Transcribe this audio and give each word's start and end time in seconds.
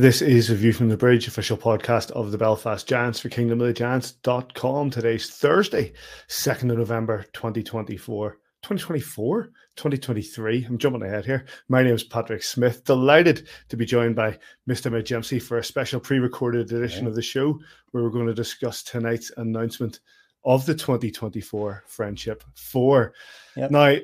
This 0.00 0.22
is 0.22 0.48
a 0.48 0.54
View 0.54 0.72
from 0.72 0.88
the 0.88 0.96
Bridge, 0.96 1.28
official 1.28 1.58
podcast 1.58 2.10
of 2.12 2.30
the 2.30 2.38
Belfast 2.38 2.88
Giants 2.88 3.20
for 3.20 3.28
kingdomofthegiants.com. 3.28 4.88
Today's 4.88 5.28
Thursday, 5.28 5.92
2nd 6.26 6.70
of 6.70 6.78
November 6.78 7.26
2024. 7.34 8.30
2024? 8.62 9.42
2023. 9.76 10.64
I'm 10.64 10.78
jumping 10.78 11.02
ahead 11.02 11.26
here. 11.26 11.44
My 11.68 11.82
name 11.82 11.94
is 11.94 12.02
Patrick 12.02 12.42
Smith. 12.42 12.82
Delighted 12.84 13.46
to 13.68 13.76
be 13.76 13.84
joined 13.84 14.16
by 14.16 14.38
Mr. 14.66 14.90
Majemsi 14.90 15.38
for 15.42 15.58
a 15.58 15.64
special 15.64 16.00
pre 16.00 16.18
recorded 16.18 16.72
edition 16.72 17.02
yeah. 17.02 17.10
of 17.10 17.14
the 17.14 17.20
show 17.20 17.60
where 17.90 18.02
we're 18.02 18.08
going 18.08 18.26
to 18.26 18.32
discuss 18.32 18.82
tonight's 18.82 19.30
announcement 19.36 20.00
of 20.46 20.64
the 20.64 20.74
2024 20.74 21.84
Friendship 21.86 22.42
Four. 22.54 23.12
Yep. 23.54 23.70
Now, 23.70 23.96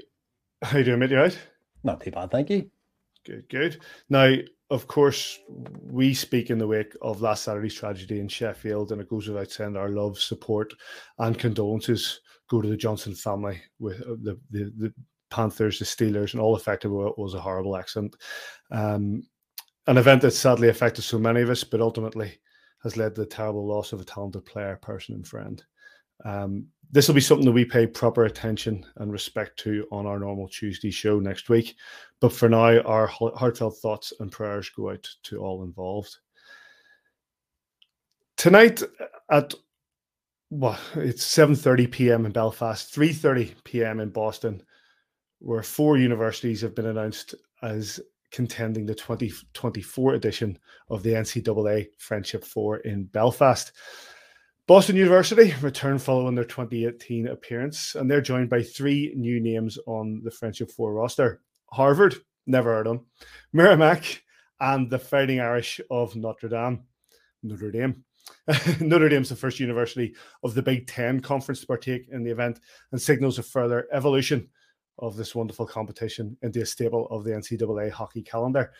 how 0.61 0.77
you 0.77 0.85
doing, 0.85 0.99
mate? 0.99 1.11
You 1.13 1.17
right? 1.17 1.39
Not 1.83 2.03
too 2.03 2.11
bad, 2.11 2.31
thank 2.31 2.51
you. 2.51 2.71
Good, 3.25 3.49
good. 3.49 3.81
Now, 4.11 4.35
of 4.71 4.87
course, 4.89 5.39
we 5.83 6.13
speak 6.13 6.51
in 6.51 6.59
the 6.59 6.67
wake 6.67 6.95
of 7.01 7.23
last 7.23 7.45
Saturday's 7.45 7.75
tragedy 7.75 8.21
in 8.21 8.29
Sheffield, 8.29 8.93
and 8.93 9.01
it 9.01 9.09
goes 9.09 9.29
without 9.29 9.51
saying 9.51 9.77
our 9.77 9.91
love, 9.91 10.19
support, 10.19 10.73
and 11.19 11.39
condolences 11.39 12.21
go 12.49 12.61
to 12.61 12.69
the 12.69 12.77
Johnson 12.77 13.15
family 13.15 13.61
with 13.79 14.01
uh, 14.03 14.17
the 14.23 14.39
the, 14.51 14.73
the 14.77 14.95
Panthers, 15.31 15.79
the 15.79 15.85
Steelers, 15.85 16.33
and 16.33 16.41
all 16.41 16.57
affected. 16.57 16.89
It 16.89 17.19
was 17.19 17.35
a 17.35 17.41
horrible 17.41 17.77
accident, 17.77 18.17
um, 18.71 19.23
an 19.87 19.99
event 19.99 20.23
that 20.23 20.33
sadly 20.33 20.69
affected 20.69 21.03
so 21.03 21.19
many 21.19 21.43
of 21.43 21.51
us, 21.51 21.63
but 21.63 21.81
ultimately 21.81 22.39
has 22.83 22.97
led 22.97 23.15
to 23.15 23.23
the 23.23 23.27
terrible 23.27 23.67
loss 23.67 23.93
of 23.93 24.01
a 24.01 24.05
talented 24.05 24.45
player, 24.45 24.79
person, 24.83 25.15
and 25.15 25.27
friend. 25.27 25.63
Um, 26.25 26.69
this 26.91 27.09
will 27.09 27.15
be 27.15 27.21
something 27.21 27.45
that 27.47 27.53
we 27.53 27.65
pay 27.65 27.87
proper 27.87 28.25
attention 28.25 28.87
and 28.97 29.13
respect 29.13 29.59
to 29.61 29.87
on 29.91 30.07
our 30.07 30.19
normal 30.19 30.49
Tuesday 30.49 30.91
show 30.91 31.19
next 31.19 31.49
week. 31.49 31.75
But 32.21 32.33
for 32.33 32.49
now, 32.49 32.81
our 32.81 33.07
heartfelt 33.07 33.77
thoughts 33.79 34.13
and 34.21 34.33
prayers 34.33 34.71
go 34.71 34.91
out 34.91 35.07
to 35.25 35.39
all 35.39 35.65
involved. 35.65 36.17
Tonight 38.37 38.83
uh, 38.83 38.87
at 39.31 39.55
well, 40.51 40.79
it's 40.95 41.25
7:30 41.25 41.91
p.m. 41.91 42.27
in 42.27 42.33
Belfast, 42.33 42.95
3:30 42.95 43.65
p.m. 43.65 44.01
in 44.01 44.11
Boston, 44.11 44.63
where 45.41 45.63
four 45.63 45.99
universities 45.99 46.61
have 46.61 46.75
been 46.75 46.87
announced 46.87 47.35
as 47.63 48.01
contending 48.31 48.87
the 48.87 48.95
2024 48.95 50.15
edition 50.15 50.59
of 50.89 51.03
the 51.03 51.13
NCAA 51.13 51.87
Friendship 51.99 52.45
Four 52.45 52.79
in 52.79 53.05
Belfast. 53.05 53.73
Boston 54.67 54.97
University 54.97 55.55
returned 55.61 56.03
following 56.03 56.35
their 56.35 56.45
2018 56.45 57.29
appearance, 57.29 57.95
and 57.95 58.11
they're 58.11 58.21
joined 58.21 58.49
by 58.49 58.63
three 58.63 59.13
new 59.17 59.41
names 59.41 59.79
on 59.87 60.21
the 60.25 60.31
Friendship 60.31 60.71
Four 60.71 60.95
roster 60.95 61.41
Harvard, 61.71 62.17
never 62.47 62.75
heard 62.75 62.87
of 62.87 62.99
them, 62.99 63.07
Merrimack, 63.53 64.23
and 64.61 64.91
the 64.91 64.99
Fighting 64.99 65.41
Irish 65.41 65.81
of 65.91 66.17
Notre 66.17 66.49
Dame. 66.49 66.85
Notre 67.43 67.71
Dame. 67.71 68.05
Notre 68.81 69.09
Dame's 69.09 69.29
the 69.29 69.37
first 69.37 69.61
university 69.61 70.15
of 70.43 70.55
the 70.55 70.63
Big 70.63 70.87
Ten 70.87 71.21
conference 71.21 71.61
to 71.61 71.67
partake 71.67 72.09
in 72.11 72.25
the 72.25 72.31
event 72.31 72.61
and 72.93 73.01
signals 73.01 73.39
a 73.39 73.43
further 73.43 73.87
evolution 73.93 74.49
of 74.99 75.17
this 75.17 75.35
wonderful 75.35 75.67
competition 75.67 76.37
into 76.43 76.63
a 76.63 76.67
staple 76.67 77.07
of 77.09 77.25
the 77.25 77.31
NCAA 77.31 77.91
hockey 77.91 78.23
calendar. 78.23 78.73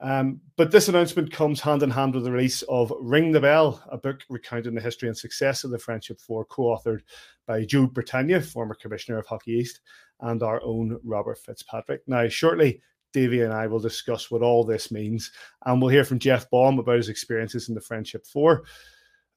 Um, 0.00 0.40
but 0.56 0.70
this 0.70 0.88
announcement 0.88 1.32
comes 1.32 1.60
hand 1.60 1.82
in 1.82 1.90
hand 1.90 2.14
with 2.14 2.24
the 2.24 2.32
release 2.32 2.62
of 2.62 2.92
Ring 3.00 3.32
the 3.32 3.40
Bell, 3.40 3.82
a 3.88 3.96
book 3.96 4.22
recounting 4.28 4.74
the 4.74 4.80
history 4.80 5.08
and 5.08 5.16
success 5.16 5.64
of 5.64 5.70
the 5.70 5.78
Friendship 5.78 6.20
Four, 6.20 6.44
co 6.44 6.64
authored 6.64 7.00
by 7.46 7.64
Joe 7.64 7.86
Bertagna, 7.86 8.44
former 8.44 8.74
commissioner 8.74 9.18
of 9.18 9.26
Hockey 9.26 9.52
East, 9.52 9.80
and 10.20 10.42
our 10.42 10.62
own 10.62 10.98
Robert 11.02 11.38
Fitzpatrick. 11.38 12.02
Now, 12.06 12.28
shortly, 12.28 12.80
Davy 13.12 13.42
and 13.42 13.52
I 13.52 13.66
will 13.66 13.78
discuss 13.78 14.30
what 14.30 14.42
all 14.42 14.64
this 14.64 14.90
means, 14.90 15.30
and 15.64 15.80
we'll 15.80 15.90
hear 15.90 16.04
from 16.04 16.18
Jeff 16.18 16.50
Baum 16.50 16.78
about 16.78 16.96
his 16.96 17.08
experiences 17.08 17.68
in 17.68 17.74
the 17.74 17.80
Friendship 17.80 18.26
Four. 18.26 18.64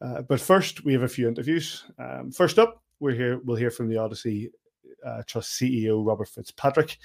Uh, 0.01 0.21
but 0.21 0.41
first, 0.41 0.83
we 0.83 0.93
have 0.93 1.03
a 1.03 1.07
few 1.07 1.27
interviews. 1.27 1.85
Um, 1.99 2.31
first 2.31 2.59
up, 2.59 2.81
we're 2.99 3.13
here. 3.13 3.39
We'll 3.43 3.57
hear 3.57 3.71
from 3.71 3.89
the 3.89 3.97
Odyssey 3.97 4.51
uh, 5.05 5.23
Trust 5.25 5.59
CEO 5.59 6.05
Robert 6.05 6.27
Fitzpatrick 6.27 6.97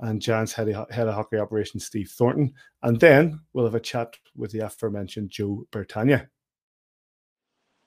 and 0.00 0.20
Giants 0.20 0.52
head 0.52 0.68
of, 0.68 0.90
head 0.90 1.08
of 1.08 1.14
hockey 1.14 1.38
operations 1.38 1.86
Steve 1.86 2.10
Thornton. 2.10 2.52
And 2.82 2.98
then 2.98 3.40
we'll 3.52 3.64
have 3.64 3.74
a 3.74 3.80
chat 3.80 4.14
with 4.36 4.50
the 4.50 4.60
aforementioned 4.60 5.30
Joe 5.30 5.66
Bertagna. 5.70 6.28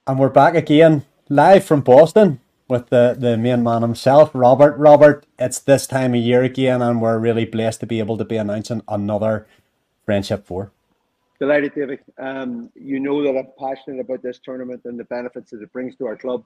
And 0.05 0.17
we're 0.17 0.29
back 0.29 0.55
again, 0.55 1.05
live 1.29 1.65
from 1.65 1.81
Boston 1.81 2.39
with 2.67 2.89
the, 2.89 3.15
the 3.17 3.37
main 3.37 3.63
man 3.63 3.81
himself, 3.81 4.31
Robert. 4.33 4.77
Robert, 4.77 5.25
it's 5.39 5.59
this 5.59 5.87
time 5.87 6.13
of 6.13 6.21
year 6.21 6.43
again, 6.43 6.81
and 6.81 7.01
we're 7.01 7.19
really 7.19 7.45
blessed 7.45 7.79
to 7.81 7.85
be 7.85 7.99
able 7.99 8.17
to 8.17 8.25
be 8.25 8.37
announcing 8.37 8.81
another 8.87 9.47
Friendship 10.05 10.45
Four. 10.45 10.71
Delighted, 11.39 11.75
David. 11.75 11.99
Um, 12.17 12.69
you 12.75 12.99
know 12.99 13.21
that 13.23 13.37
I'm 13.37 13.47
passionate 13.59 14.01
about 14.01 14.23
this 14.23 14.39
tournament 14.39 14.81
and 14.85 14.99
the 14.99 15.03
benefits 15.05 15.51
that 15.51 15.61
it 15.61 15.71
brings 15.71 15.95
to 15.97 16.07
our 16.07 16.17
club. 16.17 16.43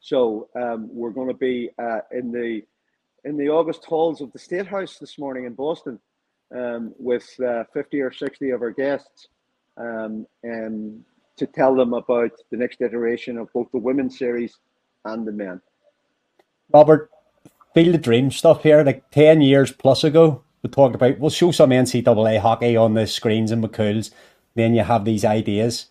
So 0.00 0.48
um, 0.56 0.88
we're 0.92 1.10
going 1.10 1.28
to 1.28 1.34
be 1.34 1.70
uh, 1.78 2.00
in 2.10 2.32
the 2.32 2.62
in 3.24 3.36
the 3.36 3.48
August 3.48 3.84
halls 3.84 4.20
of 4.20 4.32
the 4.32 4.38
State 4.38 4.66
House 4.66 4.98
this 4.98 5.16
morning 5.16 5.44
in 5.44 5.54
Boston 5.54 6.00
um, 6.52 6.92
with 6.98 7.28
uh, 7.40 7.62
50 7.72 8.00
or 8.00 8.12
60 8.12 8.50
of 8.50 8.62
our 8.62 8.72
guests 8.72 9.28
um, 9.76 10.26
um, 10.44 11.04
to 11.36 11.46
tell 11.46 11.76
them 11.76 11.94
about 11.94 12.32
the 12.50 12.56
next 12.56 12.80
iteration 12.80 13.38
of 13.38 13.52
both 13.52 13.70
the 13.70 13.78
women's 13.78 14.18
series 14.18 14.58
and 15.04 15.26
the 15.26 15.32
men. 15.32 15.60
Robert, 16.72 17.10
feel 17.74 17.92
the 17.92 17.98
dream 17.98 18.30
stuff 18.30 18.62
here, 18.62 18.82
like 18.82 19.10
10 19.10 19.40
years 19.40 19.72
plus 19.72 20.04
ago, 20.04 20.42
we 20.62 20.70
talk 20.70 20.94
about 20.94 21.18
we'll 21.18 21.30
show 21.30 21.50
some 21.50 21.70
NCAA 21.70 22.38
hockey 22.38 22.76
on 22.76 22.94
the 22.94 23.06
screens 23.06 23.50
in 23.50 23.60
McCool's. 23.60 24.10
Then 24.54 24.74
you 24.74 24.82
have 24.82 25.04
these 25.04 25.24
ideas. 25.24 25.86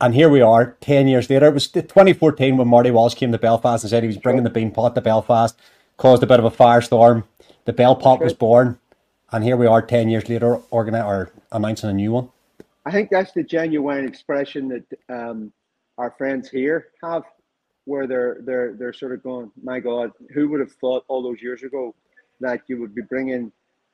And 0.00 0.14
here 0.14 0.28
we 0.28 0.40
are, 0.40 0.76
10 0.80 1.06
years 1.06 1.30
later. 1.30 1.46
It 1.46 1.54
was 1.54 1.68
2014 1.68 2.56
when 2.56 2.66
Marty 2.66 2.90
Walsh 2.90 3.14
came 3.14 3.30
to 3.30 3.38
Belfast 3.38 3.84
and 3.84 3.90
said 3.90 4.02
he 4.02 4.08
was 4.08 4.16
bringing 4.16 4.42
the 4.42 4.50
Beanpot 4.50 4.94
to 4.94 5.00
Belfast, 5.00 5.56
caused 5.96 6.24
a 6.24 6.26
bit 6.26 6.40
of 6.40 6.44
a 6.44 6.50
firestorm. 6.50 7.22
The 7.64 7.72
Bell 7.72 7.94
Pot 7.94 8.20
was 8.20 8.34
born. 8.34 8.80
And 9.30 9.44
here 9.44 9.56
we 9.56 9.66
are, 9.66 9.80
10 9.80 10.08
years 10.08 10.28
later, 10.28 10.58
organi- 10.72 11.06
or 11.06 11.30
announcing 11.52 11.90
a 11.90 11.92
new 11.92 12.10
one. 12.10 12.30
I 12.84 12.90
think 12.90 13.10
that's 13.10 13.32
the 13.32 13.44
genuine 13.44 14.04
expression 14.04 14.68
that 14.68 14.98
um, 15.08 15.52
our 15.96 16.10
friends 16.10 16.50
here 16.50 16.88
have, 17.04 17.22
where 17.84 18.06
they're 18.06 18.38
they're 18.42 18.74
they're 18.74 18.92
sort 18.92 19.12
of 19.12 19.22
going, 19.22 19.50
"My 19.62 19.80
God, 19.80 20.12
who 20.32 20.48
would 20.48 20.60
have 20.60 20.72
thought 20.72 21.04
all 21.08 21.22
those 21.22 21.42
years 21.42 21.62
ago 21.62 21.94
that 22.40 22.62
you 22.66 22.80
would 22.80 22.94
be 22.94 23.02
bringing, 23.02 23.52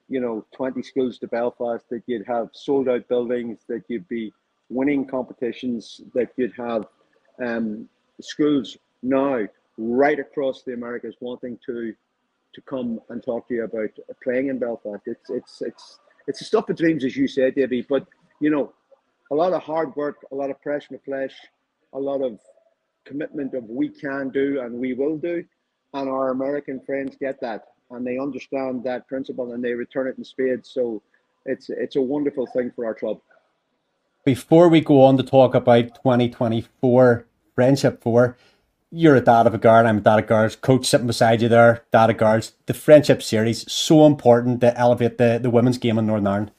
you 0.08 0.20
know, 0.20 0.44
twenty 0.54 0.82
schools 0.82 1.18
to 1.18 1.28
Belfast, 1.28 1.84
that 1.90 2.02
you'd 2.06 2.26
have 2.26 2.50
sold 2.52 2.88
out 2.88 3.08
buildings, 3.08 3.60
that 3.68 3.84
you'd 3.88 4.08
be 4.08 4.32
winning 4.68 5.06
competitions, 5.06 6.00
that 6.14 6.30
you'd 6.36 6.54
have 6.56 6.86
um, 7.42 7.88
schools 8.20 8.76
now 9.02 9.46
right 9.78 10.18
across 10.18 10.62
the 10.62 10.74
Americas 10.74 11.14
wanting 11.20 11.58
to 11.64 11.94
to 12.54 12.60
come 12.62 13.00
and 13.10 13.22
talk 13.22 13.46
to 13.48 13.54
you 13.54 13.64
about 13.64 13.90
playing 14.22 14.48
in 14.48 14.58
Belfast. 14.58 15.02
It's 15.06 15.30
it's 15.30 15.62
it's 15.62 15.98
it's 16.26 16.38
the 16.40 16.44
stuff 16.44 16.68
of 16.68 16.76
dreams, 16.76 17.04
as 17.04 17.16
you 17.16 17.28
said, 17.28 17.54
Debbie. 17.54 17.86
But 17.88 18.06
you 18.40 18.50
know, 18.50 18.72
a 19.30 19.34
lot 19.34 19.52
of 19.52 19.62
hard 19.62 19.94
work, 19.96 20.26
a 20.30 20.34
lot 20.34 20.50
of 20.50 20.60
pressure 20.60 20.88
the 20.90 20.98
flesh, 20.98 21.34
a 21.92 21.98
lot 21.98 22.22
of 22.22 22.38
commitment 23.04 23.54
of 23.54 23.64
we 23.64 23.88
can 23.88 24.30
do 24.30 24.60
and 24.60 24.74
we 24.74 24.92
will 24.92 25.16
do. 25.16 25.44
And 25.94 26.08
our 26.08 26.30
American 26.30 26.80
friends 26.80 27.16
get 27.18 27.40
that 27.40 27.64
and 27.90 28.06
they 28.06 28.18
understand 28.18 28.84
that 28.84 29.08
principle 29.08 29.52
and 29.52 29.64
they 29.64 29.72
return 29.72 30.08
it 30.08 30.18
in 30.18 30.24
spades. 30.24 30.70
So 30.70 31.02
it's 31.46 31.70
it's 31.70 31.96
a 31.96 32.02
wonderful 32.02 32.46
thing 32.46 32.70
for 32.74 32.84
our 32.84 32.94
club. 32.94 33.20
Before 34.24 34.68
we 34.68 34.80
go 34.80 35.02
on 35.02 35.16
to 35.16 35.22
talk 35.22 35.54
about 35.54 35.94
2024 35.94 37.24
Friendship 37.54 38.02
4, 38.02 38.36
you're 38.90 39.16
a 39.16 39.20
dad 39.20 39.46
of 39.46 39.54
a 39.54 39.58
guard, 39.58 39.86
I'm 39.86 39.98
a 39.98 40.00
dad 40.00 40.18
of 40.18 40.26
girls, 40.26 40.56
coach 40.56 40.86
sitting 40.86 41.06
beside 41.06 41.40
you 41.42 41.48
there, 41.48 41.84
dad 41.92 42.10
of 42.10 42.18
girls. 42.18 42.52
The 42.66 42.74
Friendship 42.74 43.22
Series, 43.22 43.70
so 43.70 44.06
important 44.06 44.60
to 44.60 44.76
elevate 44.78 45.18
the, 45.18 45.38
the 45.40 45.50
women's 45.50 45.78
game 45.78 45.98
in 45.98 46.06
Northern 46.06 46.26
Ireland. 46.26 46.50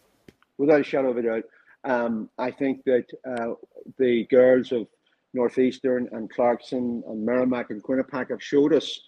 Without 0.57 0.81
a 0.81 0.83
shadow 0.83 1.11
of 1.11 1.17
a 1.17 1.21
doubt. 1.21 1.43
Um, 1.85 2.29
I 2.37 2.51
think 2.51 2.83
that 2.85 3.05
uh, 3.25 3.53
the 3.97 4.25
girls 4.25 4.71
of 4.71 4.87
Northeastern 5.33 6.09
and 6.11 6.29
Clarkson 6.29 7.03
and 7.07 7.25
Merrimack 7.25 7.69
and 7.69 7.83
Quinnipiac 7.83 8.29
have 8.29 8.43
showed 8.43 8.73
us 8.73 8.99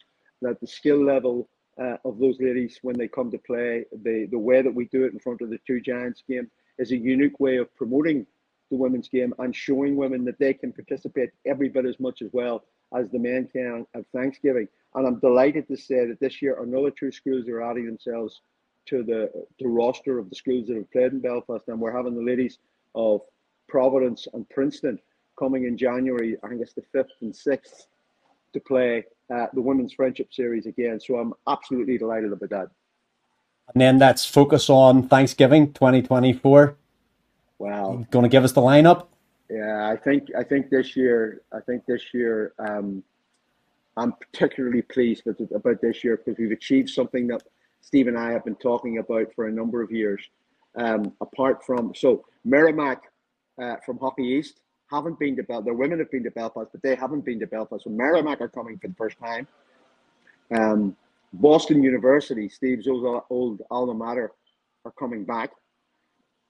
that 0.42 0.60
the 0.60 0.68
skill 0.68 1.04
level 1.04 1.50
uh, 1.82 1.98
of 2.06 2.20
those 2.20 2.38
ladies 2.40 2.80
when 2.82 2.98
they 2.98 3.08
come 3.08 3.32
to 3.32 3.38
play, 3.40 3.86
the, 4.04 4.28
the 4.32 4.38
way 4.38 4.62
that 4.62 4.74
we 4.74 4.86
do 4.86 5.04
it 5.06 5.14
in 5.14 5.20
front 5.20 5.42
of 5.42 5.50
the 5.50 5.60
two 5.66 5.80
giants 5.82 6.24
game 6.28 6.50
is 6.78 6.92
a 6.92 6.98
unique 6.98 7.40
way 7.40 7.58
of 7.58 7.74
promoting 7.76 8.26
the 8.70 8.78
women's 8.78 9.10
game 9.10 9.34
and 9.40 9.56
showing 9.56 9.96
women 9.96 10.24
that 10.26 10.40
they 10.40 10.54
can 10.54 10.72
participate 10.72 11.30
every 11.46 11.70
bit 11.70 11.86
as 11.86 12.00
much 12.00 12.22
as 12.22 12.30
well 12.32 12.64
as 12.96 13.10
the 13.10 13.20
men 13.20 13.48
can 13.52 13.86
at 13.96 14.06
Thanksgiving. 14.14 14.68
And 14.96 15.08
I'm 15.08 15.20
delighted 15.20 15.68
to 15.68 15.78
say 15.78 16.06
that 16.06 16.20
this 16.20 16.42
year 16.42 16.62
another 16.62 16.92
two 16.92 17.12
schools 17.12 17.48
are 17.48 17.62
adding 17.62 17.86
themselves 17.86 18.42
to 18.88 19.04
the 19.04 19.32
the 19.60 19.68
roster 19.68 20.18
of 20.18 20.30
the 20.30 20.36
schools 20.36 20.68
that 20.68 20.76
have 20.76 20.92
played 20.92 21.12
in 21.12 21.20
Belfast, 21.20 21.68
and 21.68 21.80
we're 21.80 21.96
having 21.96 22.16
the 22.16 22.24
ladies 22.24 22.58
of 22.96 23.22
Providence 23.68 24.28
and 24.34 24.50
Princeton 24.50 25.00
coming 25.42 25.66
in 25.66 25.76
January. 25.76 26.38
I 26.44 26.50
think 26.50 26.62
it's 26.62 26.74
the 26.74 26.84
fifth 26.92 27.10
and 27.22 27.36
sixth 27.36 27.88
to 28.54 28.60
play 28.60 29.06
uh, 29.34 29.48
the 29.54 29.62
Women's 29.62 29.94
Friendship 29.94 30.32
Series 30.32 30.68
again. 30.68 31.00
So 31.00 31.18
I'm 31.18 31.34
absolutely 31.48 31.98
delighted 31.98 32.32
about 32.32 32.50
that. 32.52 32.68
And 33.74 33.82
then 33.82 33.98
that's 33.98 34.24
focus 34.24 34.70
on 34.70 35.08
Thanksgiving 35.08 35.74
2024. 35.74 36.76
Wow. 37.58 38.06
Going 38.12 38.24
to 38.24 38.30
give 38.30 38.44
us 38.44 38.52
the 38.52 38.62
lineup? 38.62 39.08
Yeah, 39.50 39.90
I 39.90 39.98
think 39.98 40.30
I 40.38 40.44
think 40.44 40.70
this 40.70 40.96
year 40.96 41.42
I 41.52 41.60
think 41.60 41.86
this 41.86 42.14
year 42.14 42.54
um, 42.58 43.04
I'm 43.98 44.14
particularly 44.14 44.82
pleased 44.82 45.24
with 45.26 45.42
about 45.54 45.82
this 45.82 46.04
year 46.04 46.18
because 46.18 46.40
we've 46.40 46.52
achieved 46.52 46.90
something 46.90 47.28
that 47.28 47.44
Steve 47.82 48.08
and 48.08 48.18
I 48.18 48.32
have 48.32 48.46
been 48.46 48.56
talking 48.56 49.00
about 49.00 49.34
for 49.36 49.48
a 49.48 49.52
number 49.52 49.82
of 49.82 49.92
years. 49.92 50.22
Um, 50.76 51.14
apart 51.20 51.66
from 51.66 51.94
so 51.94 52.26
Merrimack 52.46 53.04
uh, 53.62 53.76
from 53.86 53.98
Hockey 53.98 54.24
East 54.24 54.62
haven't 54.92 55.18
been 55.20 55.36
to 55.38 55.44
Belfast. 55.44 55.66
Their 55.66 55.74
women 55.74 56.00
have 56.00 56.12
been 56.12 56.24
to 56.24 56.32
Belfast, 56.32 56.70
but 56.72 56.82
they 56.82 56.96
haven't 56.96 57.26
been 57.26 57.40
to 57.40 57.48
Belfast. 57.48 57.84
So 57.84 57.90
Merrimack 57.90 58.42
are 58.42 58.50
coming 58.50 58.78
for 58.78 58.88
the 58.88 58.96
first 58.96 59.18
time. 59.20 59.48
Um, 60.54 60.96
Boston 61.34 61.82
University, 61.82 62.50
Steve's 62.50 62.88
old, 62.88 63.24
old 63.30 63.62
alma 63.72 63.94
mater, 63.94 64.32
are 64.84 64.94
coming 65.00 65.24
back. 65.24 65.52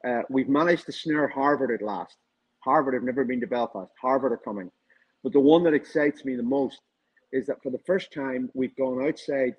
Uh, 0.07 0.21
we've 0.29 0.49
managed 0.49 0.85
to 0.87 0.91
snare 0.91 1.27
Harvard 1.27 1.71
at 1.71 1.85
last. 1.85 2.17
Harvard 2.59 2.95
have 2.95 3.03
never 3.03 3.23
been 3.23 3.41
to 3.41 3.47
Belfast. 3.47 3.91
Harvard 4.01 4.31
are 4.31 4.37
coming. 4.37 4.71
But 5.23 5.33
the 5.33 5.39
one 5.39 5.63
that 5.63 5.75
excites 5.75 6.25
me 6.25 6.35
the 6.35 6.43
most 6.43 6.81
is 7.31 7.45
that 7.45 7.61
for 7.61 7.71
the 7.71 7.79
first 7.85 8.11
time, 8.11 8.49
we've 8.53 8.75
gone 8.75 9.05
outside 9.07 9.53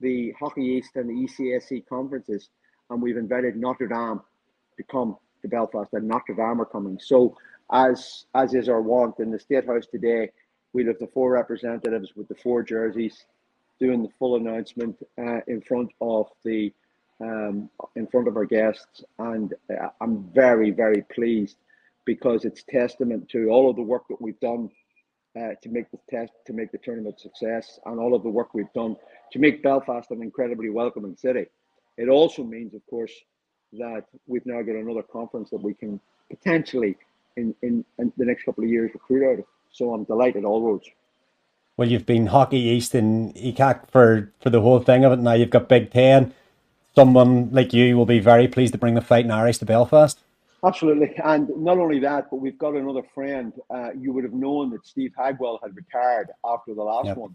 the 0.00 0.32
Hockey 0.38 0.62
East 0.62 0.90
and 0.94 1.10
the 1.10 1.28
ECAC 1.28 1.86
conferences, 1.88 2.48
and 2.88 3.02
we've 3.02 3.16
invited 3.16 3.56
Notre 3.56 3.88
Dame 3.88 4.20
to 4.76 4.82
come 4.84 5.16
to 5.42 5.48
Belfast, 5.48 5.90
and 5.92 6.06
Notre 6.06 6.34
Dame 6.34 6.60
are 6.60 6.66
coming. 6.66 6.98
So 7.00 7.36
as 7.72 8.26
as 8.34 8.54
is 8.54 8.68
our 8.68 8.82
want 8.82 9.18
in 9.18 9.30
the 9.30 9.38
State 9.38 9.66
House 9.66 9.86
today, 9.86 10.30
we 10.72 10.84
have 10.86 10.98
the 10.98 11.06
four 11.06 11.32
representatives 11.32 12.14
with 12.16 12.28
the 12.28 12.34
four 12.34 12.62
jerseys 12.62 13.24
doing 13.78 14.02
the 14.02 14.10
full 14.18 14.36
announcement 14.36 14.96
uh, 15.18 15.40
in 15.46 15.60
front 15.60 15.90
of 16.00 16.28
the 16.44 16.72
um, 17.20 17.68
in 17.96 18.06
front 18.06 18.28
of 18.28 18.36
our 18.36 18.46
guests, 18.46 19.04
and 19.18 19.54
uh, 19.70 19.88
I'm 20.00 20.24
very 20.34 20.70
very 20.70 21.02
pleased 21.14 21.56
because 22.04 22.44
it's 22.44 22.62
testament 22.64 23.28
to 23.28 23.48
all 23.50 23.70
of 23.70 23.76
the 23.76 23.82
work 23.82 24.08
that 24.08 24.20
we've 24.20 24.40
done 24.40 24.70
uh, 25.36 25.54
to 25.62 25.68
make 25.68 25.90
the 25.90 25.98
test 26.10 26.32
to 26.46 26.52
make 26.52 26.72
the 26.72 26.78
tournament 26.78 27.20
success, 27.20 27.78
and 27.86 28.00
all 28.00 28.14
of 28.14 28.22
the 28.22 28.28
work 28.28 28.54
we've 28.54 28.72
done 28.74 28.96
to 29.32 29.38
make 29.38 29.62
Belfast 29.62 30.10
an 30.10 30.22
incredibly 30.22 30.70
welcoming 30.70 31.16
city. 31.16 31.46
It 31.96 32.08
also 32.08 32.42
means, 32.42 32.74
of 32.74 32.84
course, 32.88 33.12
that 33.74 34.04
we've 34.26 34.46
now 34.46 34.62
got 34.62 34.74
another 34.74 35.02
conference 35.02 35.50
that 35.50 35.62
we 35.62 35.74
can 35.74 36.00
potentially 36.30 36.96
in, 37.36 37.54
in, 37.62 37.84
in 37.98 38.12
the 38.16 38.24
next 38.24 38.44
couple 38.44 38.64
of 38.64 38.70
years 38.70 38.90
recruit 38.92 39.30
out 39.30 39.38
of. 39.40 39.44
So 39.72 39.94
I'm 39.94 40.04
delighted 40.04 40.44
all 40.44 40.62
roads. 40.62 40.88
Well, 41.76 41.88
you've 41.88 42.06
been 42.06 42.26
Hockey 42.26 42.58
East 42.58 42.94
and 42.94 43.34
ECAC 43.34 43.90
for, 43.90 44.32
for 44.40 44.50
the 44.50 44.60
whole 44.60 44.80
thing 44.80 45.04
of 45.04 45.12
it. 45.12 45.18
Now 45.18 45.32
you've 45.32 45.50
got 45.50 45.68
Big 45.68 45.90
Ten. 45.90 46.34
Someone 46.94 47.50
like 47.52 47.72
you 47.72 47.96
will 47.96 48.06
be 48.06 48.18
very 48.18 48.48
pleased 48.48 48.72
to 48.72 48.78
bring 48.78 48.94
the 48.94 49.00
Fighting 49.00 49.30
Irish 49.30 49.58
to 49.58 49.64
Belfast. 49.64 50.18
Absolutely. 50.62 51.14
And 51.24 51.48
not 51.56 51.78
only 51.78 52.00
that, 52.00 52.28
but 52.30 52.36
we've 52.36 52.58
got 52.58 52.74
another 52.74 53.02
friend. 53.14 53.52
Uh, 53.70 53.92
you 53.98 54.12
would 54.12 54.24
have 54.24 54.34
known 54.34 54.70
that 54.70 54.86
Steve 54.86 55.12
Hagwell 55.18 55.58
had 55.62 55.74
retired 55.74 56.30
after 56.44 56.74
the 56.74 56.82
last 56.82 57.06
yep. 57.06 57.16
one. 57.16 57.34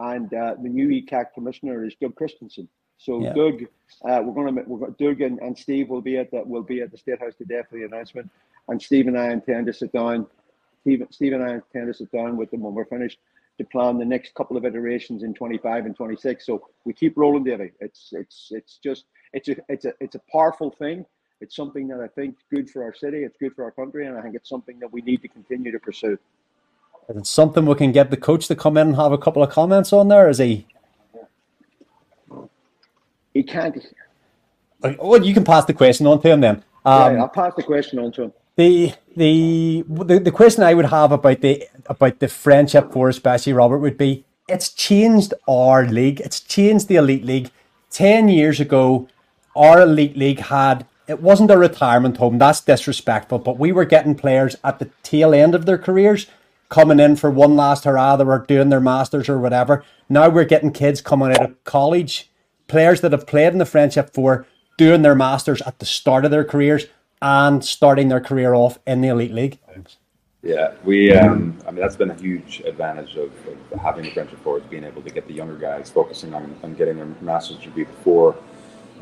And 0.00 0.32
uh, 0.32 0.54
the 0.62 0.68
new 0.68 0.88
ECAC 0.88 1.34
commissioner 1.34 1.84
is 1.84 1.94
Doug 2.00 2.14
Christiansen. 2.14 2.68
So. 2.96 3.20
Doug, 3.34 3.64
uh, 4.08 4.22
we're 4.22 4.32
going 4.32 4.54
to 4.54 4.62
we're 4.62 4.90
Doug 4.90 5.20
and, 5.20 5.38
and 5.40 5.58
Steve 5.58 5.88
will 5.88 6.00
be 6.00 6.16
at 6.16 6.30
the 6.30 6.42
will 6.44 6.62
be 6.62 6.80
at 6.80 6.90
the 6.90 6.96
State 6.96 7.20
House 7.20 7.34
today 7.36 7.60
for 7.68 7.76
the 7.76 7.84
announcement. 7.84 8.30
And 8.68 8.80
Steve 8.80 9.08
and 9.08 9.18
I 9.18 9.32
intend 9.32 9.66
to 9.66 9.72
sit 9.72 9.92
down. 9.92 10.26
Steve, 10.82 11.06
Steve 11.10 11.32
and 11.32 11.42
I 11.42 11.54
intend 11.54 11.88
to 11.88 11.94
sit 11.94 12.10
down 12.12 12.36
with 12.36 12.50
them 12.50 12.60
when 12.60 12.74
we're 12.74 12.84
finished 12.84 13.18
to 13.58 13.64
plan 13.64 13.98
the 13.98 14.04
next 14.04 14.34
couple 14.34 14.56
of 14.56 14.64
iterations 14.64 15.22
in 15.22 15.34
25 15.34 15.86
and 15.86 15.96
26. 15.96 16.46
So 16.46 16.68
we 16.84 16.92
keep 16.92 17.16
rolling, 17.16 17.44
David. 17.44 17.72
It's 17.80 18.08
it's 18.12 18.48
it's 18.50 18.78
just 18.82 19.04
it's 19.32 19.48
a 19.48 19.56
it's 19.68 19.84
a 19.84 19.92
it's 20.00 20.14
a 20.14 20.20
powerful 20.30 20.70
thing. 20.70 21.04
It's 21.40 21.56
something 21.56 21.88
that 21.88 22.00
I 22.00 22.06
think 22.08 22.36
is 22.36 22.44
good 22.50 22.70
for 22.70 22.84
our 22.84 22.94
city. 22.94 23.24
It's 23.24 23.36
good 23.36 23.54
for 23.54 23.64
our 23.64 23.72
country, 23.72 24.06
and 24.06 24.16
I 24.16 24.22
think 24.22 24.36
it's 24.36 24.48
something 24.48 24.78
that 24.78 24.92
we 24.92 25.02
need 25.02 25.22
to 25.22 25.28
continue 25.28 25.72
to 25.72 25.78
pursue. 25.78 26.18
Is 27.08 27.16
it 27.16 27.26
something 27.26 27.66
we 27.66 27.74
can 27.74 27.90
get 27.90 28.10
the 28.10 28.16
coach 28.16 28.46
to 28.46 28.54
come 28.54 28.76
in 28.76 28.88
and 28.88 28.96
have 28.96 29.12
a 29.12 29.18
couple 29.18 29.42
of 29.42 29.50
comments 29.50 29.92
on 29.92 30.06
there? 30.08 30.28
Is 30.28 30.38
he? 30.38 30.66
He 33.34 33.42
can't. 33.42 33.76
Well, 34.98 35.24
you 35.24 35.34
can 35.34 35.44
pass 35.44 35.64
the 35.64 35.74
question 35.74 36.06
on 36.06 36.20
to 36.22 36.30
him 36.30 36.40
then. 36.40 36.64
Um, 36.84 37.14
yeah, 37.14 37.22
I'll 37.22 37.28
pass 37.28 37.54
the 37.56 37.62
question 37.62 37.98
on 37.98 38.12
to 38.12 38.22
him. 38.24 38.32
The, 38.56 38.92
the 39.16 39.84
the 39.88 40.30
question 40.30 40.62
I 40.62 40.74
would 40.74 40.86
have 40.86 41.10
about 41.10 41.40
the 41.40 41.66
about 41.86 42.18
the 42.18 42.28
friendship 42.28 42.92
four 42.92 43.08
especially 43.08 43.52
Robert 43.54 43.78
would 43.78 43.96
be 43.96 44.24
it's 44.48 44.70
changed 44.70 45.32
our 45.48 45.86
league. 45.86 46.20
It's 46.20 46.40
changed 46.40 46.88
the 46.88 46.96
elite 46.96 47.24
league. 47.24 47.50
Ten 47.90 48.28
years 48.28 48.60
ago, 48.60 49.08
our 49.56 49.80
elite 49.82 50.16
league 50.16 50.40
had 50.40 50.86
it 51.08 51.20
wasn't 51.20 51.50
a 51.50 51.58
retirement 51.58 52.18
home. 52.18 52.38
That's 52.38 52.60
disrespectful. 52.60 53.38
But 53.38 53.58
we 53.58 53.72
were 53.72 53.84
getting 53.84 54.14
players 54.14 54.56
at 54.62 54.78
the 54.78 54.90
tail 55.02 55.34
end 55.34 55.54
of 55.54 55.66
their 55.66 55.78
careers 55.78 56.26
coming 56.68 57.00
in 57.00 57.16
for 57.16 57.30
one 57.30 57.56
last 57.56 57.84
hurrah. 57.84 58.16
They 58.16 58.24
were 58.24 58.44
doing 58.46 58.68
their 58.68 58.80
masters 58.80 59.28
or 59.28 59.38
whatever. 59.38 59.84
Now 60.08 60.28
we're 60.28 60.44
getting 60.44 60.72
kids 60.72 61.00
coming 61.00 61.30
out 61.32 61.44
of 61.44 61.64
college, 61.64 62.30
players 62.68 63.00
that 63.00 63.12
have 63.12 63.26
played 63.26 63.52
in 63.52 63.58
the 63.58 63.66
friendship 63.66 64.12
four 64.12 64.46
doing 64.78 65.02
their 65.02 65.14
masters 65.14 65.62
at 65.62 65.78
the 65.78 65.86
start 65.86 66.24
of 66.24 66.30
their 66.30 66.44
careers 66.44 66.86
and 67.22 67.64
starting 67.64 68.08
their 68.08 68.20
career 68.20 68.52
off 68.52 68.78
in 68.86 69.00
the 69.00 69.08
elite 69.08 69.32
league. 69.32 69.58
Yeah, 70.42 70.74
we. 70.84 71.12
Um, 71.14 71.56
I 71.68 71.70
mean, 71.70 71.80
that's 71.80 71.94
been 71.94 72.10
a 72.10 72.20
huge 72.20 72.60
advantage 72.66 73.14
of, 73.14 73.30
of 73.46 73.80
having 73.80 74.04
the 74.04 74.10
Friendship 74.10 74.42
Forwards 74.42 74.66
being 74.66 74.82
able 74.82 75.00
to 75.02 75.10
get 75.10 75.28
the 75.28 75.32
younger 75.32 75.56
guys 75.56 75.88
focusing 75.88 76.34
on, 76.34 76.54
on 76.64 76.74
getting 76.74 76.96
their 76.96 77.06
master's 77.20 77.58
degree 77.58 77.84
before 77.84 78.36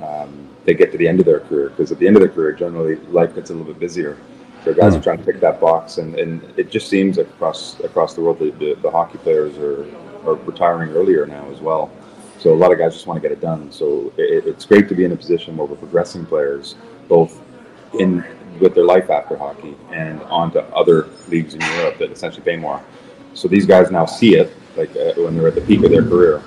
um, 0.03 0.49
they 0.65 0.75
get 0.75 0.93
to 0.93 0.99
the 0.99 1.09
end 1.09 1.19
of 1.19 1.27
their 1.27 1.41
career 1.41 1.71
because 1.71 1.91
at 1.93 1.99
the 1.99 2.07
end 2.07 2.17
of 2.17 2.21
their 2.21 2.31
career, 2.31 2.53
generally 2.53 2.97
life 3.07 3.35
gets 3.35 3.49
a 3.49 3.55
little 3.55 3.73
bit 3.73 3.81
busier. 3.81 4.19
So 4.65 4.75
guys 4.75 4.95
are 4.95 5.01
trying 5.01 5.17
to 5.17 5.25
pick 5.25 5.41
that 5.41 5.59
box, 5.59 5.97
and, 5.97 6.15
and 6.19 6.43
it 6.59 6.71
just 6.71 6.91
seems 6.91 7.17
like 7.17 7.29
across 7.29 7.81
across 7.81 8.13
the 8.15 8.21
world, 8.21 8.39
the, 8.39 8.51
the, 8.51 8.75
the 8.83 8.91
hockey 8.91 9.17
players 9.17 9.57
are, 9.57 9.87
are 10.29 10.35
retiring 10.35 10.91
earlier 10.91 11.25
now 11.25 11.51
as 11.51 11.61
well. 11.61 11.91
So 12.39 12.53
a 12.53 12.55
lot 12.55 12.71
of 12.71 12.79
guys 12.79 12.93
just 12.93 13.07
want 13.07 13.17
to 13.17 13.27
get 13.27 13.33
it 13.33 13.41
done. 13.41 13.73
So 13.73 14.13
it, 14.19 14.47
it's 14.47 14.67
great 14.67 14.91
to 14.91 14.95
be 14.95 15.05
in 15.05 15.13
a 15.13 15.17
position 15.17 15.57
where 15.57 15.67
we're 15.67 15.77
progressing 15.77 16.27
players 16.27 16.75
both 17.09 17.41
in 17.99 18.25
with 18.61 18.75
their 18.75 18.85
life 18.85 19.09
after 19.11 19.37
hockey 19.37 19.75
and 19.91 20.23
onto 20.25 20.59
other 20.59 21.09
leagues 21.29 21.55
in 21.55 21.61
Europe 21.79 21.99
that 21.99 22.11
essentially 22.11 22.45
pay 22.45 22.57
more. 22.57 22.83
So 23.35 23.49
these 23.49 23.65
guys 23.65 23.91
now 23.91 24.07
see 24.07 24.35
it, 24.37 24.55
like 24.77 24.91
uh, 24.97 25.15
when 25.15 25.37
they're 25.37 25.49
at 25.49 25.55
the 25.55 25.63
peak 25.63 25.83
of 25.83 25.91
their 25.91 26.03
career, 26.03 26.43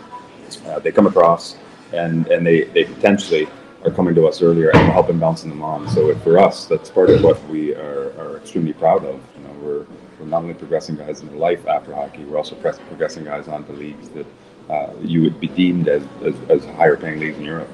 uh, 0.67 0.79
they 0.79 0.91
come 0.91 1.07
across 1.07 1.57
and 1.91 2.27
and 2.27 2.45
they 2.45 2.65
they 2.65 2.85
potentially 2.85 3.47
are 3.83 3.91
coming 3.91 4.15
to 4.15 4.27
us 4.27 4.41
earlier 4.41 4.69
and 4.69 4.87
we're 4.87 4.93
helping 4.93 5.19
bouncing 5.19 5.49
them 5.49 5.61
on. 5.61 5.87
So 5.89 6.15
for 6.19 6.37
us, 6.39 6.65
that's 6.65 6.89
part 6.89 7.09
of 7.09 7.23
what 7.23 7.43
we 7.47 7.73
are, 7.75 8.13
are 8.19 8.37
extremely 8.37 8.73
proud 8.73 9.03
of. 9.03 9.19
You 9.35 9.43
know, 9.43 9.53
we're 9.61 9.85
we're 10.19 10.25
not 10.29 10.43
only 10.43 10.53
progressing 10.53 10.95
guys 10.95 11.21
in 11.21 11.27
their 11.27 11.37
life 11.37 11.67
after 11.67 11.93
hockey, 11.93 12.23
we're 12.23 12.37
also 12.37 12.55
progressing 12.55 13.25
guys 13.25 13.47
onto 13.47 13.73
leagues 13.73 14.09
that 14.09 14.25
uh, 14.69 14.93
you 15.01 15.21
would 15.21 15.39
be 15.39 15.47
deemed 15.47 15.87
as, 15.89 16.03
as, 16.23 16.35
as 16.49 16.65
higher 16.75 16.95
paying 16.95 17.19
leagues 17.19 17.37
in 17.37 17.43
Europe. 17.43 17.69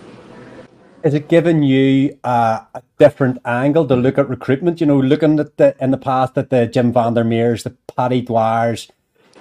Is 1.04 1.14
it 1.14 1.30
giving 1.30 1.64
you 1.64 2.18
uh, 2.24 2.62
a 2.74 2.82
different 2.98 3.40
angle 3.46 3.88
to 3.88 3.96
look 3.96 4.18
at 4.18 4.28
recruitment? 4.28 4.82
You 4.82 4.88
know, 4.88 5.00
looking 5.00 5.40
at 5.40 5.58
the 5.58 5.76
in 5.80 5.92
the 5.92 5.98
past 5.98 6.38
at 6.38 6.50
the 6.50 6.68
Jim 6.68 6.92
Vandermeers, 6.92 7.64
the 7.64 7.76
Paddy 7.96 8.22
Dwyers, 8.22 8.90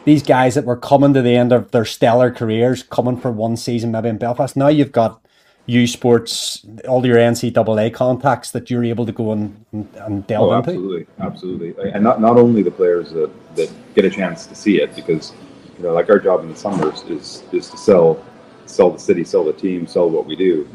these 0.05 0.23
guys 0.23 0.55
that 0.55 0.65
were 0.65 0.77
coming 0.77 1.15
to 1.15 1.23
the 1.23 1.35
end 1.35 1.53
of 1.53 1.71
their 1.73 1.85
stellar 1.85 2.31
careers, 2.31 2.83
coming 2.83 3.17
for 3.17 3.33
one 3.33 3.57
season 3.57 3.91
maybe 3.91 4.09
in 4.09 4.19
Belfast. 4.19 4.57
Now 4.57 4.69
you've 4.69 4.93
got 4.93 5.21
U 5.67 5.87
Sports, 5.87 6.65
all 6.89 7.05
your 7.05 7.17
NCAA 7.17 7.93
contacts 7.93 8.53
that 8.53 8.71
you're 8.71 8.85
able 8.85 9.05
to 9.05 9.13
go 9.13 9.33
and, 9.33 9.65
and 9.73 10.27
delve 10.27 10.51
oh, 10.51 10.59
into. 10.59 10.71
Absolutely, 10.71 11.07
absolutely, 11.19 11.91
and 11.91 12.05
not 12.05 12.21
not 12.21 12.37
only 12.37 12.63
the 12.63 12.71
players 12.71 13.11
that, 13.11 13.31
that 13.57 13.71
get 13.95 14.05
a 14.05 14.11
chance 14.11 14.47
to 14.47 14.55
see 14.55 14.81
it, 14.81 14.95
because 14.95 15.33
you 15.77 15.85
know, 15.85 15.93
like 15.93 16.09
our 16.09 16.21
job 16.21 16.41
in 16.41 16.49
the 16.51 16.57
summers 16.57 17.03
is 17.03 17.43
is 17.53 17.69
to 17.69 17.77
sell 17.77 18.25
sell 18.67 18.91
the 18.91 18.99
city, 18.99 19.25
sell 19.25 19.45
the 19.45 19.53
team, 19.53 19.87
sell 19.87 20.09
what 20.09 20.27
we 20.27 20.37
do. 20.37 20.69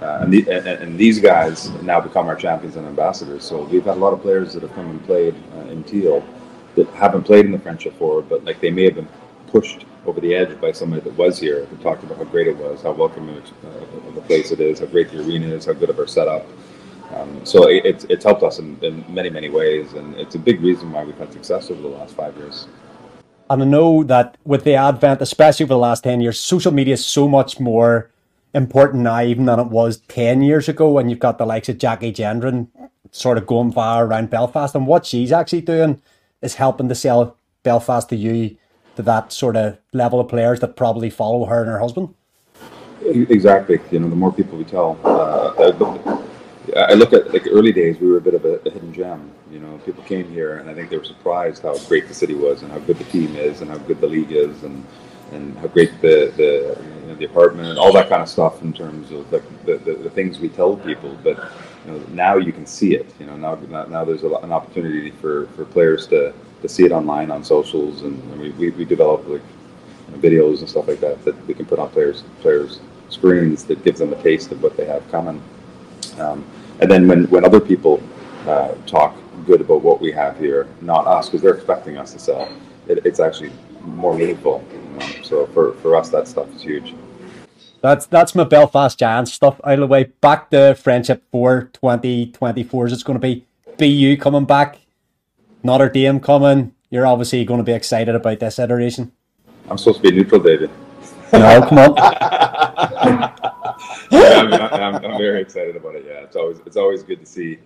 Uh, 0.00 0.20
and, 0.22 0.32
the, 0.32 0.48
and, 0.48 0.66
and, 0.66 0.98
these 0.98 1.18
guys 1.18 1.70
now 1.82 2.00
become 2.00 2.28
our 2.28 2.36
champions 2.36 2.76
and 2.76 2.86
ambassadors. 2.86 3.44
So 3.44 3.64
we've 3.64 3.84
had 3.84 3.96
a 3.96 4.00
lot 4.00 4.12
of 4.12 4.22
players 4.22 4.54
that 4.54 4.62
have 4.62 4.72
come 4.74 4.88
and 4.90 5.04
played 5.04 5.34
uh, 5.56 5.70
in 5.70 5.82
Teal 5.82 6.24
that 6.76 6.88
haven't 6.90 7.24
played 7.24 7.46
in 7.46 7.50
the 7.50 7.58
Friendship 7.58 7.98
Four, 7.98 8.22
but 8.22 8.44
like 8.44 8.60
they 8.60 8.70
may 8.70 8.84
have 8.84 8.94
been 8.94 9.08
pushed 9.48 9.86
over 10.06 10.20
the 10.20 10.34
edge 10.34 10.60
by 10.60 10.70
somebody 10.70 11.02
that 11.02 11.16
was 11.16 11.38
here 11.38 11.64
who 11.64 11.76
talked 11.78 12.04
about 12.04 12.18
how 12.18 12.24
great 12.24 12.46
it 12.46 12.56
was, 12.56 12.82
how 12.82 12.92
welcoming 12.92 13.38
uh, 13.38 14.12
the 14.14 14.20
place 14.22 14.52
it 14.52 14.60
is, 14.60 14.78
how 14.78 14.86
great 14.86 15.10
the 15.10 15.20
arena 15.20 15.46
is, 15.48 15.66
how 15.66 15.72
good 15.72 15.90
of 15.90 15.98
our 15.98 16.06
setup. 16.06 16.46
Um, 17.14 17.44
so 17.44 17.68
it, 17.68 17.84
it's, 17.84 18.04
it's 18.04 18.24
helped 18.24 18.44
us 18.44 18.60
in, 18.60 18.78
in 18.84 19.04
many, 19.12 19.30
many 19.30 19.48
ways, 19.48 19.94
and 19.94 20.14
it's 20.14 20.36
a 20.36 20.38
big 20.38 20.60
reason 20.60 20.92
why 20.92 21.02
we've 21.02 21.18
had 21.18 21.32
success 21.32 21.70
over 21.70 21.82
the 21.82 21.88
last 21.88 22.14
five 22.14 22.36
years. 22.36 22.68
And 23.50 23.62
I 23.62 23.66
know 23.66 24.04
that 24.04 24.36
with 24.44 24.64
the 24.64 24.74
advent, 24.74 25.22
especially 25.22 25.64
over 25.64 25.74
the 25.74 25.78
last 25.78 26.04
10 26.04 26.20
years, 26.20 26.38
social 26.38 26.70
media 26.70 26.94
is 26.94 27.04
so 27.04 27.26
much 27.26 27.58
more 27.58 28.10
important 28.54 29.02
now 29.02 29.22
even 29.22 29.44
than 29.46 29.60
it 29.60 29.68
was 29.68 29.98
10 30.08 30.42
years 30.42 30.68
ago. 30.68 30.90
when 30.90 31.08
you've 31.08 31.18
got 31.18 31.38
the 31.38 31.46
likes 31.46 31.68
of 31.68 31.78
Jackie 31.78 32.12
Gendron 32.12 32.68
sort 33.10 33.38
of 33.38 33.46
going 33.46 33.72
far 33.72 34.06
around 34.06 34.30
Belfast. 34.30 34.74
And 34.74 34.86
what 34.86 35.06
she's 35.06 35.32
actually 35.32 35.62
doing 35.62 36.00
is 36.42 36.54
helping 36.54 36.88
to 36.88 36.94
sell 36.94 37.36
Belfast 37.62 38.08
to 38.10 38.16
you 38.16 38.56
to 38.96 39.02
that 39.02 39.32
sort 39.32 39.56
of 39.56 39.78
level 39.92 40.20
of 40.20 40.28
players 40.28 40.60
that 40.60 40.76
probably 40.76 41.10
follow 41.10 41.46
her 41.46 41.62
and 41.62 41.70
her 41.70 41.78
husband. 41.78 42.14
Exactly. 43.02 43.78
You 43.90 44.00
know, 44.00 44.10
the 44.10 44.16
more 44.16 44.32
people 44.32 44.58
we 44.58 44.64
tell, 44.64 44.98
uh, 45.04 45.72
I 46.76 46.94
look 46.94 47.12
at 47.12 47.32
like 47.32 47.46
early 47.50 47.72
days, 47.72 47.98
we 48.00 48.10
were 48.10 48.18
a 48.18 48.20
bit 48.20 48.34
of 48.34 48.44
a, 48.44 48.56
a, 48.66 48.70
hidden 48.70 48.92
gem. 48.92 49.30
You 49.50 49.60
know, 49.60 49.78
people 49.86 50.02
came 50.04 50.28
here 50.30 50.58
and 50.58 50.68
I 50.68 50.74
think 50.74 50.90
they 50.90 50.98
were 50.98 51.04
surprised 51.04 51.62
how 51.62 51.78
great 51.86 52.08
the 52.08 52.14
city 52.14 52.34
was 52.34 52.62
and 52.62 52.70
how 52.70 52.78
good 52.80 52.98
the 52.98 53.04
team 53.04 53.34
is 53.36 53.60
and 53.62 53.70
how 53.70 53.78
good 53.78 54.00
the 54.00 54.06
league 54.06 54.32
is 54.32 54.62
and 54.64 54.84
and 55.32 55.56
how 55.58 55.68
great 55.68 55.92
the 56.00 56.32
the, 56.36 56.78
know, 57.08 57.14
the 57.14 57.24
apartment 57.24 57.68
and 57.68 57.78
all 57.78 57.92
that 57.92 58.08
kind 58.08 58.22
of 58.22 58.28
stuff 58.28 58.62
in 58.62 58.72
terms 58.72 59.10
of 59.10 59.30
like 59.32 59.42
the, 59.64 59.78
the, 59.78 59.94
the, 59.94 60.10
things 60.10 60.38
we 60.38 60.48
tell 60.48 60.76
people. 60.76 61.16
But 61.22 61.52
you 61.84 61.92
know, 61.92 61.98
now 62.10 62.36
you 62.36 62.52
can 62.52 62.66
see 62.66 62.94
it. 62.94 63.12
You 63.18 63.26
know, 63.26 63.36
now 63.36 63.54
now 63.86 64.04
there's 64.04 64.22
an 64.22 64.52
opportunity 64.52 65.10
for, 65.10 65.46
for 65.48 65.64
players 65.64 66.06
to, 66.08 66.32
to 66.62 66.68
see 66.68 66.84
it 66.84 66.92
online 66.92 67.30
on 67.30 67.44
socials 67.44 68.02
and, 68.02 68.22
and 68.32 68.40
we, 68.40 68.50
we, 68.50 68.70
we 68.70 68.84
develop 68.84 69.26
like 69.26 69.42
you 70.06 70.16
know, 70.16 70.18
videos 70.18 70.60
and 70.60 70.68
stuff 70.68 70.88
like 70.88 71.00
that 71.00 71.24
that 71.24 71.46
we 71.46 71.54
can 71.54 71.66
put 71.66 71.78
on 71.78 71.88
players 71.90 72.24
players 72.40 72.80
screens 73.08 73.64
that 73.64 73.82
gives 73.84 74.00
them 74.00 74.12
a 74.12 74.22
taste 74.22 74.52
of 74.52 74.62
what 74.62 74.76
they 74.76 74.84
have 74.84 75.08
coming. 75.10 75.42
Um, 76.18 76.44
and 76.80 76.90
then 76.90 77.08
when, 77.08 77.24
when 77.30 77.44
other 77.44 77.60
people 77.60 78.02
uh, 78.46 78.74
talk 78.86 79.16
good 79.46 79.60
about 79.60 79.82
what 79.82 80.00
we 80.00 80.12
have 80.12 80.38
here, 80.38 80.68
not 80.80 81.06
us, 81.06 81.26
because 81.26 81.42
they're 81.42 81.54
expecting 81.54 81.96
us 81.96 82.12
to 82.12 82.18
sell, 82.18 82.48
it, 82.86 83.04
it's 83.04 83.20
actually 83.20 83.50
more 83.82 84.14
meaningful. 84.14 84.64
So 85.22 85.46
for, 85.46 85.74
for 85.74 85.96
us, 85.96 86.08
that 86.10 86.28
stuff 86.28 86.54
is 86.54 86.62
huge. 86.62 86.94
That's 87.80 88.06
that's 88.06 88.34
my 88.34 88.44
Belfast 88.44 88.98
Giants 88.98 89.32
stuff 89.32 89.60
out 89.62 89.74
of 89.74 89.80
the 89.80 89.86
way. 89.86 90.04
Back 90.20 90.50
to 90.50 90.74
Friendship 90.74 91.22
4 91.30 91.70
2024 91.72 92.86
is 92.86 92.92
it's 92.92 93.04
going 93.04 93.20
to 93.20 93.20
be 93.20 93.46
BU 93.78 94.20
coming 94.20 94.44
back, 94.44 94.80
Notre 95.62 95.88
Dame 95.88 96.18
coming. 96.18 96.74
You're 96.90 97.06
obviously 97.06 97.44
going 97.44 97.58
to 97.58 97.64
be 97.64 97.72
excited 97.72 98.14
about 98.14 98.40
this 98.40 98.58
iteration. 98.58 99.12
I'm 99.70 99.78
supposed 99.78 100.02
to 100.02 100.10
be 100.10 100.16
neutral, 100.16 100.40
David. 100.40 100.70
No, 101.32 101.64
come 101.68 101.78
on. 101.78 101.96
yeah, 104.10 104.10
I'm, 104.10 104.52
I'm, 104.52 105.04
I'm, 105.04 105.18
very 105.18 105.42
excited 105.42 105.76
about 105.76 105.94
it. 105.94 106.04
Yeah, 106.06 106.20
it's 106.20 106.36
always 106.36 106.58
it's 106.66 106.76
always 106.76 107.02
good 107.02 107.20
to 107.20 107.26
see 107.26 107.58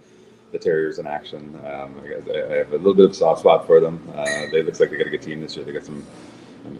the 0.50 0.58
Terriers 0.58 0.98
in 0.98 1.06
action. 1.06 1.58
Um, 1.64 2.02
I, 2.04 2.32
I, 2.32 2.56
have 2.58 2.72
a 2.72 2.76
little 2.76 2.94
bit 2.94 3.06
of 3.06 3.16
soft 3.16 3.40
spot 3.40 3.66
for 3.66 3.80
them. 3.80 4.06
Uh, 4.14 4.24
they 4.50 4.62
looks 4.62 4.80
like 4.80 4.90
they 4.90 4.98
got 4.98 5.06
a 5.06 5.10
good 5.10 5.22
team 5.22 5.40
this 5.40 5.56
year. 5.56 5.64
They 5.64 5.72
got 5.72 5.84
some 5.84 6.04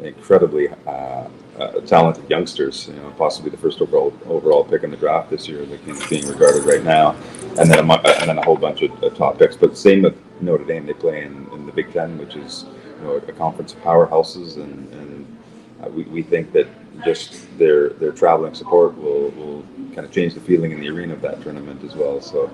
incredibly 0.03 0.69
uh, 0.87 1.29
uh, 1.59 1.81
talented 1.87 2.29
youngsters. 2.29 2.89
You 2.89 2.95
know, 2.95 3.11
possibly 3.17 3.51
the 3.51 3.57
first 3.57 3.81
overall 3.81 4.13
overall 4.27 4.65
pick 4.65 4.83
in 4.83 4.91
the 4.91 4.97
draft 4.97 5.31
this 5.31 5.49
year, 5.49 5.65
like 5.67 5.85
being 6.09 6.27
regarded 6.27 6.65
right 6.65 6.83
now, 6.83 7.17
and 7.59 7.71
then 7.71 7.79
a, 7.79 7.93
and 7.93 8.29
then 8.29 8.39
a 8.39 8.45
whole 8.45 8.57
bunch 8.57 8.83
of, 8.83 9.03
of 9.03 9.17
top 9.17 9.39
picks. 9.39 9.57
But 9.57 9.77
same 9.77 10.03
with 10.03 10.17
Notre 10.41 10.65
Dame. 10.65 10.87
They 10.87 10.95
play 10.95 11.25
in, 11.25 11.49
in 11.53 11.67
the 11.67 11.73
Big 11.73 11.93
Ten, 11.93 12.19
which 12.19 12.37
is 12.37 12.65
you 12.99 13.05
know 13.05 13.17
a 13.17 13.33
conference 13.33 13.73
of 13.73 13.81
powerhouses, 13.83 14.57
and, 14.57 14.93
and 14.95 15.39
uh, 15.83 15.89
we, 15.89 16.05
we 16.05 16.23
think 16.23 16.53
that 16.53 16.67
just 17.05 17.47
their 17.59 17.91
their 17.91 18.13
traveling 18.13 18.55
support 18.55 18.97
will, 18.97 19.31
will 19.31 19.65
kind 19.95 20.07
of 20.07 20.13
change 20.13 20.35
the 20.35 20.41
feeling 20.41 20.73
in 20.73 20.81
the 20.81 20.89
arena 20.89 21.13
of 21.13 21.21
that 21.23 21.43
tournament 21.43 21.83
as 21.85 21.95
well. 21.95 22.21
So 22.21 22.51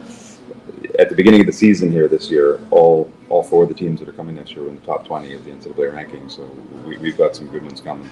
at 0.99 1.09
the 1.09 1.15
beginning 1.15 1.41
of 1.41 1.47
the 1.47 1.53
season 1.53 1.91
here 1.91 2.09
this 2.09 2.31
year, 2.31 2.61
all 2.71 3.13
all 3.29 3.43
four 3.43 3.63
of 3.63 3.69
the 3.69 3.75
teams 3.75 4.01
that 4.01 4.09
are 4.09 4.13
coming 4.13 4.37
next 4.37 4.53
year 4.53 4.65
are 4.65 4.69
in 4.69 4.77
the 4.77 4.87
top 4.87 5.07
20 5.07 5.35
of 5.35 5.45
the 5.45 5.51
NCAA 5.51 5.93
ranking. 5.93 6.29
So 6.29 6.45
we, 6.85 6.97
we've 6.99 7.17
got 7.17 7.37
some 7.37 7.47
good 7.49 7.63
ones 7.63 7.81
coming. 7.81 8.09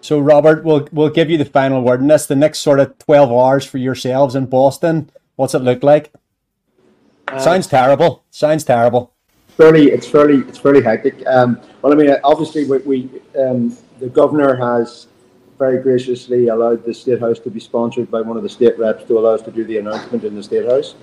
So 0.00 0.18
Robert, 0.18 0.64
we'll 0.64 0.88
we'll 0.92 1.10
give 1.10 1.30
you 1.30 1.38
the 1.38 1.44
final 1.44 1.82
word 1.82 2.00
in 2.00 2.08
this. 2.08 2.26
The 2.26 2.36
next 2.36 2.60
sort 2.60 2.80
of 2.80 2.98
12 2.98 3.30
hours 3.30 3.64
for 3.64 3.78
yourselves 3.78 4.34
in 4.34 4.46
Boston. 4.46 5.10
What's 5.36 5.54
it 5.54 5.60
look 5.60 5.82
like? 5.82 6.12
Uh, 7.28 7.38
Sounds 7.38 7.66
terrible. 7.66 8.24
Sounds 8.30 8.64
terrible. 8.64 9.12
Fairly, 9.56 9.88
it's 9.90 10.06
fairly, 10.06 10.38
it's 10.48 10.58
fairly 10.58 10.82
hectic. 10.82 11.26
Um, 11.26 11.60
well, 11.82 11.92
I 11.92 11.96
mean, 11.96 12.14
obviously, 12.22 12.64
we, 12.64 12.78
we 12.78 13.10
um, 13.38 13.76
the 13.98 14.08
governor 14.08 14.54
has 14.56 15.08
very 15.58 15.82
graciously 15.82 16.48
allowed 16.48 16.84
the 16.84 16.94
State 16.94 17.20
House 17.20 17.40
to 17.40 17.50
be 17.50 17.58
sponsored 17.58 18.10
by 18.10 18.20
one 18.20 18.36
of 18.36 18.44
the 18.44 18.48
state 18.48 18.78
reps 18.78 19.04
to 19.04 19.18
allow 19.18 19.34
us 19.34 19.42
to 19.42 19.50
do 19.50 19.64
the 19.64 19.78
announcement 19.78 20.22
in 20.22 20.36
the 20.36 20.42
State 20.42 20.64
House. 20.66 20.94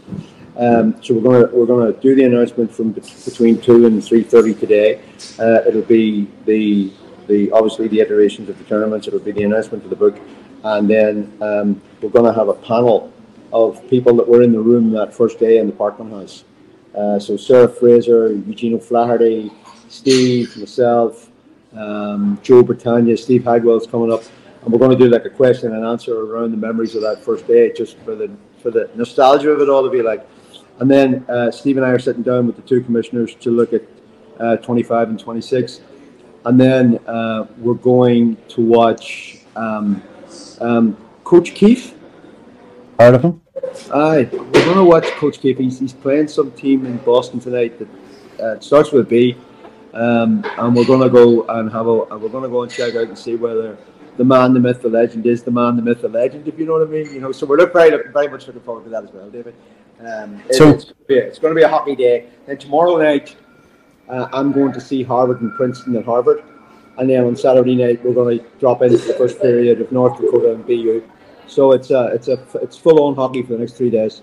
Um, 0.58 1.04
so 1.04 1.14
we're 1.14 1.22
going 1.22 1.48
to 1.48 1.56
we're 1.56 1.66
going 1.66 1.94
to 1.94 2.00
do 2.00 2.16
the 2.16 2.24
announcement 2.24 2.74
from 2.74 2.92
between 2.92 3.60
two 3.60 3.86
and 3.86 4.04
three 4.04 4.24
thirty 4.24 4.54
today. 4.54 5.02
Uh, 5.38 5.62
it'll 5.68 5.82
be 5.82 6.28
the 6.46 6.94
the 7.28 7.52
obviously 7.52 7.88
the 7.88 8.00
iterations 8.00 8.50
of 8.50 8.58
the 8.58 8.64
tournaments. 8.64 9.08
It'll 9.08 9.20
be 9.20 9.32
the 9.32 9.44
announcement 9.44 9.84
of 9.84 9.90
the 9.90 9.96
book, 9.96 10.20
and 10.64 10.90
then 10.90 11.38
um, 11.42 11.82
we're 12.02 12.10
going 12.10 12.26
to 12.26 12.34
have 12.34 12.48
a 12.48 12.54
panel 12.54 13.12
of 13.52 13.88
people 13.90 14.16
that 14.16 14.28
were 14.28 14.44
in 14.44 14.52
the 14.52 14.60
room 14.60 14.92
that 14.92 15.14
first 15.14 15.40
day 15.40 15.58
in 15.58 15.68
the 15.68 15.74
Parkman 15.74 16.10
House. 16.10 16.44
Uh, 16.96 17.20
so 17.20 17.36
Sarah 17.36 17.68
Fraser, 17.68 18.32
Eugene 18.34 18.76
O'Flaherty, 18.76 19.52
Steve, 19.90 20.56
myself, 20.58 21.30
um, 21.74 22.40
Joe 22.42 22.64
Bertagna, 22.64 23.18
Steve 23.18 23.44
Hagwell's 23.44 23.86
coming 23.86 24.12
up 24.12 24.24
and 24.66 24.74
we're 24.74 24.80
going 24.80 24.98
to 24.98 25.04
do 25.04 25.10
like 25.10 25.26
a 25.26 25.30
question 25.30 25.74
and 25.74 25.86
answer 25.86 26.20
around 26.20 26.50
the 26.50 26.58
memories 26.58 26.96
of 26.96 27.02
that 27.04 27.24
first 27.24 27.48
day, 27.48 27.72
just 27.72 27.98
for 28.00 28.16
the 28.16 28.36
for 28.62 28.72
the 28.72 28.90
nostalgia 28.96 29.52
of 29.52 29.62
it 29.62 29.70
all 29.70 29.84
to 29.84 29.90
be 29.90 30.02
like. 30.02 30.26
And 30.80 30.92
then 30.92 31.26
uh, 31.30 31.52
Steve 31.52 31.78
and 31.78 31.86
I 31.86 31.90
are 31.90 32.00
sitting 32.00 32.24
down 32.24 32.48
with 32.48 32.58
the 32.58 32.62
two 32.62 32.82
commissioners 32.82 33.36
to 33.36 33.50
look 33.50 33.72
at 33.74 33.84
uh, 34.40 34.58
25 34.58 35.10
and 35.10 35.20
26, 35.20 35.82
and 36.46 36.60
then 36.60 37.00
uh, 37.08 37.48
we're 37.58 37.76
going 37.76 38.38
to 38.50 38.62
watch 38.62 39.38
um, 39.56 40.04
um, 40.60 40.98
Coach 41.24 41.56
Keefe. 41.56 41.94
Heard 43.00 43.16
of 43.16 43.24
him? 43.24 43.42
Aye, 43.94 44.30
we're 44.32 44.66
going 44.66 44.76
to 44.76 44.84
watch 44.84 45.06
Coach 45.12 45.40
Keefe. 45.40 45.58
He's, 45.58 45.80
he's 45.80 45.94
playing 45.94 46.28
some 46.28 46.52
team 46.52 46.86
in 46.86 46.98
Boston 46.98 47.40
tonight 47.40 47.80
that 47.80 48.44
uh, 48.44 48.60
starts 48.60 48.92
with 48.92 49.08
a 49.08 49.10
B, 49.10 49.38
um, 49.94 50.46
and 50.58 50.76
we're 50.76 50.86
going 50.86 51.02
to 51.02 51.10
go 51.10 51.46
and 51.48 51.72
have 51.72 51.88
a. 51.88 51.94
We're 51.94 52.30
going 52.30 52.44
to 52.44 52.50
go 52.50 52.64
and 52.64 52.72
check 52.72 52.96
out 52.96 53.08
and 53.08 53.18
see 53.18 53.38
whether 53.38 53.78
the 54.18 54.26
man, 54.26 54.54
the 54.54 54.60
myth, 54.60 54.82
the 54.82 54.90
legend 54.90 55.26
is 55.26 55.44
the 55.44 55.52
man, 55.52 55.76
the 55.76 55.82
myth, 55.82 56.02
the 56.02 56.10
legend. 56.10 56.48
If 56.48 56.60
you 56.60 56.66
know 56.66 56.74
what 56.74 56.88
I 56.88 56.92
mean, 56.92 57.14
you 57.14 57.22
know. 57.22 57.32
So 57.32 57.46
we're 57.46 57.66
very, 57.66 58.12
very 58.12 58.28
much 58.28 58.48
looking 58.48 58.62
forward 58.62 58.84
to 58.84 58.90
that 58.90 59.06
as 59.06 59.12
well, 59.12 59.30
David. 59.30 59.56
Um, 60.00 60.42
so 60.52 60.70
it's, 60.70 60.94
it's, 61.08 61.40
going 61.40 61.54
to 61.54 61.60
be 61.60 61.64
a 61.64 61.70
happy 61.70 61.96
day. 61.96 62.28
And 62.48 62.60
tomorrow 62.60 62.98
night, 62.98 63.36
uh, 64.10 64.28
I'm 64.34 64.52
going 64.52 64.74
to 64.74 64.82
see 64.82 65.04
Harvard 65.04 65.42
and 65.42 65.54
Princeton 65.56 65.96
at 65.96 66.06
Harvard, 66.06 66.44
and 66.98 67.10
then 67.10 67.24
on 67.24 67.36
Saturday 67.36 67.76
night 67.76 68.04
we're 68.04 68.14
going 68.14 68.40
to 68.40 68.46
drop 68.60 68.82
into 68.82 68.98
the 68.98 69.14
first 69.14 69.42
period 69.42 69.82
of 69.82 69.92
North 69.92 70.20
Dakota 70.20 70.54
and 70.54 70.66
BU. 70.66 71.04
So 71.48 71.72
it's 71.72 71.92
a, 71.92 72.08
it's 72.08 72.28
a, 72.28 72.44
it's 72.62 72.78
full 72.78 73.02
on 73.04 73.16
hockey 73.16 73.42
for 73.42 73.54
the 73.54 73.60
next 73.60 73.74
three 73.74 73.90
days. 73.90 74.22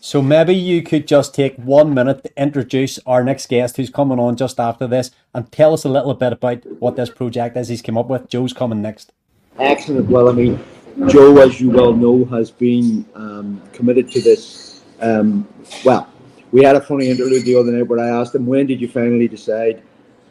So 0.00 0.22
maybe 0.22 0.54
you 0.54 0.82
could 0.82 1.08
just 1.08 1.34
take 1.34 1.56
one 1.56 1.92
minute 1.92 2.22
to 2.22 2.30
introduce 2.40 3.00
our 3.04 3.24
next 3.24 3.48
guest 3.48 3.76
who's 3.76 3.90
coming 3.90 4.18
on 4.18 4.36
just 4.36 4.60
after 4.60 4.86
this 4.86 5.10
and 5.34 5.50
tell 5.50 5.74
us 5.74 5.84
a 5.84 5.88
little 5.88 6.14
bit 6.14 6.32
about 6.32 6.64
what 6.80 6.96
this 6.96 7.10
project 7.10 7.56
is 7.56 7.68
he's 7.68 7.82
come 7.82 7.98
up 7.98 8.08
with. 8.08 8.28
Joe's 8.28 8.52
coming 8.52 8.80
next. 8.80 9.12
Excellent. 9.58 10.08
Well, 10.08 10.28
I 10.28 10.32
mean, 10.32 10.60
Joe, 11.08 11.38
as 11.38 11.60
you 11.60 11.70
well 11.70 11.92
know, 11.92 12.24
has 12.26 12.50
been 12.50 13.06
um, 13.14 13.60
committed 13.72 14.10
to 14.12 14.20
this. 14.20 14.67
Um, 15.00 15.46
well, 15.84 16.08
we 16.50 16.64
had 16.64 16.76
a 16.76 16.80
funny 16.80 17.08
interlude 17.08 17.44
the 17.44 17.56
other 17.56 17.72
night 17.72 17.82
where 17.82 18.00
I 18.00 18.08
asked 18.08 18.34
him, 18.34 18.46
when 18.46 18.66
did 18.66 18.80
you 18.80 18.88
finally 18.88 19.28
decide 19.28 19.82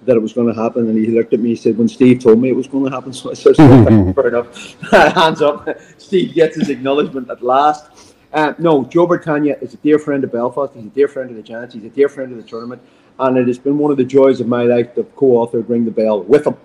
that 0.04 0.16
it 0.16 0.20
was 0.20 0.34
going 0.34 0.54
to 0.54 0.60
happen? 0.60 0.88
And 0.90 0.98
he 0.98 1.08
looked 1.08 1.34
at 1.34 1.40
me, 1.40 1.50
he 1.50 1.56
said, 1.56 1.78
when 1.78 1.88
Steve 1.88 2.22
told 2.22 2.40
me 2.40 2.50
it 2.50 2.56
was 2.56 2.68
going 2.68 2.86
to 2.86 2.92
happen. 2.92 3.14
So 3.14 3.32
I 3.32 3.34
said, 3.34 3.56
fair 3.56 4.28
enough. 4.28 4.82
Hands 4.92 5.42
up. 5.42 5.68
Steve 5.98 6.34
gets 6.34 6.56
his 6.56 6.70
acknowledgement 6.70 7.30
at 7.30 7.44
last. 7.44 8.16
Uh, 8.34 8.54
no, 8.58 8.84
Joe 8.86 9.08
Bertagna 9.08 9.62
is 9.62 9.74
a 9.74 9.78
dear 9.78 10.00
friend 10.00 10.24
of 10.24 10.32
Belfast. 10.32 10.74
He's 10.74 10.86
a 10.86 10.90
dear 10.90 11.08
friend 11.08 11.30
of 11.30 11.36
the 11.36 11.44
Giants. 11.44 11.74
He's 11.74 11.86
a 11.86 11.90
dear 11.90 12.10
friend 12.10 12.32
of 12.32 12.38
the 12.38 12.44
tournament. 12.44 12.82
And 13.20 13.38
it 13.38 13.48
has 13.48 13.58
been 13.58 13.78
one 13.78 13.90
of 13.90 13.98
the 13.98 14.04
joys 14.04 14.42
of 14.42 14.48
my 14.48 14.64
life 14.64 14.94
to 14.96 15.04
co-author 15.04 15.62
Ring 15.62 15.86
the 15.86 15.92
Bell 15.92 16.22
with 16.22 16.46
him. 16.46 16.56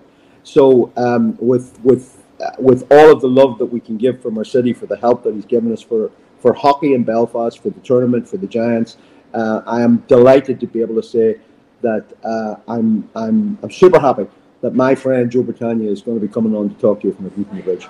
So 0.43 0.91
um, 0.97 1.37
with 1.39 1.79
with 1.83 2.21
uh, 2.39 2.51
with 2.59 2.85
all 2.91 3.11
of 3.11 3.21
the 3.21 3.27
love 3.27 3.57
that 3.59 3.65
we 3.65 3.79
can 3.79 3.97
give 3.97 4.21
from 4.21 4.37
our 4.37 4.43
city 4.43 4.73
for 4.73 4.85
the 4.85 4.97
help 4.97 5.23
that 5.23 5.33
he's 5.33 5.45
given 5.45 5.71
us 5.71 5.81
for 5.81 6.11
for 6.43 6.53
hockey 6.53 6.93
in 6.93 7.03
Belfast, 7.03 7.57
for 7.63 7.69
the 7.69 7.79
tournament, 7.79 8.27
for 8.27 8.35
the 8.35 8.47
Giants, 8.47 8.97
uh, 9.33 9.61
I 9.65 9.81
am 9.81 10.03
delighted 10.09 10.59
to 10.59 10.67
be 10.67 10.81
able 10.81 10.95
to 10.95 11.07
say 11.15 11.39
that 11.81 12.05
uh, 12.23 12.55
I'm 12.67 13.09
I'm 13.15 13.57
I'm 13.63 13.71
super 13.71 13.97
happy 13.97 14.27
that 14.59 14.75
my 14.75 14.93
friend 14.93 15.31
Joe 15.31 15.41
Bertagna 15.41 15.87
is 15.89 16.01
going 16.01 16.19
to 16.19 16.27
be 16.27 16.31
coming 16.31 16.53
on 16.53 16.69
to 16.69 16.75
talk 16.75 16.99
to 17.01 17.07
you 17.07 17.13
from 17.13 17.23
the 17.29 17.55
the 17.55 17.61
Bridge. 17.61 17.87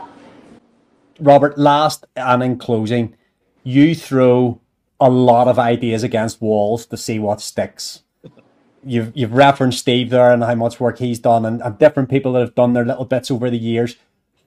Robert, 1.20 1.58
last 1.58 2.06
and 2.16 2.44
in 2.44 2.58
closing 2.60 3.16
you 3.64 3.96
throw 3.96 4.62
a 5.00 5.10
lot 5.10 5.48
of 5.48 5.58
ideas 5.58 6.04
against 6.04 6.40
walls 6.40 6.86
to 6.86 6.96
see 6.96 7.18
what 7.18 7.42
sticks. 7.42 8.04
You've 8.86 9.12
you've 9.16 9.34
referenced 9.34 9.80
Steve 9.80 10.12
there 10.12 10.32
and 10.32 10.44
how 10.44 10.54
much 10.54 10.80
work 10.80 11.00
he's 11.00 11.18
done, 11.18 11.44
and, 11.44 11.60
and 11.60 11.80
different 11.80 12.10
people 12.10 12.34
that 12.34 12.42
have 12.42 12.56
done 12.56 12.74
their 12.74 12.86
little 12.86 13.06
bits 13.06 13.32
over 13.32 13.50
the 13.50 13.58
years. 13.58 13.96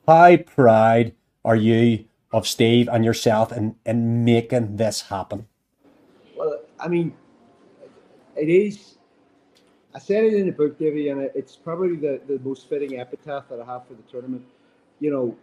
How 0.06 0.36
proud 0.36 1.12
are 1.44 1.56
you 1.56 2.04
of 2.36 2.46
Steve 2.46 2.86
and 2.92 3.02
yourself 3.02 3.50
in, 3.50 3.76
in 3.86 4.22
making 4.22 4.76
this 4.76 5.00
happen? 5.00 5.46
Well, 6.36 6.60
I 6.78 6.86
mean, 6.86 7.14
it 8.36 8.50
is. 8.50 8.98
I 9.94 9.98
said 9.98 10.24
it 10.24 10.34
in 10.34 10.44
the 10.44 10.52
book, 10.52 10.78
Davey, 10.78 11.08
and 11.08 11.30
it's 11.34 11.56
probably 11.56 11.96
the, 11.96 12.20
the 12.28 12.38
most 12.40 12.68
fitting 12.68 13.00
epitaph 13.00 13.48
that 13.48 13.58
I 13.58 13.64
have 13.64 13.88
for 13.88 13.94
the 13.94 14.02
tournament. 14.02 14.44
You 15.00 15.10
know, 15.10 15.36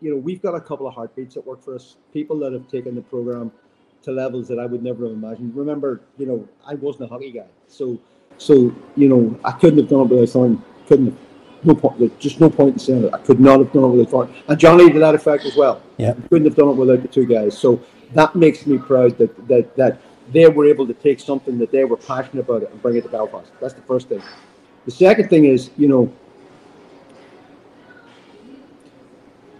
you 0.00 0.10
know, 0.10 0.16
we've 0.16 0.42
got 0.42 0.56
a 0.56 0.60
couple 0.60 0.88
of 0.88 0.94
heartbeats 0.94 1.36
that 1.36 1.46
work 1.46 1.62
for 1.62 1.76
us. 1.76 1.96
People 2.12 2.40
that 2.40 2.52
have 2.52 2.68
taken 2.68 2.96
the 2.96 3.02
program 3.02 3.52
to 4.02 4.10
levels 4.10 4.48
that 4.48 4.58
I 4.58 4.66
would 4.66 4.82
never 4.82 5.04
have 5.04 5.12
imagined. 5.12 5.54
Remember, 5.54 6.00
you 6.18 6.26
know, 6.26 6.48
I 6.66 6.74
wasn't 6.74 7.04
a 7.04 7.06
hockey 7.06 7.30
guy, 7.30 7.46
so 7.68 8.00
so 8.38 8.74
you 8.96 9.08
know, 9.08 9.38
I 9.44 9.52
couldn't 9.52 9.78
have 9.78 9.88
done 9.88 10.00
it 10.00 10.08
without 10.08 10.28
Thorne. 10.30 10.62
Couldn't 10.88 11.06
have. 11.06 11.18
No 11.64 11.74
point. 11.74 11.98
There's 11.98 12.12
just 12.18 12.40
no 12.40 12.50
point 12.50 12.74
in 12.74 12.78
saying 12.78 13.04
it. 13.04 13.14
I 13.14 13.18
could 13.18 13.40
not 13.40 13.58
have 13.58 13.72
done 13.72 13.84
it 13.84 13.88
without 13.88 14.10
Thorne. 14.10 14.34
And 14.48 14.58
Johnny 14.58 14.90
to 14.92 14.98
that 14.98 15.14
effect 15.14 15.44
as 15.44 15.56
well. 15.56 15.82
Yeah. 15.96 16.14
couldn't 16.28 16.44
have 16.44 16.56
done 16.56 16.68
it 16.68 16.76
without 16.76 17.02
the 17.02 17.08
two 17.08 17.26
guys. 17.26 17.56
So 17.58 17.80
that 18.14 18.36
makes 18.36 18.66
me 18.66 18.78
proud 18.78 19.18
that 19.18 19.48
that 19.48 19.74
that 19.76 20.00
they 20.32 20.48
were 20.48 20.66
able 20.66 20.86
to 20.86 20.94
take 20.94 21.20
something 21.20 21.58
that 21.58 21.70
they 21.70 21.84
were 21.84 21.96
passionate 21.96 22.40
about 22.40 22.62
it 22.62 22.70
and 22.70 22.82
bring 22.82 22.96
it 22.96 23.02
to 23.02 23.08
Belfast. 23.08 23.50
That's 23.60 23.74
the 23.74 23.82
first 23.82 24.08
thing. 24.08 24.22
The 24.84 24.90
second 24.90 25.28
thing 25.28 25.46
is, 25.46 25.70
you 25.76 25.88
know, 25.88 26.12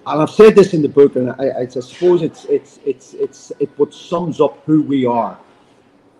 and 0.06 0.22
I've 0.22 0.30
said 0.30 0.54
this 0.54 0.72
in 0.72 0.82
the 0.82 0.88
book, 0.88 1.16
and 1.16 1.30
I, 1.32 1.62
I, 1.62 1.66
suppose 1.66 2.22
it's 2.22 2.44
it's 2.44 2.78
it's 2.84 3.14
it's 3.14 3.52
it 3.58 3.68
what 3.76 3.92
sums 3.92 4.40
up 4.40 4.62
who 4.64 4.82
we 4.82 5.04
are. 5.04 5.36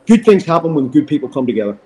Good 0.07 0.25
things 0.25 0.45
happen 0.45 0.75
when 0.75 0.89
good 0.89 1.07
people 1.07 1.29
come 1.29 1.47
together. 1.47 1.79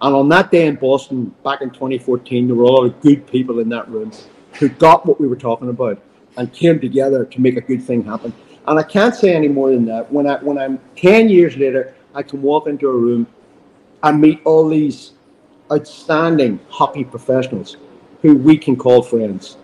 And 0.00 0.14
on 0.14 0.28
that 0.30 0.50
day 0.50 0.66
in 0.66 0.76
Boston, 0.76 1.34
back 1.44 1.62
in 1.62 1.70
2014, 1.70 2.46
there 2.46 2.56
were 2.56 2.64
a 2.64 2.70
lot 2.70 2.84
of 2.84 3.00
good 3.00 3.26
people 3.26 3.60
in 3.60 3.68
that 3.70 3.88
room 3.88 4.12
who 4.54 4.68
got 4.68 5.06
what 5.06 5.20
we 5.20 5.26
were 5.26 5.36
talking 5.36 5.68
about 5.68 6.02
and 6.36 6.52
came 6.52 6.80
together 6.80 7.24
to 7.24 7.40
make 7.40 7.56
a 7.56 7.60
good 7.60 7.82
thing 7.82 8.04
happen. 8.04 8.32
And 8.66 8.78
I 8.78 8.82
can't 8.82 9.14
say 9.14 9.34
any 9.34 9.48
more 9.48 9.70
than 9.70 9.84
that. 9.86 10.10
When 10.12 10.26
I 10.26 10.36
when 10.38 10.58
I'm 10.58 10.80
10 10.96 11.28
years 11.28 11.56
later, 11.56 11.94
I 12.14 12.22
can 12.22 12.42
walk 12.42 12.66
into 12.66 12.88
a 12.88 12.96
room 12.96 13.26
and 14.02 14.20
meet 14.20 14.40
all 14.44 14.68
these 14.68 15.12
outstanding 15.70 16.60
hockey 16.68 17.04
professionals 17.04 17.76
who 18.22 18.36
we 18.36 18.56
can 18.58 18.76
call 18.76 19.02
friends 19.02 19.56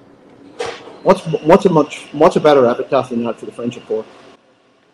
what's 1.03 1.25
what's 1.43 1.67
a 1.67 1.71
much 1.71 2.09
what's 2.13 2.37
a 2.37 2.41
better 2.41 2.67
epitaph 2.67 3.11
than 3.11 3.25
that 3.25 3.39
for 3.39 3.47
the 3.47 3.53
friendship 3.53 3.85
four? 3.85 4.05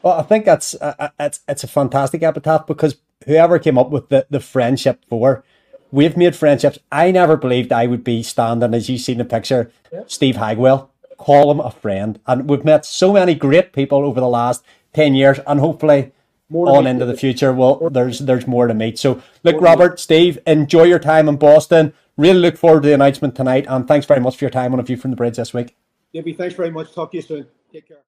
Well, 0.02 0.14
I 0.14 0.22
think 0.22 0.44
that's 0.44 0.74
uh, 0.74 0.94
uh, 0.98 1.08
it's 1.18 1.40
it's 1.48 1.64
a 1.64 1.68
fantastic 1.68 2.22
epitaph 2.22 2.66
because 2.66 2.96
whoever 3.26 3.58
came 3.58 3.78
up 3.78 3.90
with 3.90 4.08
the 4.08 4.26
the 4.30 4.40
friendship 4.40 5.04
four, 5.08 5.44
we've 5.90 6.16
made 6.16 6.34
friendships. 6.34 6.78
I 6.90 7.10
never 7.10 7.36
believed 7.36 7.72
I 7.72 7.86
would 7.86 8.04
be 8.04 8.22
standing 8.22 8.74
as 8.74 8.88
you 8.88 8.98
see 8.98 9.12
in 9.12 9.18
the 9.18 9.24
picture, 9.24 9.70
yeah. 9.92 10.02
Steve 10.06 10.36
Hagwell. 10.36 10.88
Call 11.18 11.50
him 11.50 11.60
a 11.60 11.70
friend, 11.70 12.20
and 12.26 12.48
we've 12.48 12.64
met 12.64 12.84
so 12.84 13.12
many 13.12 13.34
great 13.34 13.72
people 13.72 13.98
over 14.04 14.20
the 14.20 14.28
last 14.28 14.64
ten 14.92 15.14
years, 15.14 15.38
and 15.46 15.60
hopefully. 15.60 16.12
More 16.48 16.76
on 16.76 16.86
into 16.86 17.04
the 17.04 17.16
future, 17.16 17.52
well, 17.52 17.90
there's 17.90 18.20
there's 18.20 18.46
more 18.46 18.68
to 18.68 18.72
meet. 18.72 19.00
So, 19.00 19.20
look, 19.42 19.60
Robert, 19.60 19.98
Steve, 19.98 20.38
enjoy 20.46 20.84
your 20.84 21.00
time 21.00 21.28
in 21.28 21.38
Boston. 21.38 21.92
Really 22.16 22.38
look 22.38 22.56
forward 22.56 22.84
to 22.84 22.88
the 22.88 22.94
announcement 22.94 23.34
tonight, 23.34 23.66
and 23.68 23.88
thanks 23.88 24.06
very 24.06 24.20
much 24.20 24.36
for 24.36 24.44
your 24.44 24.50
time 24.50 24.72
on 24.72 24.78
a 24.78 24.84
view 24.84 24.96
from 24.96 25.10
the 25.10 25.16
bridge 25.16 25.38
this 25.38 25.52
week. 25.52 25.74
Gibby, 26.12 26.34
thanks 26.34 26.54
very 26.54 26.70
much. 26.70 26.94
Talk 26.94 27.10
to 27.10 27.16
you 27.16 27.22
soon. 27.22 27.48
Take 27.72 27.88
care. 27.88 28.04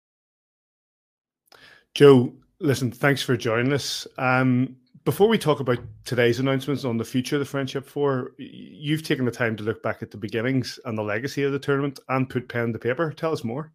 Joe, 1.96 2.32
listen, 2.60 2.92
thanks 2.92 3.22
for 3.22 3.36
joining 3.36 3.72
us. 3.72 4.06
Um, 4.16 4.76
before 5.08 5.28
we 5.28 5.38
talk 5.38 5.58
about 5.58 5.78
today's 6.04 6.38
announcements 6.38 6.84
on 6.84 6.98
the 6.98 7.04
future 7.04 7.36
of 7.36 7.40
the 7.40 7.46
Friendship 7.46 7.86
Four, 7.86 8.32
you've 8.36 9.02
taken 9.02 9.24
the 9.24 9.30
time 9.30 9.56
to 9.56 9.64
look 9.64 9.82
back 9.82 10.02
at 10.02 10.10
the 10.10 10.18
beginnings 10.18 10.78
and 10.84 10.98
the 10.98 11.02
legacy 11.02 11.44
of 11.44 11.52
the 11.52 11.58
tournament 11.58 11.98
and 12.10 12.28
put 12.28 12.46
pen 12.46 12.74
to 12.74 12.78
paper. 12.78 13.10
Tell 13.12 13.32
us 13.32 13.42
more. 13.42 13.72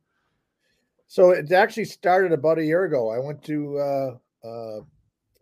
So 1.08 1.32
it 1.32 1.52
actually 1.52 1.86
started 1.86 2.34
about 2.34 2.60
a 2.60 2.64
year 2.64 2.84
ago. 2.84 3.10
I 3.10 3.18
went 3.18 3.42
to 3.46 3.78
uh, 3.80 4.48
uh, 4.48 4.82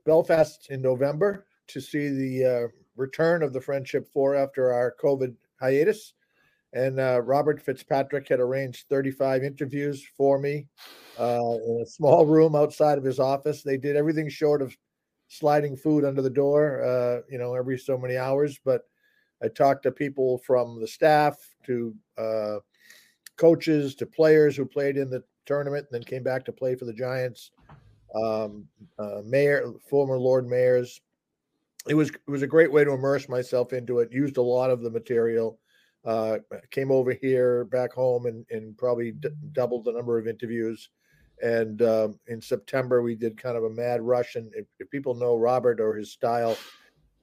Belfast 0.05 0.67
in 0.69 0.81
November 0.81 1.45
to 1.67 1.81
see 1.81 2.07
the 2.07 2.45
uh, 2.45 2.67
return 2.95 3.43
of 3.43 3.51
the 3.51 3.59
Friendship 3.59 4.07
Four 4.13 4.33
after 4.33 4.71
our 4.71 4.95
COVID 5.03 5.35
hiatus 5.59 6.13
and 6.73 7.01
uh, 7.01 7.21
Robert 7.21 7.61
Fitzpatrick 7.61 8.29
had 8.29 8.39
arranged 8.39 8.87
35 8.87 9.43
interviews 9.43 10.05
for 10.15 10.39
me 10.39 10.67
uh, 11.19 11.57
in 11.67 11.81
a 11.83 11.85
small 11.85 12.25
room 12.25 12.55
outside 12.55 12.97
of 12.97 13.03
his 13.03 13.19
office. 13.19 13.61
They 13.61 13.77
did 13.77 13.97
everything 13.97 14.29
short 14.29 14.61
of 14.61 14.73
sliding 15.31 15.77
food 15.77 16.03
under 16.03 16.21
the 16.21 16.29
door, 16.29 16.83
uh, 16.83 17.21
you 17.29 17.37
know, 17.37 17.55
every 17.55 17.77
so 17.77 17.97
many 17.97 18.17
hours. 18.17 18.59
But 18.63 18.81
I 19.41 19.47
talked 19.47 19.83
to 19.83 19.91
people 19.91 20.39
from 20.39 20.81
the 20.81 20.87
staff 20.87 21.37
to 21.65 21.95
uh, 22.17 22.57
coaches 23.37 23.95
to 23.95 24.05
players 24.05 24.57
who 24.57 24.65
played 24.65 24.97
in 24.97 25.09
the 25.09 25.23
tournament 25.45 25.87
and 25.89 25.95
then 25.95 26.03
came 26.03 26.21
back 26.21 26.43
to 26.45 26.51
play 26.51 26.75
for 26.75 26.85
the 26.85 26.93
Giants. 26.93 27.51
Um, 28.13 28.67
uh, 28.99 29.21
mayor, 29.23 29.71
former 29.89 30.17
Lord 30.17 30.47
mayors. 30.47 30.99
It 31.87 31.93
was 31.93 32.09
it 32.09 32.29
was 32.29 32.41
a 32.41 32.47
great 32.47 32.71
way 32.71 32.83
to 32.83 32.91
immerse 32.91 33.29
myself 33.29 33.71
into 33.71 33.99
it. 33.99 34.11
Used 34.11 34.35
a 34.35 34.41
lot 34.41 34.69
of 34.69 34.81
the 34.81 34.89
material 34.91 35.57
uh, 36.03 36.39
came 36.71 36.91
over 36.91 37.13
here 37.13 37.65
back 37.65 37.93
home 37.93 38.25
and, 38.25 38.45
and 38.49 38.77
probably 38.77 39.13
d- 39.13 39.29
doubled 39.53 39.85
the 39.85 39.93
number 39.93 40.17
of 40.17 40.27
interviews. 40.27 40.89
And 41.41 41.81
um, 41.81 42.19
in 42.27 42.41
September, 42.41 43.01
we 43.01 43.15
did 43.15 43.37
kind 43.37 43.57
of 43.57 43.63
a 43.63 43.69
mad 43.69 44.01
rush. 44.01 44.35
And 44.35 44.53
if, 44.55 44.65
if 44.79 44.89
people 44.89 45.15
know 45.15 45.35
Robert 45.35 45.79
or 45.79 45.95
his 45.95 46.11
style, 46.11 46.57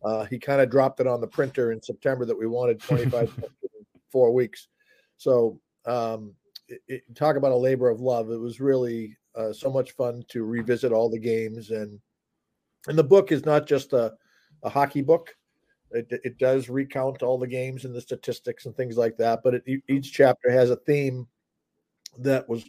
uh, 0.05 0.25
he 0.25 0.39
kind 0.39 0.61
of 0.61 0.71
dropped 0.71 1.01
it 1.01 1.07
on 1.07 1.21
the 1.21 1.27
printer 1.27 1.73
in 1.73 1.83
September 1.83 2.25
that 2.25 2.39
we 2.39 2.47
wanted 2.47 2.81
25 2.83 3.33
four 4.11 4.33
weeks. 4.33 4.69
So 5.17 5.61
um, 5.87 6.35
it, 6.69 6.81
it, 6.89 7.03
talk 7.15 7.37
about 7.37 7.53
a 7.53 7.57
labor 7.57 7.89
of 7.89 8.01
love. 8.01 8.31
It 8.31 8.41
was 8.41 8.61
really 8.61 9.17
uh, 9.35 9.53
so 9.53 9.71
much 9.71 9.93
fun 9.93 10.25
to 10.29 10.45
revisit 10.45 10.93
all 10.93 11.09
the 11.09 11.19
games 11.19 11.71
and 11.71 12.01
and 12.87 12.97
the 12.97 13.05
book 13.05 13.33
is 13.33 13.45
not 13.45 13.67
just 13.67 13.93
a, 13.93 14.15
a 14.63 14.71
hockey 14.71 15.03
book. 15.03 15.35
It, 15.91 16.07
it 16.25 16.39
does 16.39 16.69
recount 16.69 17.23
all 17.23 17.39
the 17.39 17.47
games 17.47 17.85
and 17.85 17.95
the 17.95 18.01
statistics 18.01 18.67
and 18.67 18.77
things 18.77 18.97
like 18.97 19.17
that, 19.19 19.41
but 19.43 19.55
it, 19.55 19.83
each 19.89 20.13
chapter 20.13 20.51
has 20.51 20.71
a 20.71 20.77
theme 20.77 21.27
that 22.19 22.49
was 22.49 22.69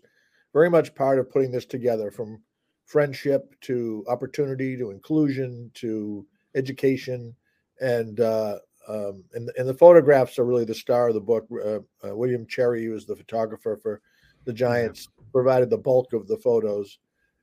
very 0.54 0.70
much 0.70 0.96
part 0.96 1.20
of 1.20 1.32
putting 1.32 1.52
this 1.52 1.66
together 1.66 2.12
from 2.12 2.42
friendship 2.86 3.54
to 3.62 4.04
opportunity 4.08 4.76
to 4.76 4.92
inclusion 4.92 5.70
to 5.76 6.26
education 6.56 7.36
and 7.82 8.20
uh, 8.20 8.58
um, 8.88 9.24
and 9.34 9.52
and 9.58 9.68
the 9.68 9.74
photographs 9.74 10.40
are 10.40 10.46
really 10.46 10.66
the 10.66 10.74
star 10.74 11.10
of 11.10 11.14
the 11.14 11.22
book. 11.22 11.48
Uh, 11.52 11.80
uh, 12.08 12.16
William 12.16 12.46
Cherry, 12.48 12.86
who 12.86 12.92
was 12.92 13.06
the 13.06 13.16
photographer 13.16 13.78
for 13.82 14.02
the 14.46 14.54
Giants, 14.54 15.08
provided 15.32 15.70
the 15.70 15.78
bulk 15.78 16.14
of 16.14 16.28
the 16.28 16.38
photos, 16.38 16.98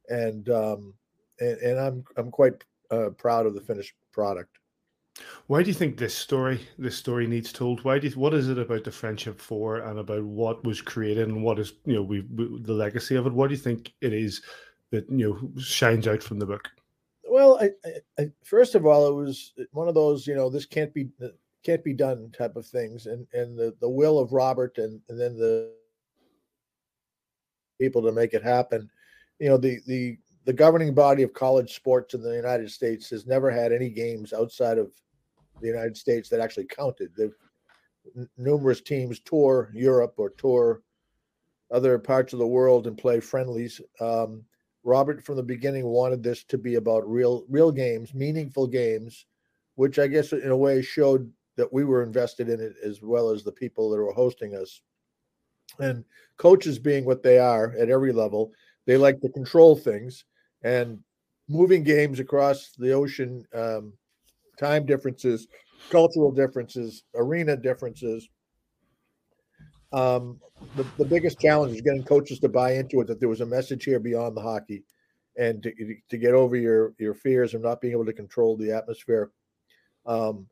and 0.08 0.48
um, 0.50 0.94
and, 1.38 1.58
and 1.58 1.78
I'm 1.78 2.04
I'm 2.16 2.30
quite 2.30 2.64
uh, 2.90 3.10
proud 3.16 3.46
of 3.46 3.54
the 3.54 3.60
finished 3.60 3.94
product. 4.12 4.58
Why 5.46 5.62
do 5.62 5.68
you 5.68 5.74
think 5.74 5.96
this 5.96 6.14
story 6.14 6.60
this 6.78 6.96
story 6.96 7.26
needs 7.26 7.52
told? 7.52 7.84
Why 7.84 7.98
do 7.98 8.08
you, 8.08 8.14
what 8.14 8.34
is 8.34 8.48
it 8.48 8.58
about 8.58 8.84
the 8.84 8.90
friendship 8.90 9.40
four 9.40 9.78
and 9.78 9.98
about 9.98 10.24
what 10.24 10.64
was 10.64 10.80
created 10.80 11.28
and 11.28 11.42
what 11.42 11.58
is 11.58 11.74
you 11.84 11.94
know 11.94 12.02
we, 12.02 12.20
we 12.22 12.60
the 12.62 12.72
legacy 12.72 13.14
of 13.16 13.26
it? 13.26 13.32
What 13.32 13.48
do 13.48 13.54
you 13.54 13.60
think 13.60 13.92
it 14.00 14.12
is 14.12 14.42
that 14.90 15.08
you 15.10 15.50
know 15.54 15.60
shines 15.60 16.08
out 16.08 16.22
from 16.22 16.38
the 16.38 16.46
book? 16.46 16.68
Well, 17.28 17.60
I, 17.60 17.70
I, 18.18 18.30
first 18.44 18.74
of 18.74 18.86
all, 18.86 19.08
it 19.08 19.14
was 19.14 19.52
one 19.72 19.88
of 19.88 19.94
those 19.94 20.26
you 20.26 20.34
know 20.34 20.50
this 20.50 20.66
can't 20.66 20.92
be 20.92 21.08
can't 21.64 21.84
be 21.84 21.94
done 21.94 22.30
type 22.36 22.56
of 22.56 22.66
things, 22.66 23.06
and 23.06 23.26
and 23.32 23.56
the 23.56 23.74
the 23.80 23.88
will 23.88 24.18
of 24.18 24.32
Robert 24.32 24.78
and 24.78 25.00
and 25.08 25.20
then 25.20 25.36
the 25.36 25.72
people 27.80 28.02
to 28.02 28.12
make 28.12 28.34
it 28.34 28.42
happen. 28.42 28.90
You 29.38 29.48
know 29.48 29.58
the 29.58 29.78
the 29.86 30.18
the 30.44 30.52
governing 30.52 30.94
body 30.94 31.22
of 31.22 31.32
college 31.32 31.74
sports 31.74 32.14
in 32.14 32.22
the 32.22 32.34
United 32.34 32.70
States 32.70 33.10
has 33.10 33.26
never 33.26 33.50
had 33.50 33.72
any 33.72 33.90
games 33.90 34.32
outside 34.32 34.78
of 34.78 34.92
the 35.60 35.66
United 35.66 35.96
States 35.96 36.28
that 36.28 36.40
actually 36.40 36.66
counted. 36.66 37.10
They've 37.16 37.34
numerous 38.36 38.80
teams 38.80 39.20
tour 39.20 39.70
Europe 39.74 40.14
or 40.16 40.30
tour 40.30 40.82
other 41.70 41.98
parts 41.98 42.32
of 42.32 42.38
the 42.38 42.46
world 42.46 42.86
and 42.86 42.96
play 42.96 43.20
friendlies. 43.20 43.80
Um, 44.00 44.44
Robert 44.84 45.24
from 45.24 45.36
the 45.36 45.42
beginning 45.42 45.84
wanted 45.84 46.22
this 46.22 46.44
to 46.44 46.58
be 46.58 46.76
about 46.76 47.08
real 47.10 47.44
real 47.48 47.72
games, 47.72 48.14
meaningful 48.14 48.68
games, 48.68 49.26
which 49.74 49.98
I 49.98 50.06
guess 50.06 50.32
in 50.32 50.50
a 50.50 50.56
way 50.56 50.80
showed 50.80 51.30
that 51.56 51.72
we 51.72 51.84
were 51.84 52.02
invested 52.02 52.48
in 52.48 52.60
it 52.60 52.74
as 52.84 53.02
well 53.02 53.30
as 53.30 53.42
the 53.42 53.52
people 53.52 53.90
that 53.90 53.96
were 53.96 54.12
hosting 54.12 54.54
us. 54.54 54.80
And 55.80 56.04
coaches 56.36 56.78
being 56.78 57.04
what 57.04 57.22
they 57.22 57.38
are 57.38 57.74
at 57.78 57.90
every 57.90 58.12
level, 58.12 58.52
they 58.86 58.96
like 58.96 59.20
to 59.20 59.28
control 59.30 59.74
things 59.74 60.24
and 60.62 61.00
moving 61.48 61.82
games 61.82 62.20
across 62.20 62.72
the 62.78 62.92
ocean, 62.92 63.44
um, 63.52 63.92
time 64.56 64.86
differences, 64.86 65.48
cultural 65.90 66.32
differences, 66.32 67.04
arena 67.14 67.56
differences. 67.56 68.28
Um, 69.92 70.40
the, 70.76 70.84
the 70.98 71.04
biggest 71.04 71.38
challenge 71.38 71.74
is 71.74 71.80
getting 71.80 72.02
coaches 72.02 72.40
to 72.40 72.48
buy 72.48 72.74
into 72.74 73.00
it 73.00 73.06
that 73.06 73.20
there 73.20 73.28
was 73.28 73.40
a 73.40 73.46
message 73.46 73.84
here 73.84 74.00
beyond 74.00 74.36
the 74.36 74.42
hockey 74.42 74.82
and 75.36 75.62
to, 75.62 75.72
to 76.08 76.18
get 76.18 76.34
over 76.34 76.56
your 76.56 76.94
your 76.98 77.14
fears 77.14 77.54
of 77.54 77.62
not 77.62 77.80
being 77.80 77.92
able 77.92 78.06
to 78.06 78.12
control 78.12 78.56
the 78.56 78.72
atmosphere. 78.72 79.30
Um, 80.06 80.46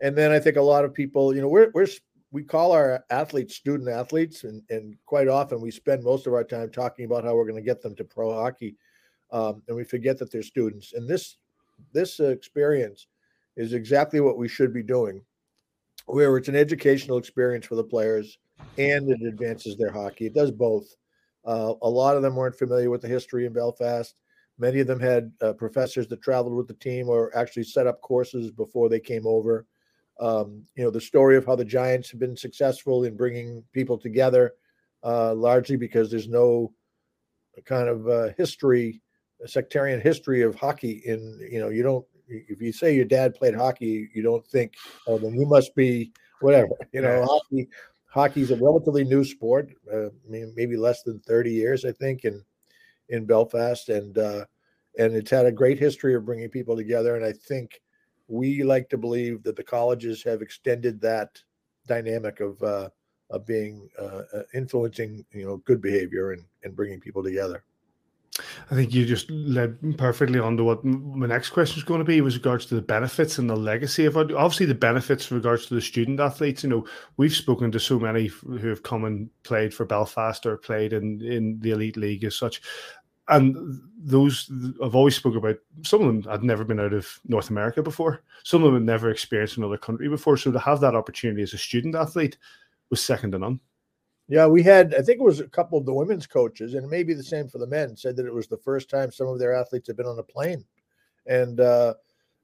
and 0.00 0.16
then 0.16 0.30
I 0.30 0.38
think 0.38 0.56
a 0.56 0.62
lot 0.62 0.84
of 0.84 0.94
people, 0.94 1.34
you 1.34 1.40
know, 1.40 1.48
we're, 1.48 1.70
we're 1.74 1.88
we 2.30 2.42
call 2.42 2.72
our 2.72 3.04
athletes 3.10 3.56
student 3.56 3.88
athletes, 3.88 4.44
and, 4.44 4.62
and 4.70 4.96
quite 5.06 5.28
often 5.28 5.60
we 5.60 5.70
spend 5.70 6.04
most 6.04 6.26
of 6.26 6.34
our 6.34 6.44
time 6.44 6.70
talking 6.70 7.04
about 7.04 7.24
how 7.24 7.34
we're 7.34 7.46
going 7.46 7.56
to 7.56 7.62
get 7.62 7.80
them 7.80 7.96
to 7.96 8.04
pro 8.04 8.32
hockey, 8.32 8.76
um, 9.32 9.62
and 9.66 9.76
we 9.76 9.84
forget 9.84 10.18
that 10.18 10.30
they're 10.30 10.42
students. 10.42 10.92
And 10.92 11.08
this 11.08 11.38
this 11.92 12.20
experience 12.20 13.06
is 13.58 13.74
exactly 13.74 14.20
what 14.20 14.38
we 14.38 14.48
should 14.48 14.72
be 14.72 14.82
doing, 14.82 15.20
where 16.06 16.34
it's 16.38 16.48
an 16.48 16.56
educational 16.56 17.18
experience 17.18 17.66
for 17.66 17.74
the 17.74 17.84
players 17.84 18.38
and 18.78 19.10
it 19.10 19.20
advances 19.26 19.76
their 19.76 19.90
hockey. 19.90 20.26
It 20.26 20.34
does 20.34 20.50
both. 20.50 20.86
Uh, 21.44 21.74
a 21.82 21.88
lot 21.88 22.16
of 22.16 22.22
them 22.22 22.36
weren't 22.36 22.58
familiar 22.58 22.88
with 22.88 23.02
the 23.02 23.08
history 23.08 23.44
in 23.44 23.52
Belfast. 23.52 24.14
Many 24.58 24.80
of 24.80 24.86
them 24.86 25.00
had 25.00 25.32
uh, 25.42 25.52
professors 25.52 26.06
that 26.08 26.22
traveled 26.22 26.54
with 26.54 26.68
the 26.68 26.74
team 26.74 27.08
or 27.08 27.36
actually 27.36 27.64
set 27.64 27.86
up 27.86 28.00
courses 28.00 28.50
before 28.50 28.88
they 28.88 29.00
came 29.00 29.26
over. 29.26 29.66
Um, 30.20 30.64
you 30.76 30.84
know, 30.84 30.90
the 30.90 31.00
story 31.00 31.36
of 31.36 31.44
how 31.44 31.56
the 31.56 31.64
Giants 31.64 32.10
have 32.10 32.20
been 32.20 32.36
successful 32.36 33.04
in 33.04 33.16
bringing 33.16 33.62
people 33.72 33.98
together, 33.98 34.54
uh, 35.04 35.34
largely 35.34 35.76
because 35.76 36.10
there's 36.10 36.28
no 36.28 36.72
kind 37.64 37.88
of 37.88 38.08
uh, 38.08 38.28
history, 38.36 39.00
sectarian 39.46 40.00
history 40.00 40.42
of 40.42 40.54
hockey. 40.54 41.02
In 41.04 41.38
you 41.50 41.60
know, 41.60 41.68
you 41.68 41.82
don't. 41.82 42.04
If 42.28 42.60
you 42.60 42.72
say 42.72 42.94
your 42.94 43.04
dad 43.04 43.34
played 43.34 43.54
hockey, 43.54 44.08
you 44.14 44.22
don't 44.22 44.46
think, 44.46 44.74
oh, 45.06 45.18
then 45.18 45.34
you 45.34 45.46
must 45.46 45.74
be 45.74 46.12
whatever. 46.40 46.74
You 46.92 47.02
know, 47.02 47.24
hockey. 47.24 47.68
Hockey's 48.10 48.50
a 48.50 48.56
relatively 48.56 49.04
new 49.04 49.22
sport. 49.24 49.70
Uh, 49.92 50.08
maybe 50.28 50.76
less 50.76 51.02
than 51.02 51.20
30 51.20 51.52
years, 51.52 51.84
I 51.84 51.92
think, 51.92 52.24
in 52.24 52.42
in 53.10 53.24
Belfast, 53.24 53.88
and 53.88 54.16
uh, 54.18 54.44
and 54.98 55.14
it's 55.14 55.30
had 55.30 55.46
a 55.46 55.52
great 55.52 55.78
history 55.78 56.14
of 56.14 56.24
bringing 56.24 56.48
people 56.48 56.76
together. 56.76 57.16
And 57.16 57.24
I 57.24 57.32
think 57.32 57.80
we 58.28 58.62
like 58.62 58.88
to 58.90 58.98
believe 58.98 59.42
that 59.42 59.56
the 59.56 59.64
colleges 59.64 60.22
have 60.24 60.42
extended 60.42 61.00
that 61.00 61.40
dynamic 61.86 62.40
of 62.40 62.62
uh, 62.62 62.88
of 63.30 63.46
being 63.46 63.88
uh, 63.98 64.22
uh, 64.34 64.42
influencing 64.54 65.24
you 65.32 65.46
know 65.46 65.58
good 65.58 65.80
behavior 65.80 66.32
and, 66.32 66.44
and 66.64 66.76
bringing 66.76 67.00
people 67.00 67.22
together. 67.22 67.64
I 68.70 68.74
think 68.74 68.94
you 68.94 69.04
just 69.04 69.30
led 69.30 69.98
perfectly 69.98 70.38
on 70.38 70.56
to 70.58 70.64
what 70.64 70.84
my 70.84 71.26
next 71.26 71.50
question 71.50 71.78
is 71.78 71.84
going 71.84 71.98
to 71.98 72.04
be 72.04 72.20
with 72.20 72.34
regards 72.34 72.66
to 72.66 72.76
the 72.76 72.82
benefits 72.82 73.38
and 73.38 73.50
the 73.50 73.56
legacy 73.56 74.04
of 74.04 74.16
it. 74.16 74.32
Obviously, 74.32 74.66
the 74.66 74.74
benefits 74.74 75.28
with 75.28 75.44
regards 75.44 75.66
to 75.66 75.74
the 75.74 75.80
student 75.80 76.20
athletes. 76.20 76.62
You 76.62 76.70
know, 76.70 76.86
we've 77.16 77.34
spoken 77.34 77.72
to 77.72 77.80
so 77.80 77.98
many 77.98 78.26
who 78.26 78.68
have 78.68 78.84
come 78.84 79.04
and 79.04 79.28
played 79.42 79.74
for 79.74 79.84
Belfast 79.84 80.46
or 80.46 80.56
played 80.56 80.92
in, 80.92 81.20
in 81.20 81.58
the 81.60 81.70
elite 81.70 81.96
league 81.96 82.22
as 82.24 82.36
such 82.36 82.60
and 83.28 83.80
those 83.98 84.50
I've 84.82 84.94
always 84.94 85.16
spoke 85.16 85.36
about. 85.36 85.56
Some 85.82 86.00
of 86.00 86.06
them 86.06 86.30
had 86.30 86.42
never 86.42 86.64
been 86.64 86.80
out 86.80 86.92
of 86.92 87.20
North 87.26 87.50
America 87.50 87.82
before. 87.82 88.22
Some 88.42 88.62
of 88.62 88.66
them 88.66 88.74
had 88.82 88.86
never 88.86 89.10
experienced 89.10 89.58
another 89.58 89.76
country 89.76 90.08
before. 90.08 90.36
So 90.36 90.50
to 90.50 90.58
have 90.58 90.80
that 90.80 90.94
opportunity 90.94 91.42
as 91.42 91.52
a 91.52 91.58
student 91.58 91.94
athlete 91.94 92.38
was 92.90 93.02
second 93.02 93.32
to 93.32 93.38
none. 93.38 93.60
Yeah, 94.28 94.46
we 94.46 94.62
had. 94.62 94.94
I 94.94 95.00
think 95.00 95.20
it 95.20 95.24
was 95.24 95.40
a 95.40 95.48
couple 95.48 95.78
of 95.78 95.86
the 95.86 95.94
women's 95.94 96.26
coaches, 96.26 96.74
and 96.74 96.88
maybe 96.88 97.14
the 97.14 97.22
same 97.22 97.48
for 97.48 97.56
the 97.58 97.66
men. 97.66 97.96
Said 97.96 98.14
that 98.16 98.26
it 98.26 98.34
was 98.34 98.46
the 98.46 98.58
first 98.58 98.90
time 98.90 99.10
some 99.10 99.26
of 99.26 99.38
their 99.38 99.54
athletes 99.54 99.86
had 99.86 99.96
been 99.96 100.06
on 100.06 100.18
a 100.18 100.22
plane, 100.22 100.64
and 101.26 101.60
uh, 101.60 101.94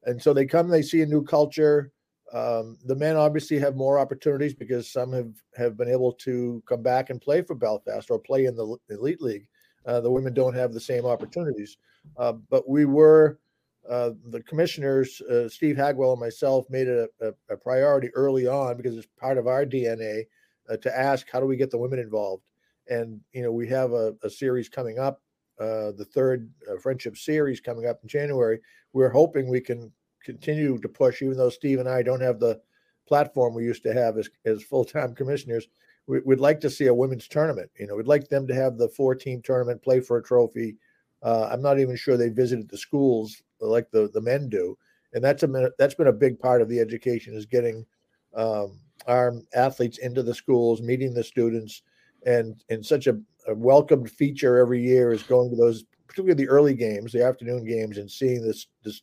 and 0.04 0.20
so 0.20 0.32
they 0.32 0.46
come, 0.46 0.68
they 0.68 0.82
see 0.82 1.02
a 1.02 1.06
new 1.06 1.22
culture. 1.22 1.92
Um, 2.32 2.78
the 2.86 2.96
men 2.96 3.16
obviously 3.16 3.58
have 3.58 3.76
more 3.76 3.98
opportunities 3.98 4.54
because 4.54 4.90
some 4.90 5.12
have 5.12 5.34
have 5.56 5.76
been 5.76 5.90
able 5.90 6.12
to 6.12 6.62
come 6.66 6.82
back 6.82 7.10
and 7.10 7.20
play 7.20 7.42
for 7.42 7.54
Belfast 7.54 8.10
or 8.10 8.18
play 8.18 8.46
in 8.46 8.56
the 8.56 8.76
elite 8.88 9.20
league. 9.20 9.46
Uh, 9.84 10.00
the 10.00 10.10
women 10.10 10.32
don't 10.32 10.54
have 10.54 10.72
the 10.72 10.80
same 10.80 11.04
opportunities. 11.04 11.76
Uh, 12.16 12.32
but 12.32 12.68
we 12.68 12.86
were, 12.86 13.38
uh, 13.88 14.10
the 14.30 14.42
commissioners, 14.42 15.20
uh, 15.22 15.48
Steve 15.48 15.76
Hagwell 15.76 16.12
and 16.12 16.20
myself, 16.20 16.64
made 16.70 16.88
it 16.88 17.10
a, 17.20 17.28
a, 17.28 17.54
a, 17.54 17.56
priority 17.56 18.08
early 18.14 18.46
on 18.46 18.76
because 18.76 18.96
it's 18.96 19.08
part 19.18 19.36
of 19.36 19.46
our 19.46 19.66
DNA 19.66 20.24
uh, 20.70 20.76
to 20.78 20.98
ask 20.98 21.28
how 21.30 21.40
do 21.40 21.46
we 21.46 21.56
get 21.56 21.70
the 21.70 21.78
women 21.78 21.98
involved. 21.98 22.44
And 22.88 23.20
you 23.32 23.42
know 23.42 23.52
we 23.52 23.68
have 23.68 23.92
a, 23.92 24.14
a 24.22 24.30
series 24.30 24.68
coming 24.68 24.98
up, 24.98 25.22
uh, 25.58 25.92
the 25.92 26.06
third 26.14 26.50
friendship 26.82 27.16
series 27.16 27.60
coming 27.60 27.86
up 27.86 28.00
in 28.02 28.08
January. 28.08 28.60
We're 28.92 29.10
hoping 29.10 29.48
we 29.48 29.60
can 29.60 29.90
continue 30.22 30.78
to 30.78 30.88
push, 30.88 31.22
even 31.22 31.36
though 31.36 31.50
Steve 31.50 31.80
and 31.80 31.88
I 31.88 32.02
don't 32.02 32.20
have 32.20 32.40
the 32.40 32.60
platform 33.06 33.54
we 33.54 33.64
used 33.64 33.82
to 33.82 33.92
have 33.92 34.16
as, 34.16 34.28
as 34.44 34.62
full-time 34.62 35.14
commissioners 35.16 35.68
we, 36.06 36.20
would 36.20 36.40
like 36.40 36.60
to 36.60 36.70
see 36.70 36.86
a 36.86 36.94
women's 36.94 37.28
tournament. 37.28 37.70
You 37.78 37.86
know, 37.86 37.96
we'd 37.96 38.06
like 38.06 38.28
them 38.28 38.46
to 38.46 38.54
have 38.54 38.76
the 38.76 38.88
four 38.88 39.14
team 39.14 39.42
tournament, 39.42 39.82
play 39.82 40.00
for 40.00 40.18
a 40.18 40.22
trophy. 40.22 40.76
Uh, 41.22 41.48
I'm 41.50 41.62
not 41.62 41.78
even 41.78 41.96
sure 41.96 42.16
they 42.16 42.28
visited 42.28 42.68
the 42.68 42.78
schools 42.78 43.42
like 43.60 43.90
the 43.90 44.10
the 44.12 44.20
men 44.20 44.48
do, 44.48 44.76
and 45.14 45.24
that's 45.24 45.42
a 45.42 45.72
that's 45.78 45.94
been 45.94 46.08
a 46.08 46.12
big 46.12 46.38
part 46.38 46.60
of 46.60 46.68
the 46.68 46.80
education 46.80 47.34
is 47.34 47.46
getting 47.46 47.86
um, 48.34 48.78
our 49.06 49.34
athletes 49.54 49.98
into 49.98 50.22
the 50.22 50.34
schools, 50.34 50.80
meeting 50.80 51.14
the 51.14 51.24
students, 51.24 51.82
and 52.26 52.62
and 52.70 52.84
such 52.84 53.06
a, 53.06 53.18
a 53.48 53.54
welcomed 53.54 54.10
feature 54.10 54.58
every 54.58 54.82
year 54.82 55.12
is 55.12 55.22
going 55.22 55.50
to 55.50 55.56
those, 55.56 55.84
particularly 56.06 56.44
the 56.44 56.50
early 56.50 56.74
games, 56.74 57.12
the 57.12 57.24
afternoon 57.24 57.64
games, 57.64 57.98
and 57.98 58.10
seeing 58.10 58.42
this 58.42 58.66
this 58.82 59.02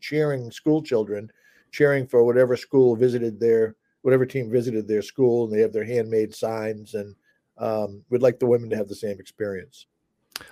cheering 0.00 0.50
school 0.50 0.82
children 0.82 1.30
cheering 1.72 2.06
for 2.06 2.24
whatever 2.24 2.56
school 2.56 2.96
visited 2.96 3.40
their 3.40 3.76
whatever 4.02 4.24
team 4.24 4.50
visited 4.50 4.86
their 4.88 5.02
school 5.02 5.44
and 5.44 5.52
they 5.52 5.60
have 5.60 5.72
their 5.72 5.84
handmade 5.84 6.34
signs 6.34 6.94
and 6.94 7.14
um, 7.58 8.02
we'd 8.08 8.22
like 8.22 8.38
the 8.38 8.46
women 8.46 8.70
to 8.70 8.76
have 8.76 8.88
the 8.88 8.94
same 8.94 9.18
experience 9.20 9.86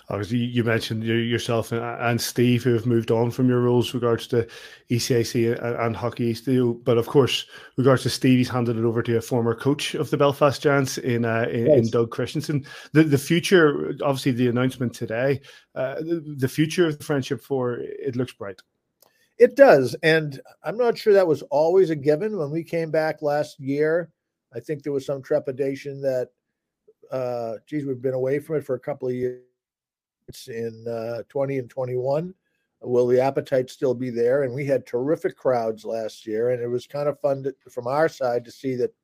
obviously 0.09 0.38
you 0.38 0.64
mentioned 0.64 1.05
yourself 1.05 1.72
and 1.72 2.20
Steve 2.20 2.62
who 2.64 2.72
have 2.72 2.87
moved 2.87 3.11
on 3.11 3.31
from 3.31 3.48
your 3.48 3.61
roles 3.61 3.94
regards 3.94 4.27
to 4.29 4.46
ECAC 4.90 5.85
and 5.85 5.96
Hockey 5.96 6.27
East 6.27 6.48
but 6.85 6.98
of 6.98 7.07
course 7.07 7.46
regards 7.77 8.03
to 8.03 8.11
Steve 8.11 8.38
he's 8.38 8.48
handed 8.48 8.77
it 8.77 8.85
over 8.85 9.03
to 9.03 9.16
a 9.16 9.20
former 9.20 9.55
coach 9.55 9.94
of 9.94 10.11
the 10.11 10.16
Belfast 10.16 10.62
Giants 10.62 10.98
in 10.98 11.24
uh, 11.24 11.46
in, 11.51 11.66
yes. 11.66 11.79
in, 11.79 11.90
Doug 11.90 12.11
Christiansen 12.11 12.64
the 12.92 13.03
the 13.03 13.18
future 13.18 13.94
obviously 14.03 14.33
the 14.33 14.48
announcement 14.48 14.94
today 14.94 15.40
uh, 15.74 15.96
the, 15.96 16.37
the 16.38 16.48
future 16.48 16.87
of 16.87 16.98
the 16.98 17.05
friendship 17.05 17.40
four 17.40 17.79
it 17.81 18.16
looks 18.16 18.33
bright 18.33 18.61
it 19.38 19.55
does. 19.55 19.96
And 20.03 20.40
I'm 20.64 20.77
not 20.77 20.98
sure 20.98 21.12
that 21.12 21.27
was 21.27 21.42
always 21.42 21.90
a 21.90 21.96
given. 21.96 22.37
When 22.37 22.51
we 22.51 22.64
came 22.64 22.90
back 22.90 23.22
last 23.22 23.59
year, 23.61 24.11
I 24.55 24.61
think 24.61 24.83
there 24.83 24.92
was 24.92 25.07
some 25.07 25.22
trepidation 25.22 26.01
that, 26.03 26.31
uh, 27.12 27.55
geez, 27.66 27.87
we've 27.87 28.03
been 28.03 28.14
away 28.14 28.40
from 28.40 28.57
it 28.57 28.64
for 28.64 28.74
a 28.74 28.81
couple 28.81 29.09
of 29.09 29.14
years 29.14 29.42
in 30.49 30.87
uh, 30.87 31.23
20 31.29 31.59
and 31.59 31.71
21. 31.71 32.35
Will 32.81 33.07
the 33.07 33.21
appetite 33.21 33.71
still 33.71 33.95
be 33.95 34.11
there? 34.11 34.45
And 34.45 34.55
we 34.55 34.64
had 34.64 34.87
terrific 34.87 35.37
crowds 35.37 35.85
last 35.85 36.27
year, 36.27 36.51
and 36.51 36.62
it 36.62 36.69
was 36.69 36.87
kind 36.87 37.09
of 37.09 37.19
fun 37.19 37.43
to, 37.43 37.55
from 37.71 37.87
our 37.88 38.09
side 38.09 38.45
to 38.45 38.53
see 38.53 38.77
that 38.77 38.95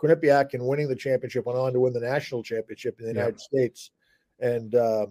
Quinnipiac, 0.00 0.54
in 0.54 0.64
winning 0.64 0.88
the 0.88 0.96
championship, 0.96 1.44
went 1.44 1.58
on 1.58 1.74
to 1.74 1.80
win 1.80 1.92
the 1.92 2.00
national 2.00 2.42
championship 2.42 2.98
in 2.98 3.06
the 3.06 3.12
United. 3.12 3.38
States, 3.38 3.90
and 4.38 4.74
uh, 4.74 5.06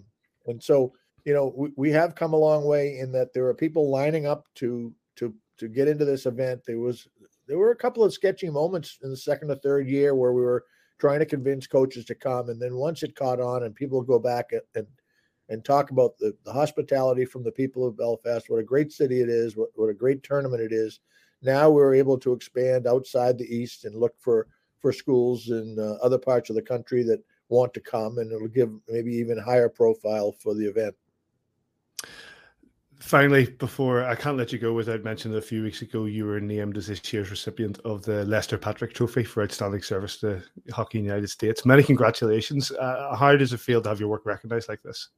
and 0.46 0.60
so 0.60 0.92
you 1.24 1.32
know 1.32 1.52
we, 1.56 1.70
we 1.76 1.90
have 1.92 2.16
come 2.16 2.32
a 2.32 2.36
long 2.36 2.64
way 2.64 2.98
in 2.98 3.12
that 3.12 3.32
there 3.32 3.46
are 3.46 3.54
people 3.54 3.88
lining 3.88 4.26
up 4.26 4.46
to 4.56 4.92
to 5.14 5.32
to 5.58 5.68
get 5.68 5.86
into 5.86 6.04
this 6.04 6.26
event. 6.26 6.62
There 6.66 6.80
was 6.80 7.06
there 7.46 7.58
were 7.58 7.70
a 7.70 7.76
couple 7.76 8.02
of 8.02 8.12
sketchy 8.12 8.50
moments 8.50 8.98
in 9.04 9.10
the 9.10 9.16
second 9.16 9.52
or 9.52 9.56
third 9.56 9.88
year 9.88 10.16
where 10.16 10.32
we 10.32 10.42
were 10.42 10.64
trying 10.98 11.20
to 11.20 11.26
convince 11.26 11.68
coaches 11.68 12.04
to 12.06 12.16
come, 12.16 12.48
and 12.48 12.60
then 12.60 12.74
once 12.74 13.04
it 13.04 13.14
caught 13.14 13.40
on, 13.40 13.62
and 13.62 13.76
people 13.76 14.02
go 14.02 14.18
back 14.18 14.50
and, 14.50 14.62
and 14.74 14.86
and 15.50 15.64
talk 15.64 15.90
about 15.90 16.16
the, 16.16 16.34
the 16.44 16.52
hospitality 16.52 17.24
from 17.24 17.42
the 17.44 17.52
people 17.52 17.86
of 17.86 17.98
Belfast, 17.98 18.48
what 18.48 18.60
a 18.60 18.64
great 18.64 18.92
city 18.92 19.20
it 19.20 19.28
is, 19.28 19.56
what, 19.56 19.68
what 19.74 19.90
a 19.90 19.94
great 19.94 20.22
tournament 20.22 20.62
it 20.62 20.72
is. 20.72 21.00
Now 21.42 21.68
we're 21.68 21.94
able 21.94 22.18
to 22.20 22.32
expand 22.32 22.86
outside 22.86 23.36
the 23.36 23.54
East 23.54 23.84
and 23.84 23.94
look 23.94 24.14
for 24.18 24.46
for 24.78 24.92
schools 24.94 25.50
in 25.50 25.76
uh, 25.78 26.02
other 26.02 26.16
parts 26.16 26.48
of 26.48 26.56
the 26.56 26.62
country 26.62 27.02
that 27.02 27.22
want 27.50 27.74
to 27.74 27.80
come, 27.80 28.16
and 28.18 28.32
it'll 28.32 28.48
give 28.48 28.70
maybe 28.88 29.12
even 29.12 29.36
higher 29.36 29.68
profile 29.68 30.32
for 30.32 30.54
the 30.54 30.66
event. 30.66 30.94
Finally, 32.98 33.46
before 33.58 34.04
I 34.04 34.14
can't 34.14 34.36
let 34.36 34.52
you 34.52 34.58
go 34.58 34.72
without 34.72 35.04
mentioning 35.04 35.34
that 35.34 35.44
a 35.44 35.46
few 35.46 35.62
weeks 35.62 35.82
ago 35.82 36.04
you 36.04 36.26
were 36.26 36.40
named 36.40 36.76
as 36.76 36.86
this 36.86 37.12
year's 37.12 37.30
recipient 37.30 37.78
of 37.80 38.02
the 38.04 38.24
Lester 38.26 38.58
Patrick 38.58 38.92
Trophy 38.92 39.24
for 39.24 39.42
outstanding 39.42 39.82
service 39.82 40.18
to 40.18 40.42
hockey 40.70 40.98
in 40.98 41.04
the 41.04 41.08
United 41.08 41.28
States. 41.28 41.64
Many 41.64 41.82
congratulations! 41.82 42.70
Uh, 42.72 43.16
how 43.16 43.34
does 43.36 43.52
it 43.52 43.60
feel 43.60 43.80
to 43.82 43.88
have 43.88 44.00
your 44.00 44.08
work 44.08 44.26
recognized 44.26 44.68
like 44.68 44.82
this? 44.82 45.08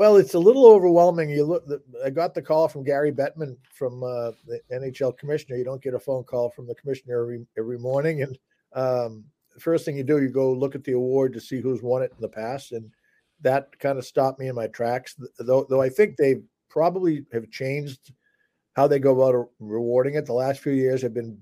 Well, 0.00 0.16
it's 0.16 0.32
a 0.32 0.38
little 0.38 0.64
overwhelming. 0.64 1.28
You 1.28 1.44
look. 1.44 1.70
I 2.02 2.08
got 2.08 2.32
the 2.32 2.40
call 2.40 2.68
from 2.68 2.84
Gary 2.84 3.12
Bettman 3.12 3.58
from 3.70 4.02
uh, 4.02 4.30
the 4.46 4.58
NHL 4.72 5.18
commissioner. 5.18 5.58
You 5.58 5.64
don't 5.64 5.82
get 5.82 5.92
a 5.92 5.98
phone 5.98 6.24
call 6.24 6.48
from 6.48 6.66
the 6.66 6.74
commissioner 6.74 7.20
every 7.20 7.46
every 7.58 7.78
morning, 7.78 8.22
and 8.22 8.38
um, 8.72 9.24
first 9.58 9.84
thing 9.84 9.98
you 9.98 10.02
do, 10.02 10.22
you 10.22 10.30
go 10.30 10.54
look 10.54 10.74
at 10.74 10.84
the 10.84 10.92
award 10.92 11.34
to 11.34 11.40
see 11.40 11.60
who's 11.60 11.82
won 11.82 12.00
it 12.02 12.12
in 12.16 12.22
the 12.22 12.30
past, 12.30 12.72
and 12.72 12.90
that 13.42 13.78
kind 13.78 13.98
of 13.98 14.06
stopped 14.06 14.40
me 14.40 14.48
in 14.48 14.54
my 14.54 14.68
tracks. 14.68 15.16
Though, 15.38 15.66
though 15.68 15.82
I 15.82 15.90
think 15.90 16.16
they 16.16 16.36
probably 16.70 17.26
have 17.34 17.50
changed 17.50 18.10
how 18.76 18.86
they 18.86 19.00
go 19.00 19.20
about 19.20 19.50
rewarding 19.58 20.14
it. 20.14 20.24
The 20.24 20.32
last 20.32 20.60
few 20.60 20.72
years 20.72 21.02
have 21.02 21.12
been, 21.12 21.38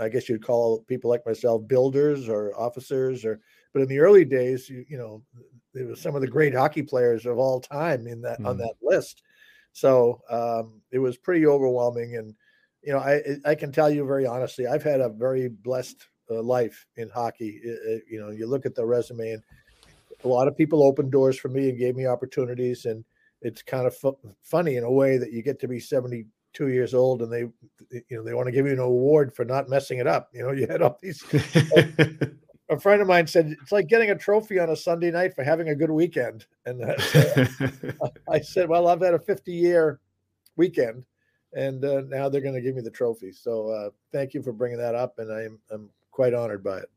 I 0.00 0.08
guess 0.08 0.28
you'd 0.28 0.44
call 0.44 0.80
people 0.88 1.10
like 1.10 1.24
myself 1.24 1.68
builders 1.68 2.28
or 2.28 2.58
officers, 2.58 3.24
or 3.24 3.38
but 3.72 3.82
in 3.82 3.88
the 3.88 4.00
early 4.00 4.24
days, 4.24 4.68
you, 4.68 4.84
you 4.88 4.98
know, 4.98 5.22
there 5.74 5.86
was 5.86 6.00
some 6.00 6.14
of 6.14 6.20
the 6.20 6.28
great 6.28 6.54
hockey 6.54 6.82
players 6.82 7.26
of 7.26 7.38
all 7.38 7.60
time 7.60 8.06
in 8.06 8.20
that 8.22 8.40
mm. 8.40 8.46
on 8.46 8.58
that 8.58 8.74
list. 8.82 9.22
So 9.72 10.20
um, 10.28 10.80
it 10.90 10.98
was 10.98 11.16
pretty 11.16 11.46
overwhelming, 11.46 12.16
and 12.16 12.34
you 12.82 12.92
know, 12.92 12.98
I 12.98 13.22
I 13.44 13.54
can 13.54 13.72
tell 13.72 13.90
you 13.90 14.04
very 14.04 14.26
honestly, 14.26 14.66
I've 14.66 14.82
had 14.82 15.00
a 15.00 15.08
very 15.08 15.48
blessed 15.48 16.06
uh, 16.30 16.42
life 16.42 16.86
in 16.96 17.08
hockey. 17.08 17.60
It, 17.62 17.78
it, 17.84 18.02
you 18.10 18.20
know, 18.20 18.30
you 18.30 18.46
look 18.46 18.66
at 18.66 18.74
the 18.74 18.84
resume, 18.84 19.30
and 19.32 19.42
a 20.24 20.28
lot 20.28 20.48
of 20.48 20.56
people 20.56 20.82
opened 20.82 21.12
doors 21.12 21.38
for 21.38 21.48
me 21.48 21.68
and 21.68 21.78
gave 21.78 21.96
me 21.96 22.06
opportunities, 22.06 22.84
and 22.84 23.04
it's 23.42 23.62
kind 23.62 23.86
of 23.86 23.96
fu- 23.96 24.18
funny 24.42 24.76
in 24.76 24.84
a 24.84 24.90
way 24.90 25.18
that 25.18 25.32
you 25.32 25.42
get 25.42 25.60
to 25.60 25.68
be 25.68 25.78
seventy 25.78 26.26
two 26.52 26.68
years 26.68 26.94
old 26.94 27.22
and 27.22 27.32
they 27.32 27.46
you 27.90 28.16
know 28.16 28.24
they 28.24 28.34
want 28.34 28.46
to 28.46 28.52
give 28.52 28.66
you 28.66 28.72
an 28.72 28.80
award 28.80 29.32
for 29.32 29.44
not 29.44 29.68
messing 29.68 29.98
it 29.98 30.06
up 30.06 30.28
you 30.32 30.42
know 30.42 30.50
you 30.52 30.66
had 30.66 30.82
all 30.82 30.98
these 31.00 31.22
a 32.70 32.78
friend 32.78 33.02
of 33.02 33.08
mine 33.08 33.26
said 33.26 33.54
it's 33.60 33.72
like 33.72 33.88
getting 33.88 34.10
a 34.10 34.16
trophy 34.16 34.58
on 34.58 34.70
a 34.70 34.76
Sunday 34.76 35.10
night 35.10 35.34
for 35.34 35.42
having 35.42 35.68
a 35.68 35.74
good 35.74 35.90
weekend. 35.90 36.46
And 36.66 36.82
uh, 36.82 36.94
I 38.30 38.40
said, 38.40 38.68
well, 38.68 38.88
I've 38.88 39.00
had 39.00 39.14
a 39.14 39.18
50 39.18 39.52
year 39.52 40.00
weekend, 40.56 41.04
and 41.52 41.84
uh, 41.84 42.02
now 42.06 42.28
they're 42.28 42.40
going 42.40 42.54
to 42.54 42.60
give 42.60 42.76
me 42.76 42.82
the 42.82 42.90
trophy. 42.90 43.32
So 43.32 43.68
uh, 43.68 43.90
thank 44.12 44.34
you 44.34 44.42
for 44.42 44.52
bringing 44.52 44.78
that 44.78 44.94
up, 44.94 45.18
and 45.18 45.32
I'm 45.32 45.58
I'm 45.70 45.90
quite 46.12 46.32
honored 46.32 46.62
by 46.62 46.78
it. 46.78 46.90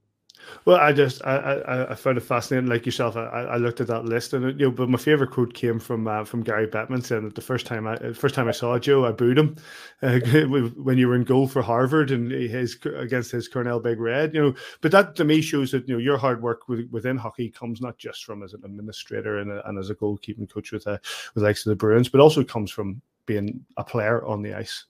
Well, 0.66 0.78
I 0.78 0.94
just 0.94 1.22
I, 1.26 1.36
I, 1.36 1.92
I 1.92 1.96
found 1.96 2.18
it 2.18 2.22
fascinating. 2.22 2.70
Like 2.70 2.86
yourself, 2.86 3.18
I, 3.18 3.26
I 3.28 3.58
looked 3.58 3.82
at 3.82 3.88
that 3.88 4.06
list, 4.06 4.34
and 4.34 4.58
you 4.60 4.68
know, 4.68 4.72
but 4.72 4.90
my 4.90 4.98
favorite 4.98 5.32
quote 5.32 5.54
came 5.54 5.78
from 5.78 6.08
uh, 6.08 6.24
from 6.24 6.42
Gary 6.42 6.68
Bettman 6.68 7.04
saying 7.04 7.26
that 7.26 7.36
the 7.36 7.42
first 7.42 7.66
time 7.66 7.86
I 7.86 7.98
first 8.14 8.34
time 8.34 8.48
I 8.48 8.52
saw 8.52 8.80
Joe, 8.80 9.06
I 9.06 9.12
booed 9.12 9.38
him 9.38 9.58
uh, 10.02 10.20
when 10.48 10.98
you 10.98 11.10
were 11.10 11.16
in 11.16 11.26
goal 11.26 11.48
for 11.48 11.62
Harvard 11.62 12.12
and 12.12 12.32
his 12.32 12.78
against 12.96 13.32
his 13.32 13.50
Cornell 13.50 13.82
Big 13.82 14.00
Red. 14.00 14.34
You 14.34 14.42
know, 14.42 14.56
but 14.82 14.92
that 14.92 15.16
to 15.18 15.26
me 15.26 15.42
shows 15.42 15.72
that 15.72 15.88
you 15.88 15.96
know 15.96 16.00
your 16.00 16.18
hard 16.18 16.42
work 16.42 16.68
within 16.68 17.18
hockey 17.18 17.50
comes 17.50 17.82
not 17.82 17.98
just 17.98 18.24
from 18.24 18.42
as 18.42 18.54
an 18.54 18.62
administrator 18.64 19.40
and, 19.40 19.52
a, 19.52 19.68
and 19.68 19.78
as 19.78 19.90
a 19.90 19.96
goalkeeping 19.96 20.50
coach 20.50 20.72
with 20.72 20.88
a 20.88 20.92
uh, 20.92 20.98
with 21.36 21.44
likes 21.44 21.66
of 21.66 21.72
the 21.72 21.76
Bruins, 21.76 22.08
but 22.08 22.22
also 22.22 22.44
comes 22.44 22.72
from 22.72 23.02
being 23.26 23.66
a 23.76 23.84
player 23.84 24.26
on 24.26 24.42
the 24.42 24.54
ice. 24.54 24.86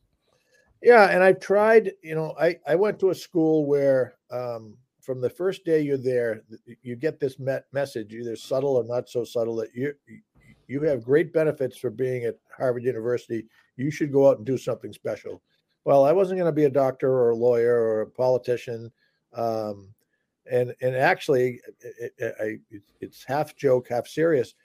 Yeah, 0.83 1.05
and 1.09 1.23
I've 1.23 1.39
tried. 1.39 1.93
You 2.03 2.13
know, 2.13 2.35
I 2.39 2.59
I 2.67 2.75
went 2.75 2.99
to 2.99 3.09
a 3.09 3.15
school 3.15 3.65
where. 3.65 4.15
Um, 4.29 4.77
from 5.03 5.19
the 5.19 5.29
first 5.29 5.65
day 5.65 5.81
you're 5.81 5.97
there, 5.97 6.43
you 6.81 6.95
get 6.95 7.19
this 7.19 7.35
message, 7.73 8.13
either 8.13 8.35
subtle 8.37 8.77
or 8.77 8.85
not 8.85 9.09
so 9.09 9.23
subtle, 9.23 9.55
that 9.57 9.75
you 9.75 9.93
you 10.67 10.81
have 10.81 11.03
great 11.03 11.33
benefits 11.33 11.77
for 11.77 11.89
being 11.89 12.23
at 12.23 12.37
Harvard 12.57 12.83
University. 12.83 13.45
You 13.75 13.91
should 13.91 14.13
go 14.13 14.29
out 14.29 14.37
and 14.37 14.45
do 14.45 14.57
something 14.57 14.93
special. 14.93 15.41
Well, 15.83 16.05
I 16.05 16.13
wasn't 16.13 16.39
going 16.39 16.49
to 16.49 16.55
be 16.55 16.63
a 16.63 16.69
doctor 16.69 17.11
or 17.11 17.31
a 17.31 17.35
lawyer 17.35 17.75
or 17.75 18.01
a 18.01 18.09
politician, 18.09 18.91
um, 19.33 19.89
and 20.49 20.73
and 20.81 20.95
actually, 20.95 21.59
it, 21.81 22.13
it, 22.17 22.81
it's 23.01 23.25
half 23.25 23.57
joke, 23.57 23.89
half 23.89 24.07
serious. 24.07 24.55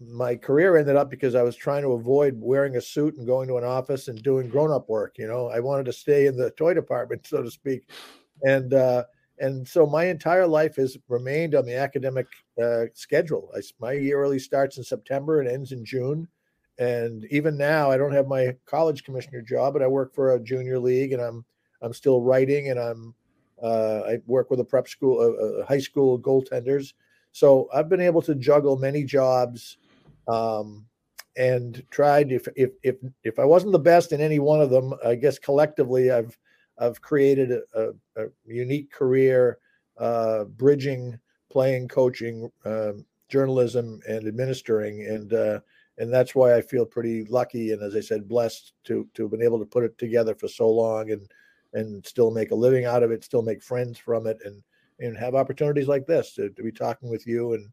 My 0.00 0.34
career 0.34 0.76
ended 0.76 0.96
up 0.96 1.08
because 1.08 1.36
I 1.36 1.42
was 1.42 1.54
trying 1.54 1.82
to 1.82 1.92
avoid 1.92 2.34
wearing 2.40 2.76
a 2.76 2.80
suit 2.80 3.16
and 3.16 3.26
going 3.26 3.46
to 3.48 3.58
an 3.58 3.64
office 3.64 4.08
and 4.08 4.20
doing 4.22 4.48
grown-up 4.48 4.88
work. 4.88 5.18
You 5.18 5.28
know, 5.28 5.48
I 5.48 5.60
wanted 5.60 5.86
to 5.86 5.92
stay 5.92 6.26
in 6.26 6.36
the 6.36 6.50
toy 6.50 6.74
department, 6.74 7.26
so 7.28 7.42
to 7.42 7.50
speak, 7.50 7.88
and 8.42 8.74
uh, 8.74 9.04
and 9.40 9.66
so 9.66 9.86
my 9.86 10.04
entire 10.06 10.46
life 10.46 10.76
has 10.76 10.96
remained 11.08 11.54
on 11.54 11.64
the 11.64 11.76
academic 11.76 12.26
uh, 12.62 12.84
schedule. 12.94 13.50
I, 13.56 13.60
my 13.80 13.92
year 13.92 14.20
really 14.20 14.38
starts 14.38 14.78
in 14.78 14.84
September 14.84 15.40
and 15.40 15.48
ends 15.48 15.72
in 15.72 15.84
June. 15.84 16.28
And 16.78 17.24
even 17.30 17.56
now, 17.56 17.90
I 17.90 17.96
don't 17.96 18.12
have 18.12 18.28
my 18.28 18.54
college 18.66 19.02
commissioner 19.02 19.42
job, 19.42 19.72
but 19.72 19.82
I 19.82 19.88
work 19.88 20.14
for 20.14 20.34
a 20.34 20.40
junior 20.40 20.78
league, 20.78 21.12
and 21.12 21.20
I'm 21.20 21.44
I'm 21.82 21.92
still 21.92 22.22
writing, 22.22 22.70
and 22.70 22.78
I'm 22.78 23.14
uh, 23.60 24.02
I 24.06 24.18
work 24.26 24.48
with 24.50 24.60
a 24.60 24.64
prep 24.64 24.88
school, 24.88 25.18
uh 25.20 25.66
high 25.66 25.80
school 25.80 26.20
goaltenders. 26.20 26.92
So 27.32 27.68
I've 27.74 27.88
been 27.88 28.00
able 28.00 28.22
to 28.22 28.34
juggle 28.36 28.76
many 28.76 29.02
jobs, 29.02 29.78
um, 30.28 30.86
and 31.36 31.82
tried. 31.90 32.30
If 32.30 32.46
if 32.54 32.70
if 32.84 32.96
if 33.24 33.40
I 33.40 33.44
wasn't 33.44 33.72
the 33.72 33.80
best 33.80 34.12
in 34.12 34.20
any 34.20 34.38
one 34.38 34.60
of 34.60 34.70
them, 34.70 34.94
I 35.04 35.16
guess 35.16 35.38
collectively 35.38 36.12
I've 36.12 36.38
I've 36.80 37.00
created 37.00 37.50
a, 37.74 37.90
a, 38.16 38.26
unique 38.46 38.90
career 38.92 39.58
uh, 39.98 40.44
bridging 40.44 41.18
playing, 41.50 41.88
coaching, 41.88 42.50
um, 42.64 43.04
journalism, 43.28 44.00
and 44.08 44.26
administering, 44.26 45.06
and 45.06 45.32
uh, 45.32 45.60
and 45.98 46.12
that's 46.12 46.34
why 46.34 46.54
I 46.54 46.60
feel 46.60 46.86
pretty 46.86 47.24
lucky 47.24 47.72
and, 47.72 47.82
as 47.82 47.96
I 47.96 48.00
said, 48.00 48.28
blessed 48.28 48.72
to 48.84 49.08
to 49.14 49.22
have 49.22 49.30
been 49.30 49.42
able 49.42 49.58
to 49.58 49.66
put 49.66 49.84
it 49.84 49.96
together 49.98 50.34
for 50.34 50.48
so 50.48 50.68
long 50.68 51.10
and 51.10 51.30
and 51.74 52.04
still 52.06 52.30
make 52.30 52.50
a 52.50 52.54
living 52.54 52.86
out 52.86 53.02
of 53.02 53.10
it, 53.10 53.24
still 53.24 53.42
make 53.42 53.62
friends 53.62 53.98
from 53.98 54.26
it, 54.26 54.38
and 54.44 54.62
and 55.00 55.16
have 55.16 55.34
opportunities 55.34 55.88
like 55.88 56.06
this 56.06 56.34
to, 56.34 56.50
to 56.50 56.62
be 56.62 56.72
talking 56.72 57.08
with 57.08 57.26
you 57.26 57.54
and 57.54 57.68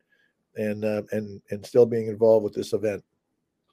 and 0.56 0.86
uh, 0.86 1.04
and 1.12 1.42
and 1.52 1.66
still 1.66 1.86
being 1.86 2.08
involved 2.08 2.44
with 2.44 2.54
this 2.54 2.74
event. 2.74 3.04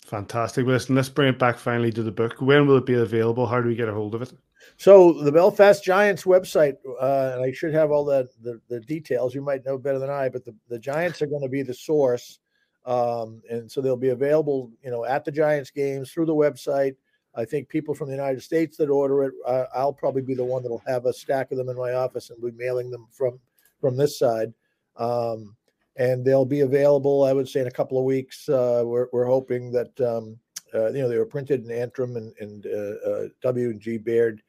Fantastic. 0.04 0.66
Listen, 0.66 0.96
let's 0.96 1.08
bring 1.08 1.28
it 1.28 1.38
back 1.38 1.56
finally 1.58 1.92
to 1.92 2.02
the 2.02 2.10
book. 2.10 2.40
When 2.40 2.66
will 2.66 2.78
it 2.78 2.86
be 2.86 2.94
available? 2.94 3.46
How 3.46 3.60
do 3.60 3.68
we 3.68 3.76
get 3.76 3.88
a 3.88 3.94
hold 3.94 4.16
of 4.16 4.22
it? 4.22 4.32
So 4.76 5.12
the 5.22 5.32
Belfast 5.32 5.82
Giants 5.82 6.24
website, 6.24 6.74
uh, 7.00 7.32
and 7.34 7.44
I 7.44 7.52
should 7.52 7.74
have 7.74 7.90
all 7.90 8.04
the, 8.04 8.28
the, 8.42 8.60
the 8.68 8.80
details. 8.80 9.34
You 9.34 9.42
might 9.42 9.64
know 9.64 9.78
better 9.78 9.98
than 9.98 10.10
I, 10.10 10.28
but 10.28 10.44
the, 10.44 10.54
the 10.68 10.78
Giants 10.78 11.22
are 11.22 11.26
going 11.26 11.42
to 11.42 11.48
be 11.48 11.62
the 11.62 11.74
source, 11.74 12.40
um, 12.84 13.42
and 13.50 13.70
so 13.70 13.80
they'll 13.80 13.96
be 13.96 14.10
available, 14.10 14.70
you 14.82 14.90
know, 14.90 15.04
at 15.04 15.24
the 15.24 15.32
Giants 15.32 15.70
games 15.70 16.10
through 16.10 16.26
the 16.26 16.34
website. 16.34 16.96
I 17.34 17.44
think 17.44 17.68
people 17.68 17.94
from 17.94 18.08
the 18.08 18.14
United 18.14 18.42
States 18.42 18.76
that 18.76 18.90
order 18.90 19.24
it, 19.24 19.32
uh, 19.46 19.64
I'll 19.74 19.92
probably 19.92 20.22
be 20.22 20.34
the 20.34 20.44
one 20.44 20.62
that'll 20.62 20.82
have 20.86 21.06
a 21.06 21.12
stack 21.12 21.50
of 21.50 21.58
them 21.58 21.68
in 21.68 21.76
my 21.76 21.94
office 21.94 22.30
and 22.30 22.42
be 22.42 22.50
mailing 22.52 22.90
them 22.90 23.06
from 23.10 23.38
from 23.80 23.96
this 23.96 24.18
side. 24.18 24.52
Um, 24.96 25.56
and 25.96 26.24
they'll 26.24 26.44
be 26.44 26.60
available, 26.60 27.24
I 27.24 27.32
would 27.32 27.48
say, 27.48 27.60
in 27.60 27.66
a 27.66 27.72
couple 27.72 27.98
of 27.98 28.04
weeks. 28.04 28.48
Uh, 28.48 28.82
we're, 28.84 29.08
we're 29.12 29.26
hoping 29.26 29.70
that 29.72 30.00
um, 30.00 30.38
uh, 30.74 30.90
you 30.90 31.02
know 31.02 31.08
they 31.08 31.18
were 31.18 31.26
printed 31.26 31.64
in 31.64 31.70
Antrim 31.70 32.16
and, 32.16 32.32
and 32.40 32.66
uh, 32.66 33.10
uh, 33.10 33.28
W 33.42 33.70
and 33.70 33.80
G 33.80 33.98
Baird 33.98 34.42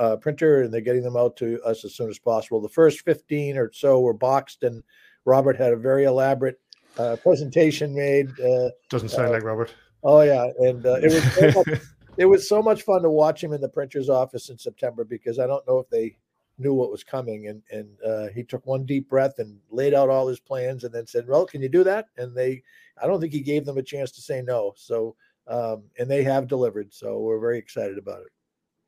uh, 0.00 0.16
printer, 0.16 0.62
and 0.62 0.72
they're 0.72 0.80
getting 0.80 1.02
them 1.02 1.16
out 1.16 1.36
to 1.36 1.60
us 1.62 1.84
as 1.84 1.94
soon 1.94 2.08
as 2.08 2.18
possible. 2.18 2.60
The 2.60 2.68
first 2.68 3.02
15 3.02 3.56
or 3.56 3.70
so 3.72 4.00
were 4.00 4.14
boxed, 4.14 4.62
and 4.62 4.82
Robert 5.24 5.56
had 5.56 5.72
a 5.72 5.76
very 5.76 6.04
elaborate 6.04 6.58
uh, 6.98 7.16
presentation 7.22 7.94
made. 7.94 8.28
Uh, 8.40 8.70
Doesn't 8.88 9.10
sound 9.10 9.28
uh, 9.28 9.32
like 9.32 9.44
Robert. 9.44 9.72
Oh 10.02 10.22
yeah, 10.22 10.48
and 10.58 10.84
uh, 10.86 10.98
it 11.02 11.12
was 11.12 11.34
so 11.34 11.62
much, 11.66 11.80
it 12.16 12.24
was 12.24 12.48
so 12.48 12.62
much 12.62 12.82
fun 12.82 13.02
to 13.02 13.10
watch 13.10 13.44
him 13.44 13.52
in 13.52 13.60
the 13.60 13.68
printer's 13.68 14.08
office 14.08 14.48
in 14.48 14.56
September 14.58 15.04
because 15.04 15.38
I 15.38 15.46
don't 15.46 15.66
know 15.68 15.78
if 15.78 15.90
they 15.90 16.16
knew 16.58 16.72
what 16.72 16.90
was 16.90 17.04
coming, 17.04 17.48
and 17.48 17.62
and 17.70 17.88
uh, 18.02 18.28
he 18.34 18.42
took 18.42 18.66
one 18.66 18.86
deep 18.86 19.08
breath 19.10 19.38
and 19.38 19.58
laid 19.70 19.92
out 19.92 20.08
all 20.08 20.26
his 20.26 20.40
plans, 20.40 20.84
and 20.84 20.94
then 20.94 21.06
said, 21.06 21.28
"Well, 21.28 21.44
can 21.44 21.60
you 21.60 21.68
do 21.68 21.84
that?" 21.84 22.06
And 22.16 22.34
they, 22.34 22.62
I 23.02 23.06
don't 23.06 23.20
think 23.20 23.34
he 23.34 23.42
gave 23.42 23.66
them 23.66 23.76
a 23.76 23.82
chance 23.82 24.10
to 24.12 24.22
say 24.22 24.40
no. 24.40 24.72
So 24.76 25.14
um, 25.46 25.82
and 25.98 26.10
they 26.10 26.22
have 26.22 26.48
delivered. 26.48 26.94
So 26.94 27.18
we're 27.18 27.40
very 27.40 27.58
excited 27.58 27.98
about 27.98 28.20
it. 28.20 28.32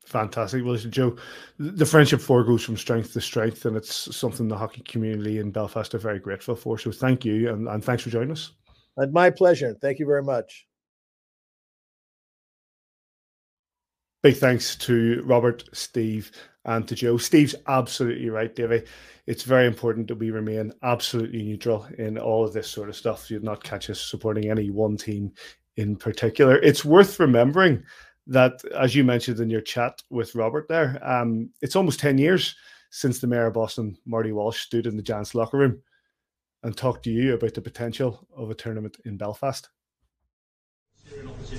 Fantastic. 0.05 0.63
Well, 0.63 0.73
listen, 0.73 0.91
Joe, 0.91 1.17
the 1.59 1.87
Friendship 1.87 2.21
Four 2.21 2.45
goes 2.45 2.63
from 2.63 2.77
strength 2.77 3.13
to 3.15 3.21
strength, 3.21 3.65
and 3.65 3.77
it's 3.77 4.15
something 4.15 4.49
the 4.49 4.57
hockey 4.57 4.83
community 4.83 5.39
in 5.39 5.51
Belfast 5.51 5.95
are 5.95 5.99
very 5.99 6.19
grateful 6.19 6.55
for. 6.55 6.77
So 6.79 6.91
thank 6.91 7.25
you, 7.25 7.49
and, 7.51 7.69
and 7.69 7.83
thanks 7.83 8.03
for 8.03 8.11
joining 8.11 8.33
us. 8.33 8.53
And 8.97 9.13
my 9.13 9.31
pleasure. 9.31 9.75
Thank 9.81 9.99
you 9.99 10.07
very 10.07 10.23
much. 10.23 10.67
Big 14.23 14.37
thanks 14.37 14.77
to 14.77 15.23
Robert, 15.25 15.65
Steve, 15.73 16.31
and 16.65 16.87
to 16.87 16.95
Joe. 16.95 17.17
Steve's 17.17 17.55
absolutely 17.67 18.29
right, 18.29 18.55
Davey. 18.55 18.83
It's 19.27 19.43
very 19.43 19.67
important 19.67 20.09
that 20.09 20.17
we 20.17 20.31
remain 20.31 20.73
absolutely 20.83 21.43
neutral 21.43 21.87
in 21.99 22.19
all 22.19 22.45
of 22.45 22.53
this 22.53 22.69
sort 22.69 22.89
of 22.89 22.97
stuff. 22.97 23.31
You'd 23.31 23.43
not 23.43 23.65
catch 23.65 23.89
us 23.91 24.01
supporting 24.01 24.51
any 24.51 24.71
one 24.71 24.97
team 24.97 25.33
in 25.77 25.97
particular. 25.97 26.59
It's 26.59 26.85
worth 26.85 27.19
remembering 27.19 27.83
that, 28.27 28.63
as 28.79 28.95
you 28.95 29.05
mentioned 29.05 29.41
in 29.41 29.51
your 29.51 29.61
chat 29.61 30.03
with 30.11 30.35
Robert 30.35 30.69
there, 30.69 31.01
um, 31.03 31.51
it's 31.61 31.77
almost 31.77 32.01
10 32.01 32.19
years 32.19 32.55
since 32.91 33.19
the 33.19 33.27
mayor 33.27 33.47
of 33.47 33.55
Boston, 33.55 33.97
Marty 34.05 34.33
Walsh, 34.33 34.61
stood 34.61 34.87
in 34.87 34.97
the 34.97 35.03
Giants 35.03 35.35
locker 35.35 35.59
room 35.59 35.83
and 36.63 36.77
talked 36.77 37.05
to 37.05 37.11
you 37.11 37.35
about 37.35 37.55
the 37.55 37.61
potential 37.61 38.27
of 38.37 38.51
a 38.51 38.55
tournament 38.55 38.97
in 39.05 39.17
Belfast. 39.17 39.69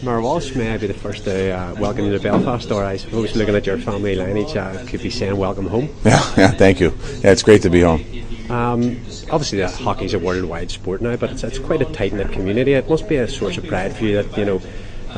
Mayor 0.01 0.21
Walsh, 0.21 0.55
may 0.55 0.73
I 0.73 0.77
be 0.77 0.87
the 0.87 0.93
first 0.93 1.25
to 1.25 1.51
uh, 1.51 1.75
welcome 1.75 2.05
you 2.05 2.11
to 2.11 2.19
Belfast, 2.19 2.71
or 2.71 2.83
I 2.83 2.97
suppose 2.97 3.35
looking 3.35 3.55
at 3.55 3.65
your 3.65 3.77
family 3.77 4.15
lineage, 4.15 4.55
uh, 4.55 4.85
could 4.85 5.01
be 5.01 5.09
saying 5.09 5.35
welcome 5.35 5.67
home. 5.67 5.89
Yeah, 6.05 6.33
yeah, 6.37 6.51
thank 6.51 6.79
you. 6.79 6.93
Yeah, 7.21 7.31
it's 7.31 7.43
great 7.43 7.61
to 7.63 7.69
be 7.69 7.81
home. 7.81 8.01
Um, 8.49 8.97
obviously, 9.31 9.59
the 9.59 9.69
hockey's 9.69 10.13
a 10.13 10.19
worldwide 10.19 10.71
sport 10.71 11.01
now, 11.01 11.15
but 11.15 11.31
it's, 11.31 11.43
it's 11.43 11.59
quite 11.59 11.81
a 11.81 11.85
tight 11.85 12.13
knit 12.13 12.31
community. 12.31 12.73
It 12.73 12.89
must 12.89 13.07
be 13.07 13.15
a 13.15 13.27
source 13.27 13.57
of 13.57 13.65
pride 13.65 13.95
for 13.95 14.03
you 14.03 14.21
that 14.21 14.37
you 14.37 14.45
know 14.45 14.61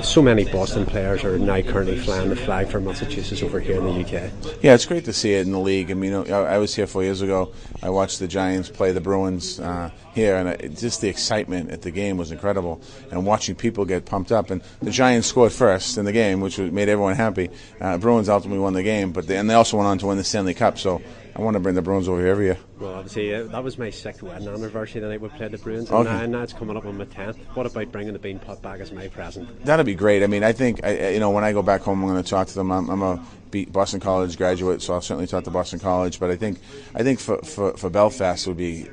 so 0.04 0.22
many 0.22 0.46
Boston 0.46 0.86
players 0.86 1.24
are 1.24 1.38
now 1.40 1.62
currently 1.62 1.98
flying 1.98 2.30
the 2.30 2.36
flag 2.36 2.68
for 2.68 2.80
Massachusetts 2.80 3.42
over 3.42 3.60
here 3.60 3.78
in 3.78 3.86
the 3.86 4.02
UK. 4.02 4.32
Yeah, 4.62 4.74
it's 4.74 4.86
great 4.86 5.06
to 5.06 5.14
see 5.14 5.34
it 5.34 5.46
in 5.46 5.52
the 5.52 5.60
league. 5.60 5.90
I 5.92 5.94
mean, 5.94 6.14
I 6.14 6.58
was 6.58 6.76
here 6.76 6.88
four 6.88 7.04
years 7.04 7.22
ago. 7.22 7.54
I 7.82 7.90
watched 7.90 8.20
the 8.20 8.28
Giants 8.28 8.70
play 8.70 8.92
the 8.92 9.02
Bruins 9.02 9.60
uh, 9.60 9.90
here, 10.14 10.36
and 10.36 10.78
just 10.78 11.02
the 11.02 11.08
excitement 11.08 11.72
at 11.72 11.82
the 11.82 11.92
game 11.92 12.18
was 12.18 12.32
incredible. 12.32 12.82
And 13.12 13.26
watching 13.26 13.56
people 13.56 13.86
get 13.86 14.06
pumped 14.06 14.32
up, 14.32 14.50
and 14.50 14.62
the 14.82 14.92
Giants 14.92 15.28
scored 15.28 15.54
first 15.54 15.98
in 15.98 16.06
the 16.06 16.14
game, 16.14 16.42
which 16.42 16.58
made 16.58 16.90
everyone 16.90 17.16
happy. 17.16 17.50
Uh, 17.80 17.98
Bruins 17.98 18.30
ultimately 18.30 18.60
won 18.60 18.74
the 18.74 18.84
game, 18.84 19.12
but 19.12 19.28
they, 19.28 19.38
and 19.38 19.50
they 19.50 19.54
also 19.54 19.78
went 19.78 19.88
on 19.88 19.98
to 20.00 20.08
win 20.08 20.18
the 20.18 20.24
Stanley 20.24 20.54
Cup. 20.54 20.78
So 20.78 21.02
I 21.36 21.42
want 21.42 21.56
to 21.56 21.60
bring 21.60 21.76
the 21.76 21.82
Bruins 21.82 22.08
over 22.08 22.20
here 22.20 22.30
every 22.30 22.46
year. 22.46 22.58
Well, 22.80 22.94
obviously, 22.94 23.36
uh, 23.36 23.44
that 23.46 23.62
was 23.62 23.78
my 23.78 23.90
sixth 23.90 24.24
wedding 24.24 24.48
anniversary 24.48 25.02
the 25.02 25.10
night 25.10 25.20
we 25.20 25.28
played 25.30 25.52
the 25.52 25.58
Bruins, 25.58 25.90
and, 25.90 26.08
okay. 26.08 26.10
now, 26.10 26.26
now 26.26 26.44
it's 26.44 26.54
coming 26.54 26.78
up 26.78 26.86
on 26.86 26.98
my 26.98 27.04
tenth. 27.06 27.38
What 27.56 27.66
about 27.66 27.92
bringing 27.92 28.14
the 28.14 28.20
Beanpot 28.20 28.62
back 28.62 28.80
as 28.80 28.94
my 28.94 29.10
present? 29.10 29.66
That'd 29.66 29.86
be 29.86 29.96
great. 29.96 30.24
I 30.24 30.28
mean, 30.28 30.44
I 30.44 30.54
think 30.54 30.86
I, 30.86 31.10
you 31.10 31.20
know 31.20 31.32
when 31.32 31.44
I 31.44 31.52
go 31.52 31.62
back 31.62 31.82
home, 31.82 32.02
I'm 32.04 32.10
going 32.10 32.24
to 32.24 32.30
talk 32.30 32.48
to 32.48 32.54
them. 32.56 32.72
I'm, 32.72 32.90
I'm 32.90 33.02
a 33.02 33.22
Boston 33.66 34.00
College 34.00 34.38
graduate, 34.38 34.82
so 34.82 34.94
I'll 34.94 35.02
certainly 35.02 35.28
talk 35.28 35.44
to 35.44 35.52
Boston 35.52 35.80
College. 35.80 36.22
But 36.22 36.32
I 36.32 36.38
think 36.38 36.60
I 36.94 37.04
think 37.04 37.20
for, 37.20 37.38
for, 37.40 37.76
for 37.76 37.90
Belfast 37.90 38.46
it 38.46 38.50
would 38.50 38.58
be 38.58 38.84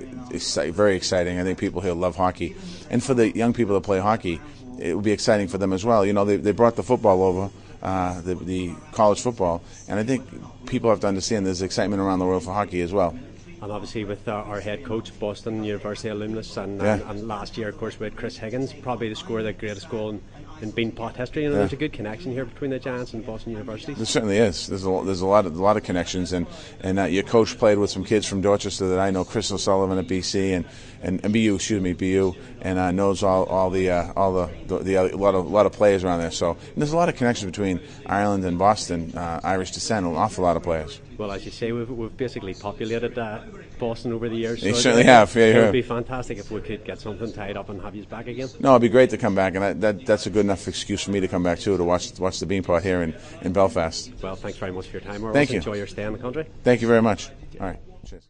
very 0.70 0.96
exciting. 0.96 1.38
I 1.38 1.44
think 1.44 1.58
people 1.58 1.80
here 1.80 1.94
love 1.94 2.16
hockey, 2.16 2.56
and 2.90 3.02
for 3.02 3.14
the 3.14 3.36
young 3.36 3.52
people 3.52 3.74
that 3.74 3.82
play 3.82 4.00
hockey, 4.00 4.40
it 4.80 4.94
would 4.94 5.04
be 5.04 5.12
exciting 5.12 5.46
for 5.46 5.58
them 5.58 5.72
as 5.72 5.84
well. 5.84 6.04
You 6.04 6.12
know, 6.12 6.24
they, 6.24 6.36
they 6.36 6.52
brought 6.52 6.74
the 6.74 6.82
football 6.82 7.22
over 7.22 7.50
uh, 7.82 8.20
the, 8.20 8.34
the 8.34 8.74
college 8.92 9.20
football. 9.20 9.62
And 9.88 9.98
I 9.98 10.04
think 10.04 10.26
people 10.66 10.90
have 10.90 11.00
to 11.00 11.08
understand 11.08 11.46
there's 11.46 11.62
excitement 11.62 12.00
around 12.00 12.18
the 12.20 12.26
world 12.26 12.44
for 12.44 12.52
hockey 12.52 12.80
as 12.80 12.92
well. 12.92 13.16
And 13.62 13.70
obviously, 13.70 14.04
with 14.04 14.26
uh, 14.26 14.32
our 14.32 14.58
head 14.58 14.84
coach, 14.84 15.16
Boston 15.20 15.62
University 15.62 16.08
alumnus, 16.08 16.56
and, 16.56 16.80
yeah. 16.80 16.94
and, 16.94 17.02
and, 17.02 17.28
last 17.28 17.56
year, 17.56 17.68
of 17.68 17.78
course, 17.78 17.96
with 18.00 18.16
Chris 18.16 18.36
Higgins, 18.36 18.72
probably 18.72 19.08
the 19.08 19.14
score 19.14 19.40
the 19.44 19.52
greatest 19.52 19.88
goal 19.88 20.10
in, 20.10 20.22
in 20.62 20.72
Beanpot 20.72 21.14
history. 21.14 21.44
You 21.44 21.50
know, 21.50 21.54
yeah. 21.54 21.58
there's 21.60 21.72
a 21.72 21.76
good 21.76 21.92
connection 21.92 22.32
here 22.32 22.44
between 22.44 22.72
the 22.72 22.80
Giants 22.80 23.12
and 23.12 23.24
Boston 23.24 23.52
University. 23.52 23.94
There 23.94 24.04
certainly 24.04 24.38
is. 24.38 24.66
There's 24.66 24.84
a, 24.84 25.02
there's 25.04 25.20
a 25.20 25.26
lot 25.26 25.46
of 25.46 25.56
a 25.56 25.62
lot 25.62 25.76
of 25.76 25.84
connections, 25.84 26.32
and 26.32 26.48
and 26.80 26.98
uh, 26.98 27.04
your 27.04 27.22
coach 27.22 27.56
played 27.56 27.78
with 27.78 27.90
some 27.90 28.02
kids 28.02 28.26
from 28.26 28.40
Dorchester 28.40 28.88
that 28.88 28.98
I 28.98 29.12
know, 29.12 29.24
Chris 29.24 29.52
O'Sullivan 29.52 29.96
at 29.96 30.08
BC, 30.08 30.56
and, 30.56 30.64
and, 31.00 31.20
and 31.22 31.32
BU, 31.32 31.54
excuse 31.54 31.80
me, 31.80 31.92
BU, 31.92 32.34
and 32.62 32.80
uh, 32.80 32.90
knows 32.90 33.22
all, 33.22 33.44
all 33.44 33.70
the 33.70 33.90
uh, 33.90 34.12
all 34.16 34.32
the, 34.32 34.50
the, 34.66 34.78
the 34.78 34.94
a 34.96 35.16
lot 35.16 35.36
of 35.36 35.46
a 35.46 35.48
lot 35.48 35.66
of 35.66 35.72
players 35.72 36.02
around 36.02 36.18
there. 36.18 36.32
So 36.32 36.56
there's 36.76 36.92
a 36.92 36.96
lot 36.96 37.08
of 37.08 37.14
connections 37.14 37.48
between 37.48 37.80
Ireland 38.06 38.44
and 38.44 38.58
Boston, 38.58 39.16
uh, 39.16 39.38
Irish 39.44 39.70
descent, 39.70 40.04
an 40.04 40.16
awful 40.16 40.42
lot 40.42 40.56
of 40.56 40.64
players. 40.64 41.00
Well, 41.22 41.30
as 41.30 41.44
you 41.44 41.52
say, 41.52 41.70
we've, 41.70 41.88
we've 41.88 42.16
basically 42.16 42.52
populated 42.52 43.16
uh, 43.16 43.42
Boston 43.78 44.12
over 44.12 44.28
the 44.28 44.34
years. 44.34 44.60
So 44.60 44.72
certainly 44.72 45.04
have. 45.04 45.32
Yeah, 45.36 45.44
it 45.44 45.64
would 45.66 45.72
be 45.72 45.80
fantastic 45.80 46.38
if 46.38 46.50
we 46.50 46.60
could 46.60 46.84
get 46.84 46.98
something 46.98 47.32
tied 47.32 47.56
up 47.56 47.68
and 47.68 47.80
have 47.80 47.94
you 47.94 48.04
back 48.06 48.26
again. 48.26 48.48
No, 48.58 48.70
it'd 48.70 48.82
be 48.82 48.88
great 48.88 49.10
to 49.10 49.18
come 49.18 49.36
back, 49.36 49.54
and 49.54 49.64
I, 49.64 49.72
that 49.74 50.04
that's 50.04 50.26
a 50.26 50.30
good 50.30 50.44
enough 50.44 50.66
excuse 50.66 51.04
for 51.04 51.12
me 51.12 51.20
to 51.20 51.28
come 51.28 51.44
back 51.44 51.60
too 51.60 51.76
to 51.76 51.84
watch 51.84 52.18
watch 52.18 52.40
the 52.40 52.46
Beanpot 52.46 52.82
here 52.82 53.02
in, 53.02 53.14
in 53.42 53.52
Belfast. 53.52 54.10
Well, 54.20 54.34
thanks 54.34 54.58
very 54.58 54.72
much 54.72 54.88
for 54.88 54.94
your 54.98 55.02
time. 55.02 55.22
We're 55.22 55.32
Thank 55.32 55.50
you. 55.50 55.58
Enjoy 55.58 55.74
your 55.74 55.86
stay 55.86 56.02
in 56.02 56.12
the 56.12 56.18
country. 56.18 56.44
Thank 56.64 56.82
you 56.82 56.88
very 56.88 57.02
much. 57.02 57.28
All 57.60 57.68
right. 57.68 57.78
Cheers. 58.04 58.28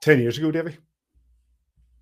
Ten 0.00 0.18
years 0.18 0.36
ago, 0.36 0.50
Davy. 0.50 0.78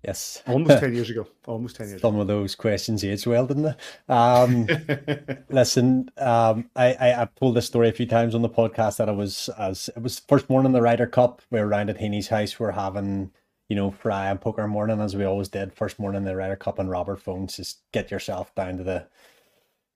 Yes. 0.07 0.41
Almost 0.47 0.79
10 0.79 0.95
years 0.95 1.09
ago. 1.09 1.27
Almost 1.45 1.75
10 1.75 1.89
years 1.89 2.01
Some 2.01 2.15
ago. 2.15 2.21
of 2.21 2.27
those 2.27 2.55
questions 2.55 3.03
aged 3.03 3.27
well, 3.27 3.45
didn't 3.45 3.63
they? 3.63 3.75
Um, 4.13 4.65
listen, 5.49 6.09
um, 6.17 6.69
I, 6.77 6.93
I, 6.93 7.21
I 7.23 7.27
told 7.37 7.55
this 7.55 7.67
story 7.67 7.89
a 7.89 7.93
few 7.93 8.05
times 8.05 8.33
on 8.33 8.41
the 8.41 8.49
podcast 8.49 8.97
that 8.97 9.09
I 9.09 9.11
was, 9.11 9.49
as 9.59 9.89
it 9.93 10.01
was 10.01 10.19
first 10.19 10.49
morning 10.49 10.67
in 10.67 10.71
the 10.71 10.81
Ryder 10.81 11.07
Cup. 11.07 11.41
We 11.51 11.59
were 11.59 11.67
around 11.67 11.89
at 11.89 11.99
Heaney's 11.99 12.29
house. 12.29 12.57
We 12.57 12.65
are 12.67 12.71
having, 12.71 13.31
you 13.67 13.75
know, 13.75 13.91
fry 13.91 14.29
and 14.29 14.39
poker 14.39 14.65
morning 14.65 15.01
as 15.01 15.13
we 15.13 15.25
always 15.25 15.49
did. 15.49 15.73
First 15.73 15.99
morning 15.99 16.23
the 16.23 16.37
Ryder 16.37 16.55
Cup 16.55 16.79
and 16.79 16.89
Robert 16.89 17.21
phones, 17.21 17.57
just 17.57 17.81
get 17.91 18.09
yourself 18.09 18.55
down 18.55 18.77
to 18.77 18.83
the, 18.85 19.07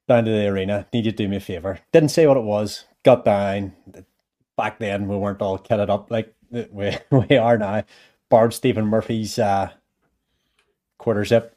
down 0.09 0.25
to 0.25 0.31
the 0.31 0.47
arena. 0.47 0.87
Need 0.91 1.05
you 1.05 1.11
to 1.11 1.17
do 1.17 1.29
me 1.29 1.37
a 1.37 1.39
favor. 1.39 1.79
Didn't 1.93 2.09
say 2.09 2.27
what 2.27 2.35
it 2.35 2.43
was. 2.43 2.83
Got 3.03 3.23
down. 3.23 3.71
Back 4.57 4.77
then 4.79 5.07
we 5.07 5.15
weren't 5.15 5.41
all 5.41 5.57
kitted 5.57 5.89
up 5.89 6.11
like 6.11 6.35
we, 6.51 6.97
we 7.29 7.37
are 7.37 7.57
now. 7.57 7.85
Borrowed 8.29 8.53
Stephen 8.53 8.85
Murphy's, 8.85 9.39
uh, 9.39 9.71
quarter 11.01 11.25
zip. 11.25 11.55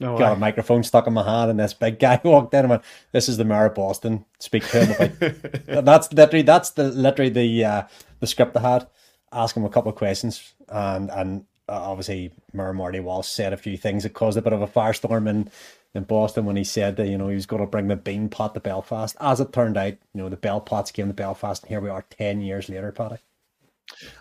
No 0.00 0.18
got 0.18 0.30
way. 0.30 0.36
a 0.36 0.40
microphone 0.40 0.82
stuck 0.82 1.06
in 1.06 1.12
my 1.12 1.22
hand, 1.22 1.50
and 1.50 1.60
this 1.60 1.72
big 1.72 1.98
guy 2.00 2.20
walked 2.24 2.54
in 2.54 2.60
and 2.60 2.70
went, 2.70 2.82
"This 3.12 3.28
is 3.28 3.36
the 3.36 3.44
mayor 3.44 3.66
of 3.66 3.74
Boston. 3.74 4.24
Speak 4.38 4.66
to 4.68 4.84
him." 4.84 5.12
About... 5.20 5.84
that's 5.84 6.12
literally 6.12 6.42
that's 6.42 6.70
the 6.70 6.84
literally 6.84 7.30
the 7.30 7.64
uh, 7.64 7.82
the 8.20 8.26
script 8.26 8.56
I 8.56 8.60
had. 8.60 8.88
Ask 9.30 9.56
him 9.56 9.64
a 9.64 9.68
couple 9.68 9.90
of 9.90 9.96
questions, 9.96 10.54
and 10.68 11.10
and 11.10 11.44
uh, 11.68 11.90
obviously 11.90 12.32
Mayor 12.52 12.72
Marty 12.72 12.98
Walsh 12.98 13.28
said 13.28 13.52
a 13.52 13.56
few 13.56 13.76
things 13.76 14.02
that 14.02 14.14
caused 14.14 14.38
a 14.38 14.42
bit 14.42 14.52
of 14.52 14.62
a 14.62 14.66
firestorm 14.66 15.28
in 15.28 15.50
in 15.94 16.04
Boston 16.04 16.44
when 16.44 16.56
he 16.56 16.64
said 16.64 16.96
that 16.96 17.08
you 17.08 17.18
know 17.18 17.28
he 17.28 17.34
was 17.34 17.46
going 17.46 17.62
to 17.62 17.68
bring 17.68 17.88
the 17.88 17.96
Beanpot 17.96 18.54
to 18.54 18.60
Belfast. 18.60 19.16
As 19.20 19.40
it 19.40 19.52
turned 19.52 19.76
out, 19.76 19.94
you 20.12 20.22
know 20.22 20.28
the 20.28 20.36
Bell 20.36 20.60
Pots 20.60 20.90
came 20.90 21.06
to 21.06 21.14
Belfast, 21.14 21.62
and 21.62 21.70
here 21.70 21.80
we 21.80 21.90
are 21.90 22.04
ten 22.10 22.40
years 22.40 22.68
later, 22.68 22.90
Paddy. 22.90 23.18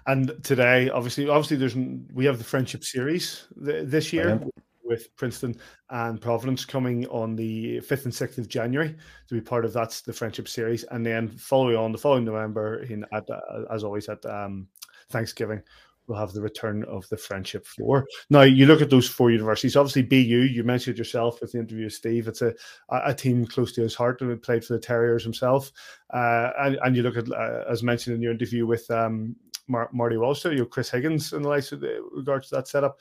And 0.05 0.33
today, 0.43 0.89
obviously, 0.89 1.29
obviously, 1.29 1.57
there's 1.57 1.75
we 1.75 2.25
have 2.25 2.37
the 2.37 2.43
friendship 2.43 2.83
series 2.83 3.47
this 3.55 4.13
year 4.13 4.41
with 4.87 5.15
Princeton 5.17 5.55
and 5.89 6.19
Providence 6.19 6.65
coming 6.65 7.05
on 7.07 7.35
the 7.35 7.79
fifth 7.81 8.05
and 8.05 8.13
sixth 8.13 8.37
of 8.37 8.47
January 8.47 8.95
to 9.27 9.33
be 9.33 9.41
part 9.41 9.65
of 9.65 9.73
that's 9.73 10.01
the 10.01 10.13
friendship 10.13 10.47
series, 10.47 10.83
and 10.85 11.05
then 11.05 11.27
following 11.27 11.75
on 11.75 11.91
the 11.91 11.97
following 11.97 12.25
November 12.25 12.83
in 12.83 13.05
at 13.11 13.29
uh, 13.29 13.63
as 13.71 13.83
always 13.83 14.09
at 14.09 14.25
um, 14.25 14.67
Thanksgiving. 15.09 15.61
We'll 16.07 16.17
have 16.17 16.31
the 16.31 16.41
return 16.41 16.85
of 16.85 17.07
the 17.09 17.17
Friendship 17.17 17.65
Four. 17.65 18.07
Now, 18.29 18.43
you 18.43 18.65
look 18.65 18.81
at 18.81 18.89
those 18.89 19.09
four 19.09 19.29
universities. 19.29 19.75
Obviously, 19.75 20.03
BU. 20.03 20.47
You 20.53 20.63
mentioned 20.63 20.97
yourself 20.97 21.41
with 21.41 21.51
the 21.51 21.59
interview 21.59 21.83
with 21.83 21.93
Steve. 21.93 22.29
It's 22.29 22.41
a 22.41 22.53
a 22.89 23.13
team 23.13 23.45
close 23.45 23.73
to 23.73 23.81
his 23.81 23.93
heart, 23.93 24.21
and 24.21 24.41
played 24.41 24.63
for 24.63 24.73
the 24.73 24.79
Terriers 24.79 25.23
himself. 25.23 25.69
Uh, 26.13 26.51
and, 26.59 26.77
and 26.81 26.95
you 26.95 27.03
look 27.03 27.17
at, 27.17 27.29
uh, 27.29 27.65
as 27.69 27.83
mentioned 27.83 28.15
in 28.15 28.21
your 28.21 28.31
interview 28.31 28.65
with 28.65 28.89
um, 28.89 29.35
Mar- 29.67 29.89
Marty 29.91 30.17
Walsh, 30.17 30.45
you 30.45 30.55
know, 30.55 30.65
Chris 30.65 30.89
Higgins 30.89 31.33
and 31.33 31.43
the 31.43 31.49
likes 31.49 31.71
of 31.71 31.81
the, 31.81 32.01
regards 32.11 32.49
to 32.49 32.55
that 32.55 32.67
setup. 32.67 32.99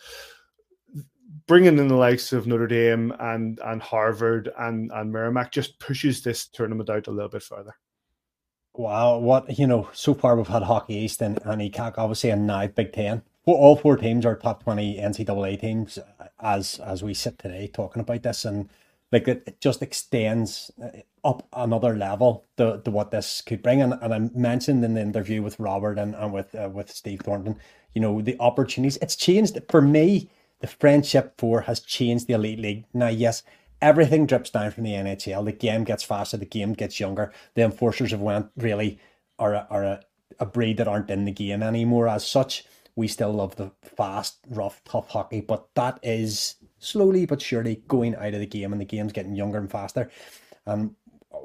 Bringing 1.46 1.78
in 1.78 1.88
the 1.88 1.96
likes 1.96 2.32
of 2.32 2.46
Notre 2.46 2.66
Dame 2.66 3.12
and 3.18 3.58
and 3.64 3.82
Harvard 3.82 4.50
and 4.58 4.90
and 4.92 5.12
Merrimack 5.12 5.52
just 5.52 5.78
pushes 5.78 6.22
this 6.22 6.46
tournament 6.46 6.88
out 6.88 7.08
a 7.08 7.10
little 7.10 7.28
bit 7.28 7.42
further. 7.42 7.74
Wow, 8.74 9.18
what 9.18 9.58
you 9.58 9.66
know, 9.66 9.88
so 9.92 10.14
far 10.14 10.36
we've 10.36 10.46
had 10.46 10.62
Hockey 10.62 10.94
East 10.94 11.22
and, 11.22 11.38
and 11.44 11.62
ECAC, 11.62 11.94
obviously, 11.96 12.30
and 12.30 12.46
now 12.46 12.66
Big 12.66 12.92
Ten. 12.92 13.22
Well, 13.44 13.56
all 13.56 13.76
four 13.76 13.96
teams 13.96 14.26
are 14.26 14.36
top 14.36 14.64
twenty 14.64 14.98
NCAA 14.98 15.60
teams 15.60 15.98
as 16.40 16.78
as 16.80 17.02
we 17.02 17.14
sit 17.14 17.38
today 17.38 17.68
talking 17.72 18.00
about 18.00 18.22
this, 18.22 18.44
and 18.44 18.68
like 19.12 19.28
it, 19.28 19.44
it 19.46 19.60
just 19.60 19.82
extends 19.82 20.70
uh, 20.82 20.88
up 21.24 21.46
another 21.52 21.96
level 21.96 22.44
to, 22.56 22.80
to 22.84 22.90
what 22.90 23.10
this 23.10 23.40
could 23.40 23.62
bring. 23.62 23.82
And, 23.82 23.94
and 24.00 24.14
I 24.14 24.18
mentioned 24.34 24.84
in 24.84 24.94
the 24.94 25.00
interview 25.00 25.42
with 25.42 25.58
Robert 25.58 25.98
and, 25.98 26.14
and 26.14 26.32
with 26.32 26.54
uh, 26.54 26.70
with 26.72 26.90
Steve 26.90 27.20
Thornton, 27.20 27.58
you 27.94 28.00
know, 28.00 28.20
the 28.20 28.36
opportunities. 28.40 28.98
It's 28.98 29.16
changed 29.16 29.58
for 29.70 29.80
me. 29.80 30.30
The 30.60 30.66
Friendship 30.66 31.34
Four 31.38 31.62
has 31.62 31.80
changed 31.80 32.26
the 32.26 32.34
Elite 32.34 32.58
League. 32.58 32.84
Now, 32.94 33.08
yes, 33.08 33.42
everything 33.82 34.26
drips 34.26 34.50
down 34.50 34.70
from 34.70 34.84
the 34.84 34.92
NHL. 34.92 35.44
The 35.44 35.52
game 35.52 35.84
gets 35.84 36.02
faster. 36.02 36.36
The 36.36 36.46
game 36.46 36.72
gets 36.72 36.98
younger. 36.98 37.32
The 37.54 37.62
enforcers 37.62 38.10
have 38.12 38.20
went 38.20 38.48
really 38.56 38.98
are 39.38 39.54
a, 39.54 39.66
are 39.70 39.84
a, 39.84 40.00
a 40.40 40.46
breed 40.46 40.78
that 40.78 40.88
aren't 40.88 41.10
in 41.10 41.24
the 41.24 41.32
game 41.32 41.62
anymore. 41.62 42.08
As 42.08 42.26
such, 42.26 42.64
we 42.94 43.06
still 43.06 43.32
love 43.32 43.56
the 43.56 43.70
fast, 43.82 44.38
rough, 44.48 44.82
tough 44.84 45.10
hockey, 45.10 45.42
but 45.42 45.68
that 45.74 45.98
is 46.02 46.56
slowly 46.78 47.26
but 47.26 47.42
surely 47.42 47.82
going 47.88 48.14
out 48.16 48.34
of 48.34 48.40
the 48.40 48.46
game, 48.46 48.72
and 48.72 48.80
the 48.80 48.86
game's 48.86 49.12
getting 49.12 49.34
younger 49.34 49.58
and 49.58 49.70
faster. 49.70 50.10
And 50.66 50.94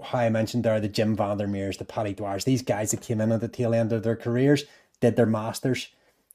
how 0.03 0.19
I 0.19 0.29
mentioned 0.29 0.63
there, 0.63 0.79
the 0.79 0.87
Jim 0.87 1.15
Vandermeers, 1.15 1.77
the 1.77 1.85
Paddy 1.85 2.13
Dwyers, 2.13 2.43
these 2.43 2.61
guys 2.61 2.91
that 2.91 3.01
came 3.01 3.21
in 3.21 3.31
at 3.31 3.41
the 3.41 3.47
tail 3.47 3.73
end 3.73 3.91
of 3.93 4.03
their 4.03 4.15
careers, 4.15 4.63
did 4.99 5.15
their 5.15 5.25
masters. 5.25 5.89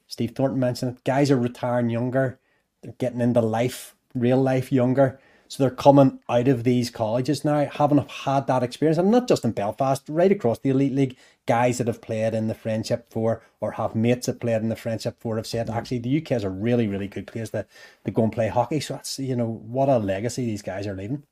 Steve 0.06 0.32
Thornton 0.32 0.60
mentioned 0.60 0.96
it. 0.96 1.04
Guys 1.04 1.30
are 1.30 1.36
retiring 1.36 1.90
younger, 1.90 2.38
they're 2.82 2.92
getting 2.98 3.20
into 3.20 3.40
life, 3.40 3.94
real 4.14 4.40
life 4.40 4.70
younger. 4.70 5.18
So 5.48 5.62
they're 5.62 5.70
coming 5.70 6.18
out 6.28 6.48
of 6.48 6.64
these 6.64 6.90
colleges 6.90 7.44
now, 7.44 7.66
having 7.66 8.04
had 8.08 8.46
that 8.46 8.62
experience, 8.62 8.98
and 8.98 9.10
not 9.10 9.28
just 9.28 9.44
in 9.44 9.52
Belfast, 9.52 10.02
right 10.08 10.32
across 10.32 10.58
the 10.58 10.70
Elite 10.70 10.94
League. 10.94 11.16
Guys 11.46 11.78
that 11.78 11.86
have 11.86 12.02
played 12.02 12.34
in 12.34 12.48
the 12.48 12.54
Friendship 12.54 13.06
Four 13.08 13.40
or 13.60 13.72
have 13.72 13.94
mates 13.94 14.26
that 14.26 14.40
played 14.40 14.62
in 14.62 14.68
the 14.68 14.74
Friendship 14.74 15.16
Four 15.20 15.36
have 15.36 15.46
said, 15.46 15.70
actually, 15.70 16.00
the 16.00 16.18
UK 16.20 16.32
is 16.32 16.44
a 16.44 16.50
really, 16.50 16.88
really 16.88 17.06
good 17.06 17.28
place 17.28 17.50
to, 17.50 17.64
to 18.04 18.10
go 18.10 18.24
and 18.24 18.32
play 18.32 18.48
hockey. 18.48 18.80
So 18.80 18.94
that's, 18.94 19.20
you 19.20 19.36
know, 19.36 19.46
what 19.46 19.88
a 19.88 19.98
legacy 19.98 20.44
these 20.44 20.62
guys 20.62 20.88
are 20.88 20.96
leaving. 20.96 21.22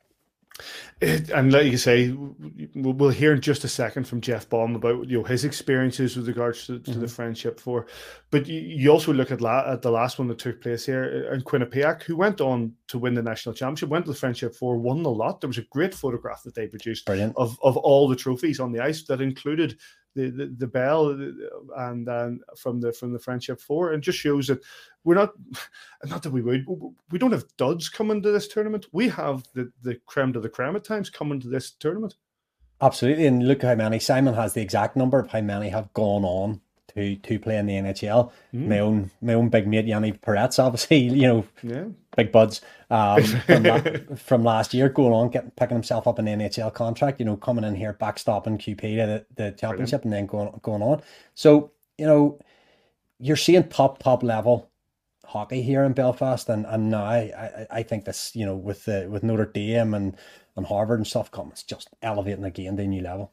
It, 1.00 1.30
and 1.30 1.52
like 1.52 1.66
you 1.66 1.76
say, 1.76 2.16
we'll 2.74 3.11
hear 3.11 3.32
in 3.34 3.40
just 3.40 3.64
a 3.64 3.68
second 3.68 4.07
from 4.07 4.20
Jeff 4.20 4.48
Baum 4.48 4.76
about 4.76 5.09
you 5.09 5.18
know 5.18 5.24
his 5.24 5.44
experiences 5.44 6.16
with 6.16 6.28
regards 6.28 6.66
to, 6.66 6.78
to 6.78 6.90
mm-hmm. 6.90 7.00
the 7.00 7.09
friendship 7.09 7.59
four. 7.59 7.86
But 8.30 8.46
you, 8.46 8.61
you 8.61 8.90
also 8.90 9.12
look 9.12 9.32
at, 9.32 9.40
la, 9.40 9.64
at 9.72 9.82
the 9.82 9.90
last 9.90 10.18
one 10.18 10.28
that 10.28 10.38
took 10.38 10.61
place 10.61 10.86
here 10.86 11.32
in 11.32 11.42
Quinnipiac, 11.42 12.05
who 12.05 12.16
went 12.16 12.40
on 12.40 12.74
to 12.88 12.98
win 12.98 13.14
the 13.14 13.22
national 13.22 13.55
championship, 13.55 13.88
went 13.88 14.05
to 14.05 14.12
the 14.12 14.18
friendship 14.18 14.55
four, 14.55 14.76
won 14.76 15.05
a 15.05 15.09
lot. 15.09 15.40
There 15.40 15.48
was 15.48 15.59
a 15.59 15.62
great 15.62 15.92
photograph 15.94 16.44
that 16.44 16.55
they 16.55 16.68
produced 16.68 17.07
Brilliant. 17.07 17.34
of 17.36 17.59
of 17.62 17.76
all 17.76 18.07
the 18.09 18.16
trophies 18.16 18.61
on 18.61 18.70
the 18.70 18.80
ice 18.80 19.02
that 19.05 19.20
included 19.20 19.76
the, 20.14 20.30
the, 20.30 20.54
the 20.58 20.66
bell 20.66 21.10
and 21.76 22.06
then 22.06 22.40
from 22.56 22.80
the 22.80 22.92
from 22.92 23.12
the 23.12 23.18
friendship 23.18 23.60
four 23.60 23.92
and 23.92 24.02
just 24.02 24.18
shows 24.18 24.46
that 24.46 24.62
we're 25.04 25.14
not 25.14 25.32
not 26.04 26.22
that 26.22 26.32
we 26.32 26.42
would 26.42 26.64
we 27.10 27.18
don't 27.18 27.32
have 27.32 27.44
duds 27.56 27.88
coming 27.88 28.22
to 28.22 28.30
this 28.30 28.48
tournament 28.48 28.86
we 28.92 29.08
have 29.08 29.44
the 29.54 29.70
the 29.82 29.96
creme 30.06 30.32
de 30.32 30.40
the 30.40 30.48
creme 30.48 30.76
at 30.76 30.84
times 30.84 31.10
coming 31.10 31.40
to 31.40 31.48
this 31.48 31.72
tournament 31.72 32.14
absolutely 32.80 33.26
and 33.26 33.46
look 33.46 33.62
how 33.62 33.74
many 33.74 33.98
simon 33.98 34.34
has 34.34 34.54
the 34.54 34.62
exact 34.62 34.96
number 34.96 35.18
of 35.18 35.30
how 35.30 35.40
many 35.40 35.68
have 35.68 35.92
gone 35.92 36.24
on 36.24 36.60
to 36.94 37.16
to 37.16 37.38
play 37.38 37.56
in 37.56 37.66
the 37.66 37.74
NHL. 37.74 38.30
Mm. 38.54 38.68
My 38.68 38.78
own 38.78 39.10
my 39.20 39.34
own 39.34 39.48
big 39.48 39.66
mate 39.66 39.86
Yanni 39.86 40.12
Perets, 40.12 40.58
obviously, 40.58 40.98
you 41.20 41.26
know, 41.26 41.46
yeah. 41.62 41.84
Big 42.16 42.32
buds 42.32 42.60
um, 42.90 43.22
from, 43.22 43.62
la- 43.62 43.82
from 44.16 44.44
last 44.44 44.74
year, 44.74 44.88
going 44.88 45.12
on 45.12 45.30
getting 45.30 45.50
picking 45.52 45.76
himself 45.76 46.06
up 46.06 46.18
an 46.18 46.26
NHL 46.26 46.72
contract. 46.72 47.20
You 47.20 47.26
know, 47.26 47.36
coming 47.36 47.64
in 47.64 47.74
here 47.74 47.96
backstopping 48.00 48.58
QP 48.58 48.80
to 48.80 48.86
the, 49.06 49.26
the 49.36 49.50
championship 49.52 50.02
Brilliant. 50.02 50.04
and 50.04 50.12
then 50.12 50.26
going 50.26 50.60
going 50.62 50.82
on. 50.82 51.02
So 51.34 51.72
you 51.98 52.06
know, 52.06 52.38
you're 53.18 53.36
seeing 53.36 53.68
top 53.68 54.02
top 54.02 54.22
level 54.22 54.70
hockey 55.24 55.62
here 55.62 55.84
in 55.84 55.92
Belfast, 55.92 56.48
and 56.48 56.66
and 56.66 56.90
now 56.90 57.04
I, 57.04 57.66
I 57.70 57.82
think 57.82 58.04
this 58.04 58.34
you 58.34 58.46
know 58.46 58.56
with 58.56 58.84
the 58.84 59.08
with 59.10 59.22
Notre 59.22 59.46
Dame 59.46 59.94
and 59.94 60.16
and 60.56 60.66
Harvard 60.66 60.98
and 60.98 61.06
stuff 61.06 61.30
coming, 61.30 61.52
it's 61.52 61.62
just 61.62 61.88
elevating 62.02 62.44
again 62.44 62.76
to 62.76 62.82
a 62.82 62.86
new 62.86 63.02
level 63.02 63.32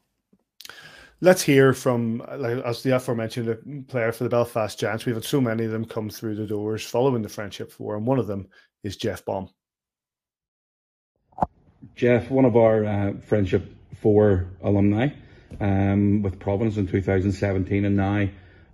let's 1.22 1.40
hear 1.40 1.72
from, 1.72 2.18
like, 2.36 2.58
as 2.64 2.82
the 2.82 2.94
aforementioned 2.94 3.88
player 3.88 4.12
for 4.12 4.24
the 4.24 4.30
Belfast 4.30 4.78
Giants. 4.78 5.06
We've 5.06 5.14
had 5.14 5.24
so 5.24 5.40
many 5.40 5.64
of 5.64 5.70
them 5.70 5.86
come 5.86 6.10
through 6.10 6.34
the 6.34 6.46
doors 6.46 6.84
following 6.84 7.22
the 7.22 7.28
Friendship 7.28 7.72
Four, 7.72 7.96
and 7.96 8.06
one 8.06 8.18
of 8.18 8.26
them 8.26 8.48
is 8.82 8.96
Jeff 8.96 9.24
Baum. 9.24 9.48
Jeff, 11.94 12.30
one 12.30 12.44
of 12.44 12.56
our 12.56 12.84
uh, 12.84 13.12
Friendship 13.26 13.76
Four 14.00 14.48
alumni 14.62 15.08
um, 15.60 16.22
with 16.22 16.38
Providence 16.38 16.76
in 16.76 16.86
2017, 16.86 17.84
and 17.84 17.96
now 17.96 18.28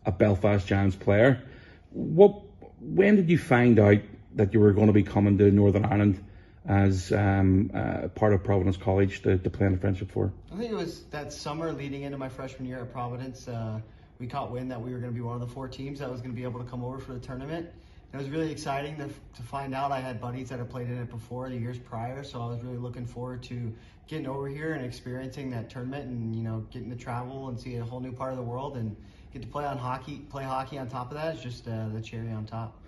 a 0.06 0.12
Belfast 0.12 0.66
Giants 0.66 0.96
player. 0.96 1.42
What? 1.90 2.42
When 2.80 3.16
did 3.16 3.28
you 3.28 3.38
find 3.38 3.78
out 3.78 3.98
that 4.36 4.54
you 4.54 4.60
were 4.60 4.72
going 4.72 4.86
to 4.86 4.92
be 4.92 5.02
coming 5.02 5.36
to 5.38 5.50
Northern 5.50 5.84
Ireland 5.84 6.24
as 6.66 7.12
um, 7.12 7.70
uh, 7.74 8.08
part 8.08 8.32
of 8.32 8.44
Providence 8.44 8.76
College 8.76 9.22
to, 9.22 9.36
to 9.38 9.50
play 9.50 9.66
in 9.66 9.72
the 9.72 9.78
Friendship 9.78 10.10
Four? 10.12 10.32
I 10.52 10.56
think 10.56 10.70
it 10.70 10.76
was 10.76 11.02
that 11.10 11.32
summer 11.32 11.72
leading 11.72 12.02
into 12.02 12.18
my 12.18 12.28
freshman 12.28 12.68
year 12.68 12.80
at 12.80 12.92
Providence. 12.92 13.48
Uh, 13.48 13.80
we 14.18 14.26
caught 14.26 14.50
wind 14.50 14.70
that 14.70 14.80
we 14.80 14.92
were 14.92 14.98
going 14.98 15.12
to 15.12 15.14
be 15.14 15.20
one 15.20 15.34
of 15.34 15.40
the 15.40 15.52
four 15.52 15.68
teams 15.68 15.98
that 15.98 16.10
was 16.10 16.20
going 16.20 16.32
to 16.32 16.36
be 16.36 16.44
able 16.44 16.62
to 16.62 16.70
come 16.70 16.84
over 16.84 16.98
for 16.98 17.12
the 17.12 17.20
tournament. 17.20 17.68
It 18.12 18.16
was 18.16 18.30
really 18.30 18.50
exciting 18.50 18.96
to, 18.96 19.06
to 19.06 19.42
find 19.42 19.74
out 19.74 19.92
I 19.92 20.00
had 20.00 20.20
buddies 20.20 20.48
that 20.48 20.58
had 20.58 20.70
played 20.70 20.88
in 20.88 20.98
it 20.98 21.10
before 21.10 21.50
the 21.50 21.56
years 21.56 21.78
prior, 21.78 22.24
so 22.24 22.40
I 22.40 22.46
was 22.46 22.62
really 22.62 22.78
looking 22.78 23.06
forward 23.06 23.42
to 23.44 23.72
getting 24.06 24.26
over 24.26 24.48
here 24.48 24.72
and 24.72 24.84
experiencing 24.84 25.50
that 25.50 25.68
tournament 25.68 26.06
and 26.06 26.34
you 26.34 26.42
know 26.42 26.66
getting 26.70 26.88
to 26.88 26.96
travel 26.96 27.48
and 27.48 27.60
see 27.60 27.76
a 27.76 27.84
whole 27.84 28.00
new 28.00 28.12
part 28.12 28.32
of 28.32 28.38
the 28.38 28.42
world 28.42 28.78
and 28.78 28.96
get 29.34 29.42
to 29.42 29.48
play 29.48 29.66
on 29.66 29.76
hockey 29.76 30.20
play 30.30 30.42
hockey 30.42 30.78
on 30.78 30.88
top 30.88 31.10
of 31.10 31.18
that 31.18 31.36
is 31.36 31.42
just 31.42 31.68
uh, 31.68 31.88
the 31.92 32.00
cherry 32.00 32.30
on 32.32 32.46
top. 32.46 32.80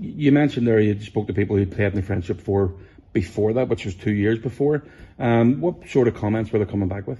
You 0.00 0.32
mentioned 0.32 0.66
there 0.66 0.80
you 0.80 0.98
spoke 1.02 1.26
to 1.26 1.34
people 1.34 1.56
who 1.56 1.66
played 1.66 1.92
in 1.92 1.96
the 1.96 2.02
Friendship 2.02 2.40
Four 2.40 2.74
before 3.12 3.52
that, 3.52 3.68
which 3.68 3.84
was 3.84 3.94
two 3.94 4.12
years 4.12 4.38
before. 4.38 4.84
Um, 5.18 5.60
what 5.60 5.86
sort 5.86 6.08
of 6.08 6.14
comments 6.14 6.50
were 6.50 6.58
they 6.58 6.64
coming 6.64 6.88
back 6.88 7.06
with? 7.06 7.18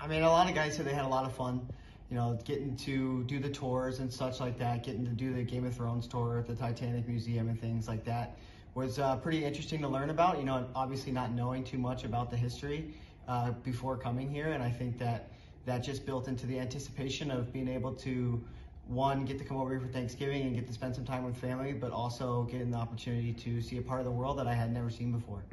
I 0.00 0.06
mean, 0.06 0.22
a 0.22 0.30
lot 0.30 0.48
of 0.48 0.54
guys 0.54 0.76
said 0.76 0.86
they 0.86 0.94
had 0.94 1.04
a 1.04 1.08
lot 1.08 1.24
of 1.24 1.34
fun. 1.34 1.66
You 2.12 2.18
know, 2.18 2.38
getting 2.44 2.76
to 2.76 3.24
do 3.24 3.38
the 3.38 3.48
tours 3.48 4.00
and 4.00 4.12
such 4.12 4.38
like 4.38 4.58
that, 4.58 4.82
getting 4.82 5.06
to 5.06 5.12
do 5.12 5.32
the 5.32 5.44
Game 5.44 5.64
of 5.64 5.74
Thrones 5.74 6.06
tour 6.06 6.40
at 6.40 6.46
the 6.46 6.54
Titanic 6.54 7.08
Museum 7.08 7.48
and 7.48 7.58
things 7.58 7.88
like 7.88 8.04
that 8.04 8.36
was 8.74 8.98
uh, 8.98 9.16
pretty 9.16 9.46
interesting 9.46 9.80
to 9.80 9.88
learn 9.88 10.10
about. 10.10 10.36
You 10.36 10.44
know, 10.44 10.66
obviously 10.74 11.10
not 11.10 11.32
knowing 11.32 11.64
too 11.64 11.78
much 11.78 12.04
about 12.04 12.30
the 12.30 12.36
history 12.36 12.92
uh, 13.26 13.52
before 13.64 13.96
coming 13.96 14.28
here, 14.30 14.48
and 14.48 14.62
I 14.62 14.68
think 14.68 14.98
that 14.98 15.30
that 15.64 15.78
just 15.78 16.04
built 16.04 16.28
into 16.28 16.44
the 16.44 16.58
anticipation 16.58 17.30
of 17.30 17.50
being 17.50 17.66
able 17.66 17.94
to 17.94 18.44
one, 18.88 19.24
get 19.24 19.38
to 19.38 19.44
come 19.44 19.56
over 19.56 19.70
here 19.70 19.80
for 19.80 19.88
Thanksgiving 19.88 20.42
and 20.42 20.54
get 20.54 20.66
to 20.66 20.72
spend 20.74 20.94
some 20.94 21.06
time 21.06 21.24
with 21.24 21.38
family, 21.38 21.72
but 21.72 21.92
also 21.92 22.42
getting 22.42 22.72
the 22.72 22.76
opportunity 22.76 23.32
to 23.32 23.62
see 23.62 23.78
a 23.78 23.82
part 23.82 24.00
of 24.00 24.04
the 24.04 24.12
world 24.12 24.38
that 24.38 24.46
I 24.46 24.52
had 24.52 24.70
never 24.70 24.90
seen 24.90 25.12
before. 25.12 25.44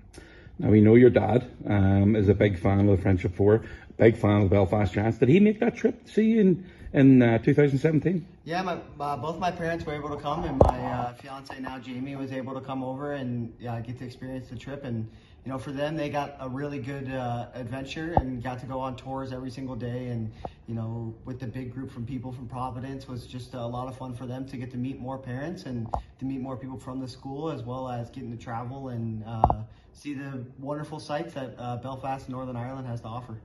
Now 0.57 0.68
we 0.68 0.82
know 0.82 0.95
your 0.95 1.10
dad 1.10 1.49
um, 1.68 2.18
is 2.18 2.28
a 2.28 2.34
big 2.34 2.60
fan 2.60 2.82
of 2.82 2.97
the 2.97 3.01
Friendship 3.01 3.34
Four, 3.34 3.64
big 4.00 4.18
fan 4.18 4.43
of 4.43 4.50
Belfast 4.50 4.93
Giants. 4.93 5.18
Did 5.18 5.30
he 5.30 5.39
make 5.39 5.60
that 5.60 5.76
trip 5.76 6.06
to 6.06 6.12
see 6.12 6.24
you 6.24 6.39
in 6.39 6.66
in 6.91 7.22
uh, 7.22 7.38
2017? 7.38 8.26
Yeah, 8.45 8.64
my, 8.64 8.80
uh, 9.00 9.18
both 9.18 9.38
my 9.38 9.52
parents 9.52 9.86
were 9.86 9.93
able 9.93 10.10
to 10.10 10.18
come, 10.18 10.43
and 10.45 10.58
my 10.58 10.80
uh, 10.80 11.14
fiance 11.14 11.60
now 11.60 11.78
Jamie 11.78 12.16
was 12.16 12.32
able 12.32 12.56
to 12.56 12.62
come 12.62 12.84
over 12.84 13.14
and 13.14 13.54
get 13.60 14.00
to 14.00 14.06
experience 14.06 14.47
the 14.47 14.56
trip. 14.56 14.84
And 14.84 15.08
you 15.45 15.52
know, 15.52 15.60
for 15.60 15.72
them, 15.72 15.95
they 15.95 16.10
got 16.10 16.36
a 16.39 16.50
really 16.50 16.80
good 16.80 17.12
uh, 17.12 17.47
adventure 17.54 18.14
and 18.18 18.41
got 18.41 18.60
to 18.60 18.66
go 18.66 18.80
on 18.80 18.95
tours 18.95 19.32
every 19.32 19.52
single 19.52 19.76
day. 19.76 20.08
And 20.08 20.32
you 20.68 20.74
know, 20.74 21.14
with 21.26 21.39
the 21.39 21.45
big 21.45 21.74
group 21.74 21.91
from 21.91 22.06
people 22.06 22.32
from 22.32 22.47
Providence, 22.47 23.08
was 23.08 23.28
just 23.28 23.54
a 23.54 23.66
lot 23.66 23.88
of 23.88 23.95
fun 23.95 24.16
for 24.16 24.26
them 24.26 24.47
to 24.47 24.58
get 24.58 24.72
to 24.72 24.78
meet 24.78 25.00
more 25.00 25.18
parents 25.20 25.66
and 25.66 25.88
to 26.20 26.26
meet 26.26 26.41
more 26.41 26.58
people 26.58 26.80
from 26.80 27.00
the 27.00 27.08
school, 27.08 27.52
as 27.52 27.62
well 27.62 27.88
as 27.88 28.10
getting 28.10 28.32
to 28.32 28.43
travel 28.43 28.89
and 28.89 29.24
uh, 29.28 29.62
see 29.93 30.16
the 30.16 30.43
wonderful 30.58 31.00
sights 31.00 31.36
that 31.36 31.56
Belfast 31.84 32.26
and 32.26 32.36
Northern 32.36 32.56
Ireland 32.56 32.88
has 32.88 33.02
to 33.02 33.08
offer. 33.08 33.38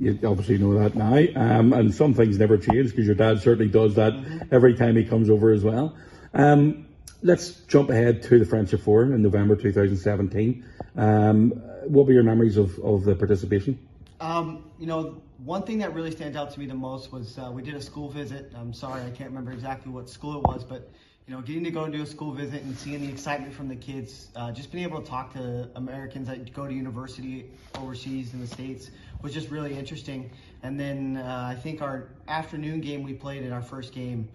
You 0.00 0.18
obviously 0.24 0.56
know 0.56 0.78
that 0.78 0.94
now, 0.94 1.18
um, 1.36 1.74
and 1.74 1.94
some 1.94 2.14
things 2.14 2.38
never 2.38 2.56
change 2.56 2.90
because 2.90 3.04
your 3.04 3.14
dad 3.14 3.42
certainly 3.42 3.70
does 3.70 3.96
that 3.96 4.14
mm-hmm. 4.14 4.38
every 4.50 4.74
time 4.74 4.96
he 4.96 5.04
comes 5.04 5.28
over 5.28 5.50
as 5.50 5.62
well. 5.62 5.94
Um, 6.32 6.86
let's 7.22 7.50
jump 7.68 7.90
ahead 7.90 8.22
to 8.22 8.38
the 8.38 8.46
Friendship 8.46 8.80
Four 8.80 9.04
in 9.04 9.20
November 9.20 9.56
2017. 9.56 10.64
Um, 10.96 11.50
what 11.84 12.06
were 12.06 12.12
your 12.12 12.22
memories 12.22 12.56
of, 12.56 12.78
of 12.78 13.04
the 13.04 13.14
participation? 13.14 13.78
Um, 14.20 14.64
you 14.78 14.86
know, 14.86 15.20
one 15.44 15.64
thing 15.64 15.78
that 15.78 15.94
really 15.94 16.10
stands 16.10 16.34
out 16.34 16.50
to 16.52 16.60
me 16.60 16.64
the 16.64 16.74
most 16.74 17.12
was 17.12 17.38
uh, 17.38 17.50
we 17.52 17.62
did 17.62 17.74
a 17.74 17.82
school 17.82 18.08
visit. 18.08 18.52
I'm 18.56 18.72
sorry, 18.72 19.02
I 19.02 19.10
can't 19.10 19.28
remember 19.28 19.52
exactly 19.52 19.92
what 19.92 20.08
school 20.08 20.38
it 20.38 20.44
was, 20.44 20.64
but 20.64 20.90
you 21.26 21.34
know, 21.34 21.42
getting 21.42 21.62
to 21.64 21.70
go 21.70 21.84
and 21.84 21.92
do 21.92 22.02
a 22.02 22.06
school 22.06 22.32
visit 22.32 22.62
and 22.62 22.76
seeing 22.76 23.02
the 23.02 23.08
excitement 23.08 23.54
from 23.54 23.68
the 23.68 23.76
kids, 23.76 24.28
uh, 24.34 24.50
just 24.50 24.72
being 24.72 24.82
able 24.82 25.00
to 25.00 25.08
talk 25.08 25.32
to 25.34 25.70
Americans 25.76 26.26
that 26.26 26.52
go 26.52 26.66
to 26.66 26.72
university 26.72 27.50
overseas 27.76 28.34
in 28.34 28.40
the 28.40 28.46
States 28.46 28.90
was 29.22 29.32
just 29.32 29.50
really 29.50 29.74
interesting. 29.74 30.30
And 30.62 30.78
then 30.78 31.16
uh, 31.16 31.46
I 31.50 31.54
think 31.54 31.82
our 31.82 32.08
afternoon 32.28 32.80
game 32.80 33.02
we 33.02 33.14
played 33.14 33.42
in 33.42 33.52
our 33.52 33.62
first 33.62 33.92
game, 33.92 34.28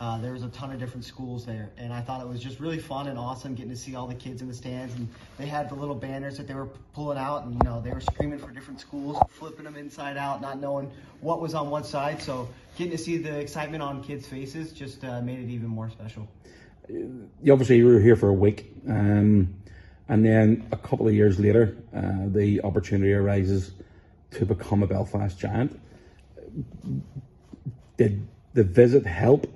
uh, 0.00 0.18
there 0.18 0.32
was 0.32 0.42
a 0.42 0.48
ton 0.48 0.72
of 0.72 0.80
different 0.80 1.04
schools 1.04 1.44
there, 1.44 1.70
and 1.76 1.92
I 1.92 2.00
thought 2.00 2.22
it 2.22 2.26
was 2.26 2.42
just 2.42 2.58
really 2.58 2.78
fun 2.78 3.06
and 3.06 3.18
awesome 3.18 3.54
getting 3.54 3.70
to 3.70 3.76
see 3.76 3.94
all 3.94 4.08
the 4.08 4.14
kids 4.14 4.42
in 4.42 4.48
the 4.48 4.54
stands. 4.54 4.92
And 4.96 5.08
they 5.38 5.46
had 5.46 5.68
the 5.68 5.74
little 5.74 5.94
banners 5.94 6.38
that 6.38 6.48
they 6.48 6.54
were 6.54 6.70
pulling 6.92 7.18
out, 7.18 7.44
and 7.44 7.54
you 7.54 7.60
know 7.62 7.80
they 7.80 7.92
were 7.92 8.00
screaming 8.00 8.38
for 8.38 8.50
different 8.50 8.80
schools, 8.80 9.16
flipping 9.28 9.64
them 9.64 9.76
inside 9.76 10.16
out, 10.16 10.40
not 10.40 10.58
knowing 10.58 10.90
what 11.20 11.40
was 11.40 11.54
on 11.54 11.70
what 11.70 11.86
side. 11.86 12.20
So 12.20 12.48
getting 12.76 12.90
to 12.92 12.98
see 12.98 13.18
the 13.18 13.38
excitement 13.38 13.82
on 13.82 14.02
kids' 14.02 14.26
faces 14.26 14.72
just 14.72 15.04
uh, 15.04 15.20
made 15.20 15.38
it 15.38 15.50
even 15.50 15.68
more 15.68 15.90
special. 15.90 16.26
You 16.88 17.52
obviously 17.52 17.76
you 17.76 17.86
were 17.86 18.00
here 18.00 18.16
for 18.16 18.28
a 18.28 18.34
week, 18.34 18.72
um, 18.88 19.54
and 20.08 20.24
then 20.24 20.66
a 20.72 20.76
couple 20.76 21.06
of 21.06 21.14
years 21.14 21.38
later, 21.38 21.76
uh, 21.94 22.26
the 22.26 22.62
opportunity 22.64 23.12
arises 23.12 23.70
to 24.34 24.46
become 24.46 24.82
a 24.82 24.86
Belfast 24.86 25.38
Giant. 25.38 25.80
Did 27.96 28.26
the 28.54 28.64
visit 28.64 29.06
help? 29.06 29.46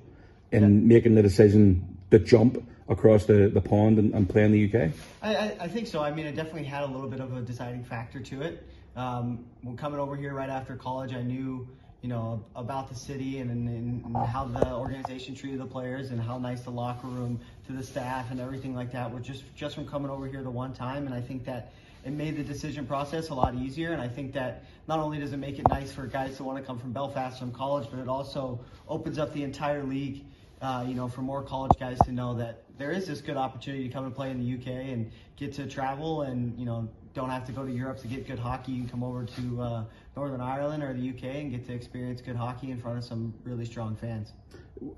in 0.53 0.63
yeah. 0.63 0.69
making 0.69 1.15
the 1.15 1.23
decision 1.23 1.99
to 2.11 2.19
jump 2.19 2.63
across 2.89 3.27
the, 3.27 3.49
the 3.49 3.61
pond 3.61 3.99
and, 3.99 4.15
and 4.15 4.29
play 4.29 4.45
in 4.45 4.53
the 4.53 4.65
UK? 4.65 4.91
I, 5.23 5.57
I, 5.61 5.69
think 5.69 5.87
so. 5.89 6.03
I 6.03 6.13
mean, 6.13 6.27
it 6.27 6.37
definitely 6.37 6.65
had 6.65 6.85
a 6.85 6.87
little 6.87 7.09
bit 7.09 7.21
of 7.21 7.37
a 7.37 7.41
deciding 7.41 7.85
factor 7.85 8.21
to 8.21 8.43
it. 8.43 8.67
Um, 8.95 9.45
when 9.63 9.77
coming 9.77 9.99
over 9.99 10.17
here 10.17 10.33
right 10.33 10.49
after 10.49 10.77
college, 10.77 11.13
I 11.13 11.23
knew 11.23 11.69
you 12.03 12.11
know, 12.11 12.45
about 12.55 12.89
the 12.89 12.95
city 12.95 13.39
and, 13.39 13.51
and, 13.51 14.05
and, 14.05 14.17
how 14.29 14.45
the 14.45 14.73
organization 14.73 15.35
treated 15.35 15.59
the 15.59 15.67
players 15.67 16.13
and 16.13 16.21
how 16.21 16.39
nice 16.39 16.61
the 16.61 16.71
locker 16.71 17.09
room 17.09 17.41
to 17.67 17.73
the 17.73 17.83
staff 17.83 18.31
and 18.31 18.39
everything 18.39 18.77
like 18.77 18.93
that 18.93 19.11
were 19.11 19.19
just 19.19 19.43
just 19.57 19.75
from 19.75 19.89
coming 19.89 20.09
over 20.09 20.29
here 20.29 20.43
the 20.43 20.51
one 20.51 20.73
time. 20.73 21.07
And 21.07 21.15
I 21.15 21.21
think 21.21 21.45
that 21.47 21.73
it 22.07 22.13
made 22.13 22.37
the 22.37 22.45
decision 22.45 22.87
process 22.87 23.31
a 23.31 23.35
lot 23.35 23.57
easier. 23.57 23.93
And 23.93 24.01
I 24.01 24.07
think 24.07 24.33
that 24.35 24.65
not 24.87 25.01
only 25.01 25.19
does 25.19 25.33
it 25.33 25.39
make 25.39 25.59
it 25.59 25.67
nice 25.67 25.91
for 25.93 26.07
guys 26.07 26.37
to 26.37 26.45
want 26.45 26.57
to 26.57 26.65
come 26.65 26.79
from 26.79 26.93
Belfast 26.93 27.37
from 27.37 27.51
college, 27.51 27.89
but 27.91 27.99
it 27.99 28.07
also 28.07 28.65
opens 28.87 29.19
up 29.19 29.33
the 29.33 29.43
entire 29.43 29.83
league. 29.83 30.25
Uh, 30.63 30.85
you 30.89 30.95
know, 30.95 31.07
for 31.07 31.21
more 31.21 31.43
college 31.43 31.79
guys 31.79 32.01
to 32.05 32.13
know 32.13 32.33
that 32.35 32.65
there 32.79 32.91
is 32.91 33.07
this 33.07 33.21
good 33.21 33.37
opportunity 33.37 33.89
to 33.89 33.93
come 33.93 34.07
and 34.07 34.15
play 34.15 34.31
in 34.31 34.39
the 34.39 34.55
UK 34.55 34.89
and 34.89 35.11
get 35.37 35.53
to 35.53 35.67
travel 35.67 36.23
and 36.23 36.59
you 36.59 36.65
know 36.65 36.89
don't 37.17 37.31
have 37.31 37.47
to 37.47 37.53
go 37.53 37.65
to 37.65 37.73
Europe 37.73 37.99
to 37.99 38.07
get 38.07 38.27
good 38.27 38.39
hockey. 38.39 38.73
You 38.73 38.83
can 38.83 38.91
come 38.91 39.03
over 39.03 39.25
to 39.25 39.63
uh, 39.63 39.85
Northern 40.15 40.43
Ireland 40.43 40.85
or 40.85 40.93
the 40.93 41.09
UK 41.09 41.25
and 41.37 41.51
get 41.51 41.67
to 41.67 41.73
experience 41.73 42.21
good 42.21 42.37
hockey 42.37 42.71
in 42.71 42.79
front 42.79 42.99
of 42.99 43.05
some 43.05 43.35
really 43.43 43.65
strong 43.65 43.97
fans. 43.97 44.33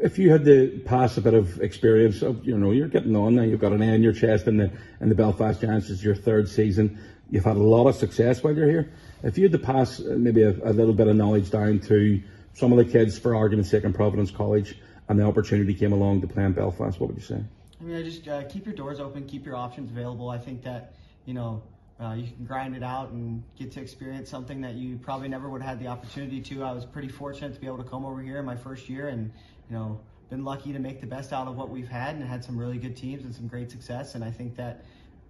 If 0.01 0.19
you 0.19 0.31
had 0.31 0.45
to 0.45 0.83
pass 0.85 1.17
a 1.17 1.21
bit 1.21 1.35
of 1.35 1.61
experience, 1.61 2.21
of, 2.23 2.45
you 2.45 2.59
know, 2.59 2.73
you're 2.73 2.89
getting 2.89 3.15
on 3.15 3.37
now. 3.37 3.43
You've 3.43 3.61
got 3.61 3.73
an 3.73 3.81
A 3.81 3.95
in 3.95 4.03
your 4.03 4.13
chest 4.13 4.49
in 4.49 4.57
the 4.57 4.73
in 5.01 5.09
the 5.09 5.15
Belfast 5.15 5.61
Giants. 5.61 5.89
It's 5.89 6.03
your 6.03 6.17
third 6.17 6.49
season. 6.49 6.99
You've 7.31 7.45
had 7.45 7.57
a 7.57 7.63
lot 7.63 7.87
of 7.87 7.95
success 7.95 8.43
while 8.43 8.57
you're 8.57 8.69
here. 8.69 8.93
If 9.23 9.39
you 9.39 9.45
had 9.45 9.53
to 9.53 9.59
pass 9.59 10.01
uh, 10.01 10.17
maybe 10.19 10.43
a, 10.43 10.51
a 10.51 10.73
little 10.73 10.95
bit 10.95 11.07
of 11.07 11.15
knowledge 11.15 11.51
down 11.51 11.79
to 11.81 12.21
some 12.55 12.73
of 12.73 12.79
the 12.79 12.85
kids, 12.85 13.17
for 13.17 13.37
argument's 13.37 13.71
sake, 13.71 13.85
in 13.85 13.93
Providence 13.93 14.33
College, 14.33 14.77
and 15.09 15.21
the 15.21 15.25
opportunity 15.25 15.75
came 15.75 15.93
along 15.93 16.23
to 16.23 16.27
play 16.27 16.45
in 16.45 16.53
Belfast, 16.53 16.99
what 16.99 17.11
would 17.11 17.17
you 17.17 17.23
say? 17.23 17.41
I 17.81 17.85
mean, 17.85 17.97
I 17.97 18.03
just 18.03 18.27
uh, 18.27 18.43
keep 18.49 18.67
your 18.67 18.75
doors 18.75 18.99
open, 18.99 19.25
keep 19.27 19.47
your 19.47 19.55
options 19.55 19.93
available. 19.93 20.29
I 20.31 20.39
think 20.39 20.65
that 20.65 20.95
you 21.25 21.35
know 21.35 21.63
uh, 22.01 22.13
you 22.13 22.29
can 22.29 22.45
grind 22.45 22.77
it 22.77 22.83
out 22.83 23.11
and 23.11 23.43
get 23.59 23.73
to 23.73 23.81
experience 23.81 24.31
something 24.31 24.61
that 24.61 24.75
you 24.75 24.97
probably 24.99 25.29
never 25.29 25.49
would 25.49 25.61
have 25.61 25.71
had 25.71 25.81
the 25.81 25.89
opportunity 25.89 26.41
to. 26.41 26.63
I 26.63 26.73
was 26.73 26.85
pretty 26.85 27.09
fortunate 27.09 27.55
to 27.55 27.61
be 27.61 27.67
able 27.67 27.79
to 27.79 27.89
come 27.89 28.05
over 28.05 28.21
here 28.21 28.39
in 28.39 28.45
my 28.45 28.57
first 28.57 28.89
year 28.89 29.09
and, 29.09 29.33
you 29.69 29.77
know, 29.77 30.01
been 30.31 30.45
lucky 30.45 30.73
to 30.73 30.79
make 30.79 31.01
the 31.01 31.07
best 31.07 31.33
out 31.33 31.49
of 31.49 31.57
what 31.57 31.71
we've 31.71 31.89
had 31.89 32.15
and 32.15 32.25
had 32.25 32.45
some 32.45 32.57
really 32.57 32.79
good 32.79 32.97
teams 32.97 33.25
and 33.25 33.35
some 33.35 33.49
great 33.49 33.71
success. 33.71 34.15
And 34.15 34.23
I 34.23 34.31
think 34.31 34.55
that 34.57 34.85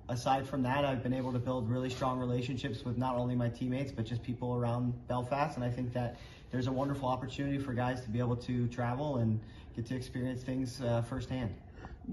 aside 0.09 0.47
from 0.47 0.63
that, 0.63 0.85
I've 0.85 1.03
been 1.03 1.15
able 1.15 1.33
to 1.33 1.39
build 1.39 1.71
really 1.71 1.89
strong 1.89 2.19
relationships 2.19 2.85
with 2.85 2.99
not 2.99 3.17
only 3.17 3.35
my 3.35 3.49
teammates, 3.49 3.93
but 3.93 4.05
just 4.05 4.23
people 4.23 4.55
around 4.55 4.93
Belfast. 5.07 5.57
And 5.57 5.65
I 5.65 5.71
think 5.71 5.93
that 5.95 6.17
there's 6.51 6.67
a 6.67 6.73
wonderful 6.73 7.09
opportunity 7.09 7.59
for 7.59 7.73
guys 7.73 8.03
to 8.03 8.11
be 8.11 8.19
able 8.19 8.37
to 8.37 8.67
travel 8.69 9.19
and 9.19 9.41
get 9.75 9.87
to 9.87 9.95
experience 9.95 10.43
things 10.43 10.81
uh, 10.83 11.03
firsthand. 11.03 11.55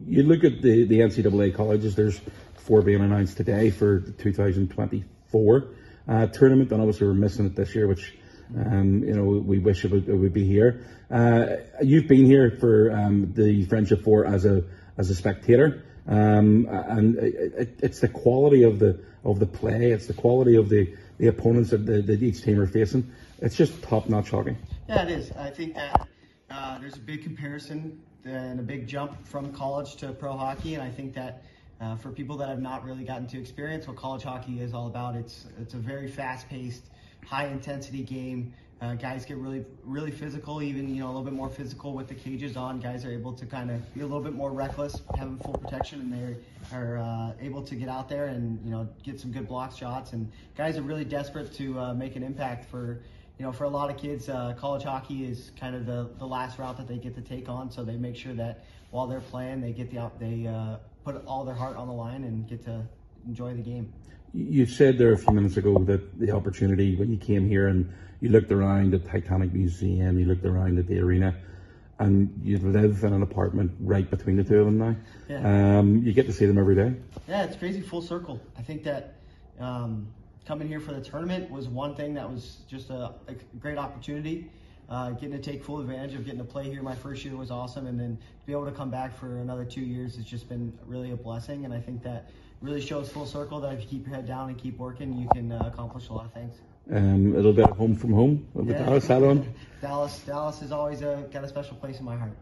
You 0.07 0.23
look 0.23 0.43
at 0.43 0.61
the, 0.61 0.85
the 0.85 0.99
NCAA 0.99 1.55
colleges, 1.55 1.95
there's 1.95 2.19
four 2.55 2.81
being 2.81 3.01
announced 3.01 3.37
today 3.37 3.69
for 3.69 3.99
the 3.99 4.11
2024 4.11 5.67
uh, 6.07 6.27
tournament, 6.27 6.71
and 6.71 6.81
obviously 6.81 7.07
we're 7.07 7.13
missing 7.13 7.45
it 7.45 7.55
this 7.55 7.73
year, 7.75 7.87
which 7.87 8.17
um, 8.55 9.03
you 9.03 9.13
know 9.13 9.23
we 9.23 9.59
wish 9.59 9.85
it 9.85 9.91
would, 9.91 10.07
it 10.07 10.15
would 10.15 10.33
be 10.33 10.45
here. 10.45 10.85
Uh, 11.09 11.57
you've 11.81 12.07
been 12.07 12.25
here 12.25 12.51
for 12.59 12.91
um, 12.91 13.33
the 13.33 13.65
Friendship 13.65 14.03
Four 14.03 14.25
as 14.25 14.45
a 14.45 14.63
as 14.97 15.09
a 15.09 15.15
spectator, 15.15 15.85
um, 16.07 16.67
and 16.69 17.17
it, 17.17 17.79
it's 17.81 17.99
the 17.99 18.07
quality 18.07 18.63
of 18.63 18.79
the 18.79 19.03
of 19.25 19.39
the 19.39 19.45
play, 19.45 19.91
it's 19.91 20.05
the 20.05 20.13
quality 20.13 20.55
of 20.55 20.69
the, 20.69 20.95
the 21.17 21.27
opponents 21.27 21.71
that, 21.71 21.85
the, 21.85 22.01
that 22.03 22.21
each 22.21 22.43
team 22.43 22.59
are 22.59 22.67
facing. 22.67 23.11
It's 23.41 23.55
just 23.55 23.81
top 23.81 24.07
notch 24.07 24.29
hockey. 24.29 24.55
Yeah, 24.87 25.03
it 25.03 25.11
is. 25.11 25.31
I 25.31 25.49
think 25.49 25.75
that 25.75 26.07
uh, 26.49 26.77
there's 26.79 26.95
a 26.95 26.99
big 26.99 27.23
comparison 27.23 28.01
and 28.25 28.59
a 28.59 28.63
big 28.63 28.87
jump 28.87 29.25
from 29.27 29.53
college 29.53 29.95
to 29.97 30.11
pro 30.11 30.35
hockey, 30.35 30.73
and 30.73 30.83
I 30.83 30.89
think 30.89 31.13
that 31.13 31.43
uh, 31.79 31.95
for 31.95 32.09
people 32.09 32.37
that 32.37 32.49
have 32.49 32.61
not 32.61 32.83
really 32.83 33.03
gotten 33.03 33.27
to 33.27 33.39
experience 33.39 33.87
what 33.87 33.97
college 33.97 34.23
hockey 34.23 34.61
is 34.61 34.73
all 34.73 34.87
about, 34.87 35.15
it's 35.15 35.45
it's 35.61 35.73
a 35.73 35.77
very 35.77 36.07
fast-paced, 36.07 36.83
high-intensity 37.25 38.03
game. 38.03 38.53
Uh, 38.81 38.93
guys 38.93 39.25
get 39.25 39.37
really 39.37 39.63
really 39.83 40.11
physical, 40.11 40.61
even 40.61 40.93
you 40.93 41.01
know 41.01 41.07
a 41.07 41.07
little 41.07 41.23
bit 41.23 41.33
more 41.33 41.49
physical 41.49 41.93
with 41.93 42.07
the 42.07 42.15
cages 42.15 42.57
on. 42.57 42.79
Guys 42.79 43.05
are 43.05 43.11
able 43.11 43.31
to 43.33 43.45
kind 43.45 43.69
of 43.69 43.93
be 43.93 44.01
a 44.01 44.05
little 44.05 44.21
bit 44.21 44.33
more 44.33 44.51
reckless, 44.51 45.01
having 45.17 45.37
full 45.37 45.53
protection, 45.53 46.01
and 46.01 46.11
they 46.11 46.75
are 46.75 46.97
uh, 46.97 47.31
able 47.39 47.61
to 47.61 47.75
get 47.75 47.89
out 47.89 48.09
there 48.09 48.25
and 48.25 48.59
you 48.65 48.71
know 48.71 48.87
get 49.03 49.19
some 49.19 49.31
good 49.31 49.47
block 49.47 49.77
shots. 49.77 50.13
And 50.13 50.31
guys 50.57 50.77
are 50.77 50.81
really 50.81 51.05
desperate 51.05 51.53
to 51.53 51.79
uh, 51.79 51.93
make 51.93 52.15
an 52.15 52.23
impact 52.23 52.65
for 52.69 53.01
you 53.37 53.45
know, 53.45 53.51
for 53.51 53.65
a 53.65 53.69
lot 53.69 53.89
of 53.89 53.97
kids, 53.97 54.29
uh, 54.29 54.53
college 54.57 54.83
hockey 54.83 55.25
is 55.25 55.51
kind 55.59 55.75
of 55.75 55.85
the, 55.85 56.09
the 56.19 56.25
last 56.25 56.57
route 56.57 56.77
that 56.77 56.87
they 56.87 56.97
get 56.97 57.15
to 57.15 57.21
take 57.21 57.49
on. 57.49 57.69
So 57.69 57.83
they 57.83 57.97
make 57.97 58.15
sure 58.15 58.33
that 58.33 58.65
while 58.91 59.07
they're 59.07 59.19
playing, 59.19 59.61
they 59.61 59.71
get 59.71 59.91
the 59.91 60.09
they 60.19 60.47
uh, 60.47 60.77
put 61.03 61.21
all 61.25 61.43
their 61.43 61.55
heart 61.55 61.75
on 61.75 61.87
the 61.87 61.93
line 61.93 62.23
and 62.23 62.47
get 62.47 62.63
to 62.65 62.81
enjoy 63.27 63.53
the 63.53 63.61
game. 63.61 63.91
You 64.33 64.65
said 64.65 64.97
there 64.97 65.13
a 65.13 65.17
few 65.17 65.33
minutes 65.33 65.57
ago 65.57 65.77
that 65.79 66.19
the 66.19 66.31
opportunity 66.31 66.95
when 66.95 67.09
you 67.11 67.17
came 67.17 67.47
here 67.47 67.67
and 67.67 67.91
you 68.21 68.29
looked 68.29 68.51
around 68.51 68.91
the 68.91 68.99
Titanic 68.99 69.53
Museum, 69.53 70.17
you 70.17 70.25
looked 70.25 70.45
around 70.45 70.79
at 70.79 70.87
the 70.87 70.99
arena, 70.99 71.35
and 71.99 72.41
you 72.43 72.57
live 72.59 73.03
in 73.03 73.13
an 73.13 73.21
apartment 73.21 73.71
right 73.79 74.09
between 74.09 74.35
the 74.35 74.43
two 74.43 74.59
of 74.59 74.65
them 74.65 74.77
now. 74.77 74.95
Yeah. 75.29 75.79
Um, 75.79 76.03
you 76.03 76.13
get 76.13 76.25
to 76.27 76.33
see 76.33 76.45
them 76.45 76.57
every 76.57 76.75
day. 76.75 76.95
Yeah, 77.27 77.43
it's 77.43 77.55
crazy 77.55 77.81
full 77.81 78.01
circle. 78.01 78.41
I 78.57 78.61
think 78.61 78.83
that 78.83 79.15
um, 79.59 80.07
coming 80.45 80.67
here 80.67 80.79
for 80.79 80.93
the 80.93 81.01
tournament 81.01 81.49
was 81.49 81.67
one 81.67 81.95
thing 81.95 82.13
that 82.13 82.29
was 82.29 82.57
just 82.67 82.89
a, 82.89 83.13
a 83.27 83.33
great 83.59 83.77
opportunity. 83.77 84.49
Uh, 84.87 85.11
getting 85.11 85.31
to 85.31 85.39
take 85.39 85.63
full 85.63 85.79
advantage 85.79 86.13
of 86.13 86.23
getting 86.25 86.39
to 86.39 86.45
play 86.45 86.65
here 86.65 86.83
my 86.83 86.93
first 86.93 87.25
year 87.25 87.35
was 87.35 87.49
awesome, 87.49 87.87
and 87.87 87.99
then 87.99 88.15
to 88.17 88.45
be 88.45 88.51
able 88.51 88.65
to 88.65 88.71
come 88.71 88.91
back 88.91 89.17
for 89.17 89.37
another 89.37 89.65
two 89.65 89.81
years 89.81 90.15
has 90.15 90.25
just 90.25 90.47
been 90.47 90.71
really 90.85 91.11
a 91.11 91.15
blessing. 91.15 91.65
And 91.65 91.73
I 91.73 91.79
think 91.79 92.03
that 92.03 92.29
really 92.61 92.81
shows 92.81 93.09
full 93.09 93.25
circle 93.25 93.59
that 93.61 93.73
if 93.73 93.81
you 93.81 93.87
keep 93.87 94.05
your 94.05 94.15
head 94.15 94.27
down 94.27 94.49
and 94.49 94.57
keep 94.57 94.77
working, 94.77 95.17
you 95.17 95.27
can 95.33 95.51
uh, 95.51 95.71
accomplish 95.73 96.09
a 96.09 96.13
lot 96.13 96.25
of 96.25 96.33
things. 96.33 96.55
Um, 96.91 97.33
a 97.33 97.37
little 97.37 97.53
bit 97.53 97.67
of 97.67 97.75
home 97.75 97.95
from 97.95 98.13
home 98.13 98.47
with 98.53 98.69
yeah. 98.69 98.77
Dallas. 98.85 99.07
Dallas, 99.81 100.19
Dallas 100.19 100.59
has 100.59 100.71
always 100.71 101.01
uh, 101.01 101.23
got 101.33 101.43
a 101.43 101.47
special 101.47 101.77
place 101.77 101.97
in 101.97 102.05
my 102.05 102.15
heart 102.15 102.37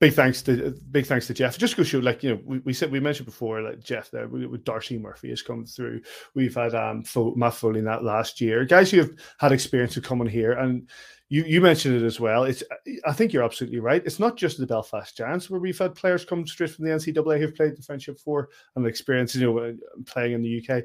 big 0.00 0.12
thanks 0.12 0.42
to 0.42 0.74
big 0.90 1.06
thanks 1.06 1.26
to 1.26 1.34
Jeff. 1.34 1.58
Just 1.58 1.76
go 1.76 1.82
show, 1.82 1.98
like 1.98 2.22
you 2.22 2.30
know, 2.30 2.40
we, 2.44 2.58
we 2.58 2.72
said 2.72 2.90
we 2.90 3.00
mentioned 3.00 3.26
before, 3.26 3.62
like 3.62 3.82
Jeff 3.82 4.10
there 4.10 4.28
with 4.28 4.64
Darcy 4.64 4.98
Murphy 4.98 5.30
has 5.30 5.42
come 5.42 5.64
through. 5.64 6.00
We've 6.34 6.54
had 6.54 6.74
um 6.74 7.04
Matt 7.36 7.54
Foley 7.54 7.78
in 7.78 7.84
that 7.84 8.04
last 8.04 8.40
year. 8.40 8.64
Guys 8.64 8.90
who 8.90 8.98
have 8.98 9.10
had 9.38 9.52
experience 9.52 9.98
come 9.98 10.20
on 10.20 10.26
here, 10.26 10.52
and 10.52 10.88
you 11.28 11.44
you 11.44 11.60
mentioned 11.60 11.96
it 11.96 12.04
as 12.04 12.20
well. 12.20 12.44
It's 12.44 12.62
I 13.06 13.12
think 13.12 13.32
you're 13.32 13.44
absolutely 13.44 13.80
right. 13.80 14.04
It's 14.04 14.20
not 14.20 14.36
just 14.36 14.58
the 14.58 14.66
Belfast 14.66 15.16
Giants 15.16 15.48
where 15.48 15.60
we've 15.60 15.78
had 15.78 15.94
players 15.94 16.24
come 16.24 16.46
straight 16.46 16.70
from 16.70 16.84
the 16.84 16.92
NCAA 16.92 17.38
who've 17.38 17.54
played 17.54 17.76
the 17.76 17.82
Friendship 17.82 18.18
Four 18.18 18.50
and 18.76 18.86
experience, 18.86 19.34
you 19.34 19.52
know, 19.52 19.76
playing 20.06 20.32
in 20.32 20.42
the 20.42 20.58
UK. 20.58 20.84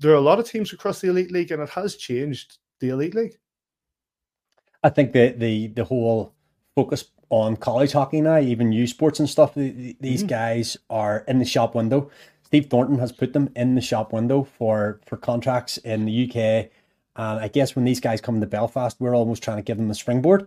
There 0.00 0.12
are 0.12 0.16
a 0.16 0.20
lot 0.20 0.38
of 0.38 0.48
teams 0.48 0.72
across 0.72 1.00
the 1.00 1.08
Elite 1.08 1.30
League, 1.30 1.52
and 1.52 1.62
it 1.62 1.68
has 1.70 1.96
changed 1.96 2.58
the 2.80 2.90
Elite 2.90 3.14
League. 3.14 3.38
I 4.82 4.88
think 4.88 5.12
the 5.12 5.34
the 5.36 5.68
the 5.68 5.84
whole 5.84 6.34
focus 6.74 7.04
on 7.32 7.56
college 7.56 7.92
hockey 7.92 8.20
now, 8.20 8.38
even 8.38 8.72
U 8.72 8.86
Sports 8.86 9.18
and 9.18 9.28
stuff. 9.28 9.54
These 9.54 9.96
mm-hmm. 9.98 10.26
guys 10.26 10.76
are 10.90 11.24
in 11.26 11.38
the 11.38 11.46
shop 11.46 11.74
window. 11.74 12.10
Steve 12.44 12.66
Thornton 12.66 12.98
has 12.98 13.10
put 13.10 13.32
them 13.32 13.50
in 13.56 13.74
the 13.74 13.80
shop 13.80 14.12
window 14.12 14.44
for 14.44 15.00
for 15.06 15.16
contracts 15.16 15.78
in 15.78 16.04
the 16.04 16.28
UK. 16.28 16.70
And 17.16 17.40
I 17.40 17.48
guess 17.48 17.74
when 17.74 17.86
these 17.86 18.00
guys 18.00 18.20
come 18.20 18.38
to 18.40 18.46
Belfast, 18.46 18.98
we're 19.00 19.16
almost 19.16 19.42
trying 19.42 19.56
to 19.56 19.62
give 19.62 19.78
them 19.78 19.90
a 19.90 19.94
springboard 19.94 20.46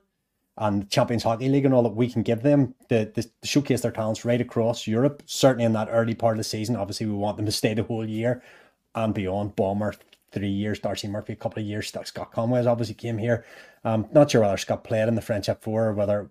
and 0.57 0.89
Champions 0.89 1.23
Hockey 1.23 1.49
League 1.49 1.65
and 1.65 1.73
all 1.73 1.83
that 1.83 1.95
we 1.95 2.09
can 2.09 2.21
give 2.21 2.43
them 2.43 2.75
to, 2.89 3.11
to, 3.11 3.23
to, 3.23 3.29
showcase 3.43 3.81
their 3.81 3.91
talents 3.91 4.23
right 4.23 4.39
across 4.39 4.87
Europe. 4.87 5.23
Certainly 5.25 5.65
in 5.65 5.73
that 5.73 5.89
early 5.91 6.15
part 6.15 6.35
of 6.35 6.37
the 6.37 6.43
season, 6.45 6.75
obviously 6.75 7.07
we 7.07 7.13
want 7.13 7.37
them 7.37 7.45
to 7.45 7.51
stay 7.51 7.73
the 7.73 7.83
whole 7.83 8.07
year 8.07 8.41
and 8.93 9.13
beyond. 9.13 9.55
Bomber 9.55 9.95
three 10.31 10.47
years, 10.47 10.79
Darcy 10.79 11.07
Murphy 11.07 11.33
a 11.33 11.35
couple 11.35 11.61
of 11.61 11.67
years, 11.67 11.91
Scott 12.03 12.31
Conway 12.31 12.59
has 12.59 12.67
obviously 12.67 12.95
came 12.95 13.17
here. 13.17 13.45
Um, 13.83 14.07
not 14.13 14.31
sure 14.31 14.41
whether 14.41 14.57
Scott 14.57 14.83
played 14.83 15.07
in 15.07 15.15
the 15.15 15.21
Friendship 15.21 15.61
Four 15.61 15.87
or 15.87 15.93
whether 15.93 16.29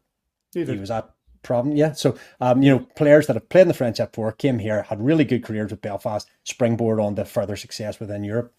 he 0.55 0.79
was 0.79 0.91
at 0.91 1.11
problem. 1.45 1.77
Yeah. 1.77 1.93
So, 1.93 2.17
um, 2.41 2.63
you 2.63 2.71
know, 2.71 2.87
players 2.97 3.29
that 3.29 3.37
have 3.37 3.49
played 3.49 3.63
in 3.63 3.69
the 3.69 3.75
Friendship 3.75 4.15
Four 4.15 4.33
came 4.33 4.59
here, 4.59 4.83
had 4.83 5.01
really 5.01 5.25
good 5.25 5.45
careers 5.45 5.71
with 5.71 5.83
Belfast, 5.83 6.29
springboard 6.43 6.99
on 6.99 7.15
to 7.17 7.25
further 7.25 7.55
success 7.55 8.01
within 8.01 8.25
Europe. 8.25 8.53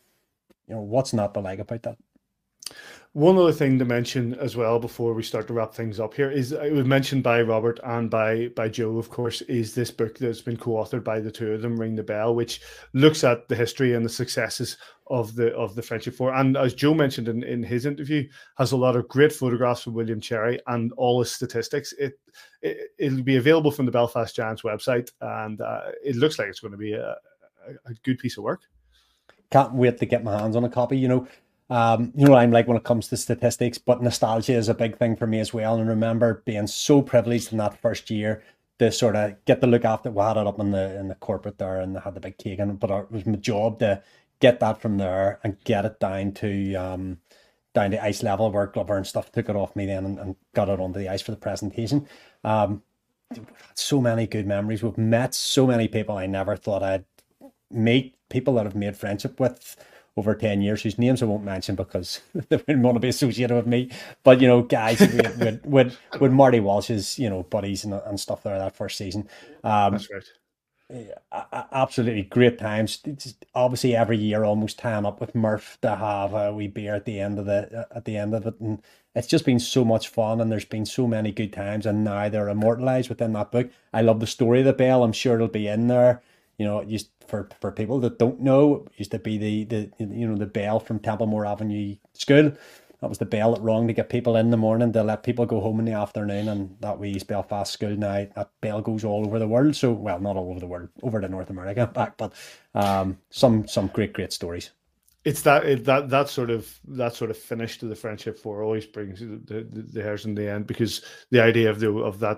You 0.68 0.76
know, 0.76 0.82
what's 0.82 1.14
not 1.14 1.34
to 1.34 1.42
like 1.42 1.60
about 1.60 1.84
that? 1.84 1.98
One 3.16 3.38
other 3.38 3.54
thing 3.54 3.80
to 3.80 3.86
mention 3.86 4.34
as 4.42 4.58
well 4.58 4.78
before 4.78 5.14
we 5.14 5.24
start 5.24 5.48
to 5.48 5.54
wrap 5.54 5.74
things 5.74 6.02
up 6.02 6.14
here 6.14 6.30
is 6.30 6.52
it 6.52 6.74
was 6.74 6.86
mentioned 6.86 7.24
by 7.24 7.42
Robert 7.44 7.80
and 7.86 8.10
by 8.10 8.50
by 8.58 8.68
Joe, 8.68 8.98
of 8.98 9.10
course, 9.10 9.40
is 9.44 9.74
this 9.74 9.90
book 9.90 10.18
that's 10.18 10.42
been 10.42 10.58
co-authored 10.58 11.06
by 11.06 11.22
the 11.22 11.32
two 11.32 11.54
of 11.54 11.62
them, 11.62 11.80
Ring 11.80 11.96
the 11.96 12.04
Bell, 12.04 12.36
which 12.36 12.60
looks 12.92 13.24
at 13.24 13.48
the 13.48 13.56
history 13.56 13.94
and 13.94 14.04
the 14.04 14.10
successes 14.10 14.76
of 15.08 15.34
the 15.34 15.56
of 15.56 15.76
the 15.76 15.82
Friendship 15.82 16.14
Four. 16.14 16.34
And 16.34 16.58
as 16.58 16.74
Joe 16.74 16.94
mentioned 16.94 17.30
in, 17.30 17.42
in 17.44 17.64
his 17.64 17.86
interview, 17.86 18.28
has 18.58 18.74
a 18.74 18.78
lot 18.78 18.98
of 18.98 19.08
great 19.08 19.32
photographs 19.32 19.88
of 19.88 19.94
William 19.94 20.20
Cherry 20.20 20.60
and 20.68 20.92
all 20.98 21.22
his 21.22 21.32
statistics. 21.32 21.94
It, 21.94 22.20
it 22.62 22.92
it'll 22.98 23.24
be 23.24 23.38
available 23.38 23.72
from 23.72 23.86
the 23.86 23.94
Belfast 23.94 24.36
Giants 24.36 24.64
website, 24.64 25.10
and 25.22 25.62
uh, 25.62 25.84
it 26.04 26.18
looks 26.18 26.38
like 26.38 26.50
it's 26.50 26.60
going 26.60 26.74
to 26.74 26.78
be 26.78 26.92
a, 26.92 27.16
a 27.86 27.94
good 28.04 28.20
piece 28.20 28.38
of 28.38 28.44
work. 28.44 28.64
Can't 29.52 29.74
wait 29.74 30.00
to 30.00 30.06
get 30.06 30.26
my 30.26 30.38
hands 30.38 30.58
on 30.58 30.66
a 30.66 30.70
copy. 30.70 30.98
You 30.98 31.08
know 31.08 31.28
um, 31.70 32.12
you 32.16 32.26
know, 32.26 32.36
I'm 32.36 32.52
like 32.52 32.68
when 32.68 32.78
it 32.78 32.84
comes 32.84 33.08
to 33.08 33.18
statistics, 33.18 33.78
but 33.78 34.02
nostalgia 34.02 34.54
is 34.54 34.70
a 34.70 34.74
big 34.74 34.98
thing 34.98 35.16
for 35.16 35.26
me 35.26 35.40
as 35.40 35.54
well. 35.54 35.76
And 35.76 35.84
I 35.84 35.88
remember 35.88 36.44
being 36.46 36.68
so 36.68 37.02
privileged 37.02 37.52
in 37.52 37.58
that 37.58 37.82
first 37.82 38.12
year 38.12 38.44
to 38.80 38.92
sort 38.92 39.16
of 39.16 39.44
get 39.46 39.62
the 39.62 39.68
look 39.68 39.86
after 39.86 40.12
we 40.12 40.22
had 40.22 40.38
it 40.38 40.48
up 40.48 40.60
in 40.60 40.72
the 40.72 41.00
in 41.00 41.08
the 41.08 41.16
corporate 41.16 41.58
there 41.58 41.80
and 41.80 41.96
they 41.96 42.00
had 42.00 42.14
the 42.14 42.20
big 42.20 42.38
cake 42.38 42.60
and 42.60 42.78
but 42.78 42.92
it 42.92 43.12
was 43.12 43.26
my 43.26 43.38
job 43.38 43.80
to 43.80 44.04
get 44.42 44.60
that 44.60 44.82
from 44.82 44.98
there 44.98 45.40
and 45.44 45.58
get 45.64 45.86
it 45.86 46.00
down 46.00 46.34
to 46.34 46.76
um, 46.76 47.18
down 47.74 47.92
to 47.92 48.04
ice 48.04 48.22
level 48.22 48.52
where 48.52 48.68
Glover 48.68 48.98
and 48.98 49.08
stuff 49.08 49.32
took 49.32 49.50
it 49.50 49.56
off 49.56 49.76
me 49.76 49.86
then 49.86 50.06
and, 50.06 50.20
and 50.20 50.36
got 50.54 50.70
it 50.70 50.80
onto 50.80 51.00
the 51.00 51.10
ice 51.10 51.22
for 51.22 51.32
the 51.32 51.38
presentation. 51.38 52.08
Um, 52.44 52.84
we've 53.32 53.48
had 53.48 53.78
so 53.78 54.02
many 54.02 54.28
good 54.28 54.46
memories. 54.46 54.84
We've 54.84 54.98
met 54.98 55.34
so 55.34 55.66
many 55.66 55.88
people 55.88 56.18
I 56.18 56.26
never 56.26 56.56
thought 56.56 56.84
I'd 56.84 57.06
meet, 57.72 58.16
people 58.30 58.56
that 58.56 58.66
I've 58.66 58.76
made 58.76 58.98
friendship 58.98 59.40
with 59.40 59.78
over 60.18 60.34
10 60.34 60.62
years 60.62 60.82
whose 60.82 60.98
names 60.98 61.22
I 61.22 61.26
won't 61.26 61.44
mention 61.44 61.76
because 61.76 62.22
they 62.34 62.58
wouldn't 62.58 62.84
want 62.84 62.96
to 62.96 63.02
be 63.02 63.10
associated 63.10 63.56
with 63.56 63.68
me. 63.68 63.90
But, 64.24 64.42
you 64.42 64.48
know, 64.48 64.62
guys 64.62 65.00
with, 65.00 65.38
with, 65.38 65.66
with, 65.66 65.98
with 66.22 66.32
Marty 66.32 66.60
Walsh's, 66.60 67.20
you 67.20 67.30
know, 67.30 67.44
buddies 67.44 67.84
and, 67.84 67.94
and 67.94 68.20
stuff 68.20 68.44
there 68.44 68.58
that 68.58 68.76
first 68.76 68.98
season. 68.98 69.28
Um, 69.64 69.94
That's 69.94 70.12
right. 70.12 70.24
Absolutely 70.92 72.24
great 72.24 72.60
times. 72.60 73.00
It's 73.06 73.34
obviously, 73.56 73.96
every 73.96 74.18
year 74.18 74.44
almost 74.44 74.78
tying 74.78 75.06
up 75.06 75.20
with 75.20 75.34
Murph 75.34 75.80
to 75.82 75.96
have 75.96 76.34
a 76.34 76.54
wee 76.54 76.68
beer 76.68 76.94
at 76.94 77.06
the 77.06 77.20
end 77.20 77.40
of 77.40 77.46
the 77.48 77.88
at 77.90 78.06
the 78.06 78.18
end 78.18 78.36
of 78.36 78.46
it, 78.46 78.60
and 78.60 78.84
it's 79.16 79.26
just 79.26 79.46
been 79.46 79.60
so 79.60 79.84
much 79.84 80.10
fun. 80.10 80.40
And 80.40 80.52
there's 80.52 80.64
been 80.64 80.86
so 80.86 81.08
many 81.08 81.32
good 81.32 81.54
times, 81.54 81.88
and 81.88 82.04
now 82.04 82.30
they're 82.30 82.50
immortalized 82.50 83.10
within 83.10 83.34
that 83.34 83.52
book. 83.52 83.72
I 83.94 84.04
love 84.04 84.20
the 84.20 84.28
story 84.28 84.60
of 84.60 84.66
the 84.66 84.74
bell. 84.74 85.04
I'm 85.04 85.12
sure 85.12 85.34
it'll 85.34 85.48
be 85.48 85.68
in 85.68 85.88
there. 85.88 86.22
You 86.60 86.66
know, 86.68 86.82
used 86.82 87.10
for 87.28 87.50
for 87.62 87.72
people 87.72 88.00
that 88.02 88.20
don't 88.20 88.42
know, 88.42 88.86
used 88.98 89.12
to 89.12 89.20
be 89.20 89.38
the 89.38 89.64
the 89.66 89.92
you 90.00 90.28
know 90.28 90.36
the 90.36 90.46
bell 90.46 90.80
from 90.80 91.00
Templemore 91.00 91.46
Avenue 91.46 91.96
School 92.14 92.54
that 93.02 93.10
was 93.10 93.18
the 93.20 93.26
bell 93.26 93.54
that 93.54 93.62
rang 93.62 93.88
to 93.88 93.94
get 93.94 94.10
people 94.10 94.36
in 94.36 94.50
the 94.50 94.58
morning 94.58 94.92
to 94.94 95.04
let 95.04 95.24
people 95.24 95.46
go 95.46 95.60
home 95.60 95.80
in 95.80 95.86
the 95.86 95.92
afternoon. 95.92 96.48
And 96.48 96.76
that 96.80 96.98
we 96.98 97.10
East 97.10 97.28
Belfast 97.28 97.72
school 97.72 97.96
now, 97.96 98.28
that 98.36 98.50
bell 98.62 98.82
goes 98.82 99.04
all 99.04 99.26
over 99.28 99.38
the 99.38 99.48
world. 99.48 99.76
So, 99.76 99.92
well, 99.92 100.20
not 100.20 100.38
all 100.38 100.50
over 100.50 100.60
the 100.60 100.68
world, 100.68 100.90
over 101.04 101.22
to 101.22 101.28
North 101.28 101.50
America 101.50 101.88
back, 101.94 102.18
but 102.18 102.34
um, 102.74 103.20
some 103.30 103.68
some 103.68 103.88
great, 103.88 104.14
great 104.14 104.34
stories 104.34 104.72
it's 105.26 105.42
that 105.42 105.66
it, 105.66 105.84
that 105.86 106.08
that 106.10 106.30
sort 106.30 106.52
of 106.52 106.80
that 106.88 107.16
sort 107.16 107.32
of 107.32 107.38
finish 107.38 107.80
to 107.80 107.88
the 107.88 107.96
friendship 107.96 108.38
four 108.38 108.62
always 108.62 108.86
brings 108.86 109.20
the, 109.20 109.42
the, 109.46 109.68
the 109.92 110.04
hairs 110.04 110.26
in 110.26 110.36
the 110.36 110.48
end 110.50 110.68
because 110.68 111.02
the 111.32 111.42
idea 111.42 111.68
of 111.68 111.80
the 111.80 111.92
of 111.92 112.20
that 112.20 112.38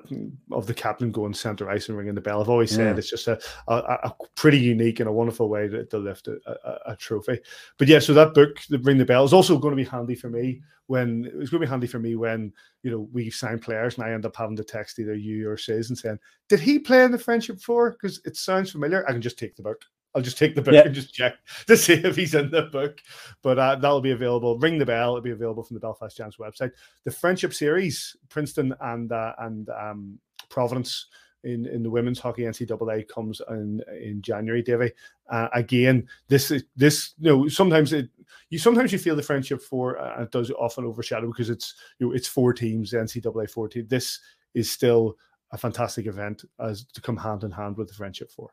of 0.54 0.68
the 0.68 0.74
captain 0.74 1.12
going 1.12 1.34
center 1.34 1.70
ice 1.70 1.90
and 1.90 1.98
ringing 1.98 2.16
the 2.16 2.22
bell. 2.22 2.42
I've 2.42 2.50
always 2.50 2.72
said 2.74 2.98
it's 2.98 3.10
just 3.10 3.28
a, 3.28 3.38
a, 3.68 3.76
a 3.76 4.14
pretty 4.36 4.58
unique 4.58 5.02
and 5.02 5.10
a 5.10 5.12
wonderful 5.12 5.50
way 5.50 5.68
to, 5.68 5.86
to 5.86 5.98
lift 5.98 6.30
a, 6.30 6.38
a, 6.46 6.94
a, 6.94 6.96
trophy. 6.96 7.40
But 7.78 7.90
yeah, 7.90 8.00
so 8.00 8.14
that 8.14 8.34
book, 8.34 8.62
the 8.70 8.80
ring 8.80 8.98
the 8.98 9.06
bell, 9.06 9.26
is 9.26 9.34
also 9.34 9.58
going 9.58 9.76
to 9.76 9.84
be 9.84 9.90
handy 9.90 10.16
for 10.16 10.30
me 10.30 10.62
when 10.86 11.26
it's 11.26 11.50
going 11.50 11.60
to 11.60 11.68
be 11.68 11.70
handy 11.70 11.88
for 11.88 12.00
me 12.00 12.16
when 12.16 12.54
you 12.84 12.92
know 12.92 13.10
we 13.12 13.30
sign 13.30 13.60
players 13.60 13.98
and 13.98 14.06
I 14.06 14.12
end 14.12 14.26
up 14.26 14.38
having 14.38 14.56
to 14.56 14.64
text 14.64 14.98
either 14.98 15.14
you 15.14 15.50
or 15.50 15.58
Says 15.58 15.90
and 15.90 15.98
saying, 15.98 16.20
"Did 16.48 16.62
he 16.62 16.80
play 16.80 17.04
in 17.04 17.12
the 17.12 17.20
friendship 17.20 17.60
four?" 17.60 17.92
Because 17.92 18.22
it 18.24 18.38
sounds 18.38 18.72
familiar. 18.72 19.06
I 19.10 19.12
can 19.12 19.22
just 19.22 19.38
take 19.38 19.58
the 19.58 19.64
book. 19.64 19.84
I'll 20.18 20.24
just 20.24 20.40
take 20.40 20.56
the 20.56 20.64
book 20.64 20.74
and 20.74 20.96
just 20.96 21.14
check 21.14 21.36
to 21.68 21.78
see 21.78 21.94
if 21.94 22.16
he's 22.16 22.34
in 22.34 22.50
the 22.50 22.64
book. 22.64 23.02
But 23.44 23.60
uh, 23.60 23.76
that'll 23.76 24.02
be 24.02 24.12
available. 24.12 24.58
Ring 24.58 24.80
the 24.80 24.86
bell. 24.86 25.12
It'll 25.12 25.22
be 25.22 25.30
available 25.30 25.64
from 25.64 25.76
the 25.76 25.80
Belfast 25.80 26.18
Giants 26.18 26.38
website. 26.38 26.72
The 27.04 27.12
friendship 27.12 27.54
series, 27.54 28.18
Princeton 28.28 28.74
and 28.82 29.12
uh, 29.12 29.34
and 29.38 29.70
um, 29.70 30.20
Providence 30.50 31.06
in, 31.44 31.68
in 31.68 31.84
the 31.84 31.90
women's 31.90 32.20
hockey 32.20 32.44
NCAA 32.44 33.08
comes 33.08 33.44
in 33.52 33.84
in 34.02 34.24
January, 34.24 34.64
Davy. 34.64 34.92
Uh, 35.30 35.50
again, 35.54 36.08
this 36.30 36.50
is 36.50 36.64
this 36.76 37.14
you 37.20 37.30
know 37.30 37.48
sometimes 37.48 37.94
it 37.94 38.10
you 38.50 38.58
sometimes 38.58 38.92
you 38.92 38.98
feel 38.98 39.16
the 39.16 39.22
friendship 39.22 39.62
four 39.62 40.00
uh, 40.00 40.24
it 40.24 40.32
does 40.32 40.50
often 40.50 40.84
overshadow 40.84 41.28
because 41.28 41.52
it's 41.52 41.76
you 42.00 42.08
know 42.08 42.14
it's 42.14 42.28
four 42.28 42.54
teams 42.54 42.90
the 42.90 42.98
NCAA 42.98 43.52
four 43.52 43.68
teams. 43.68 43.88
This 43.88 44.20
is 44.56 44.72
still 44.72 45.16
a 45.52 45.60
fantastic 45.60 46.08
event 46.08 46.44
as 46.60 46.86
to 46.86 47.02
come 47.02 47.18
hand 47.18 47.44
in 47.44 47.52
hand 47.52 47.78
with 47.78 47.88
the 47.88 47.94
friendship 47.94 48.32
four 48.32 48.50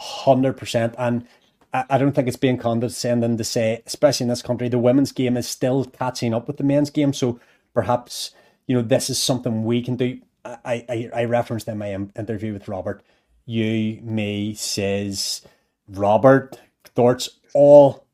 hundred 0.00 0.56
percent. 0.56 0.94
And 0.98 1.26
I, 1.72 1.98
don't 1.98 2.12
think 2.12 2.26
it's 2.26 2.36
being 2.36 2.58
condescending 2.58 3.36
to 3.36 3.44
say, 3.44 3.82
especially 3.86 4.24
in 4.24 4.28
this 4.28 4.42
country, 4.42 4.68
the 4.68 4.78
women's 4.78 5.12
game 5.12 5.36
is 5.36 5.48
still 5.48 5.84
catching 5.84 6.34
up 6.34 6.48
with 6.48 6.56
the 6.56 6.64
men's 6.64 6.90
game. 6.90 7.12
So 7.12 7.38
perhaps 7.74 8.32
you 8.66 8.74
know 8.74 8.82
this 8.82 9.10
is 9.10 9.22
something 9.22 9.64
we 9.64 9.82
can 9.82 9.96
do. 9.96 10.20
I 10.44 10.84
I, 10.88 11.10
I 11.14 11.24
referenced 11.24 11.68
in 11.68 11.78
my 11.78 11.92
interview 11.92 12.52
with 12.52 12.68
Robert. 12.68 13.02
You, 13.46 14.00
me, 14.02 14.54
says 14.54 15.42
Robert, 15.88 16.60
Thorts, 16.84 17.28
all 17.54 18.04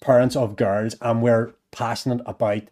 parents 0.00 0.36
of 0.36 0.56
girls, 0.56 0.96
and 1.00 1.22
we're 1.22 1.54
passionate 1.70 2.20
about 2.26 2.62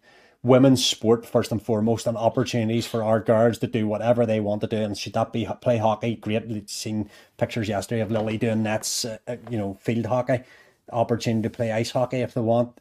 women's 0.43 0.83
sport 0.83 1.25
first 1.25 1.51
and 1.51 1.61
foremost 1.61 2.07
and 2.07 2.17
opportunities 2.17 2.87
for 2.87 3.03
our 3.03 3.19
girls 3.19 3.59
to 3.59 3.67
do 3.67 3.87
whatever 3.87 4.25
they 4.25 4.39
want 4.39 4.61
to 4.61 4.67
do. 4.67 4.77
And 4.77 4.97
should 4.97 5.13
that 5.13 5.31
be 5.31 5.47
play 5.61 5.77
hockey 5.77 6.15
great. 6.15 6.47
We've 6.47 6.69
seen 6.69 7.09
pictures 7.37 7.67
yesterday 7.69 8.01
of 8.01 8.11
lily 8.11 8.37
doing 8.37 8.63
nets 8.63 9.05
uh, 9.05 9.17
uh, 9.27 9.35
you 9.49 9.57
know 9.57 9.75
field 9.75 10.07
hockey 10.07 10.43
opportunity 10.91 11.43
to 11.43 11.49
play 11.49 11.71
ice 11.71 11.91
hockey 11.91 12.17
if 12.17 12.33
they 12.33 12.41
want. 12.41 12.79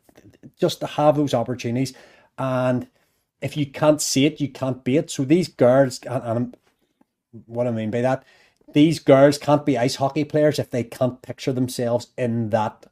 Just 0.59 0.81
to 0.81 0.87
have 0.87 1.17
those 1.17 1.35
opportunities. 1.35 1.93
And 2.39 2.89
if 3.43 3.57
you 3.57 3.67
can't 3.67 4.01
see 4.01 4.25
it 4.27 4.41
you 4.41 4.49
can't 4.49 4.83
be 4.83 4.97
it. 4.97 5.11
So 5.11 5.25
these 5.25 5.49
girls 5.49 6.01
and, 6.05 6.23
and 6.25 6.57
what 7.47 7.67
i 7.67 7.71
mean 7.71 7.91
by 7.91 8.01
that 8.01 8.25
these 8.73 8.99
girls 8.99 9.39
can't 9.39 9.67
be 9.67 9.79
ice 9.79 9.97
hockey 9.97 10.25
players 10.25 10.59
if 10.59 10.71
they 10.71 10.85
can't 10.85 11.23
picture 11.23 11.53
themselves 11.53 12.09
in 12.17 12.51
that 12.51 12.87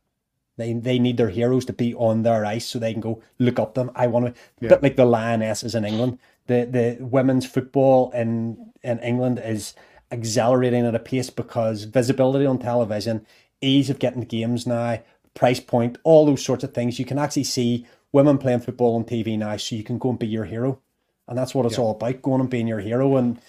they 0.59 0.75
they 0.75 0.99
need 0.99 1.17
their 1.17 1.31
heroes 1.31 1.65
to 1.67 1.73
be 1.73 1.95
on 1.95 2.23
their 2.23 2.45
ice 2.45 2.67
so 2.67 2.79
they 2.79 2.93
can 2.93 3.01
go 3.01 3.23
look 3.39 3.59
up 3.59 3.75
them. 3.75 3.91
I 3.95 4.09
want 4.09 4.27
to 4.27 4.41
yeah. 4.61 4.69
bit 4.69 4.83
like 4.83 4.97
the 4.97 5.07
Lionesses 5.07 5.75
in 5.75 5.85
England. 5.85 6.19
The 6.49 6.67
the 6.67 7.05
women's 7.05 7.47
football 7.47 8.11
in 8.11 8.73
in 8.83 8.99
England 8.99 9.41
is 9.43 9.75
accelerating 10.11 10.85
at 10.85 10.95
a 10.95 10.99
pace 10.99 11.31
because 11.31 11.85
visibility 11.85 12.45
on 12.45 12.59
television, 12.59 13.25
ease 13.61 13.89
of 13.89 13.99
getting 13.99 14.21
the 14.21 14.27
games 14.27 14.67
now, 14.67 15.01
price 15.35 15.61
point, 15.61 15.97
all 16.03 16.27
those 16.27 16.45
sorts 16.45 16.65
of 16.65 16.75
things. 16.75 16.99
You 16.99 17.05
can 17.05 17.19
actually 17.19 17.45
see 17.45 17.87
women 18.13 18.37
playing 18.37 18.61
football 18.61 18.97
on 18.97 19.05
TV 19.05 19.39
now, 19.39 19.57
so 19.57 19.77
you 19.77 19.85
can 19.85 19.99
go 19.99 20.11
and 20.11 20.19
be 20.19 20.27
your 20.27 20.45
hero, 20.45 20.81
and 21.29 21.39
that's 21.39 21.55
what 21.55 21.67
it's 21.67 21.79
yeah. 21.79 21.85
all 21.85 21.93
about: 21.93 22.21
going 22.21 22.41
and 22.41 22.51
being 22.51 22.67
your 22.67 22.81
hero. 22.81 23.17
And 23.17 23.41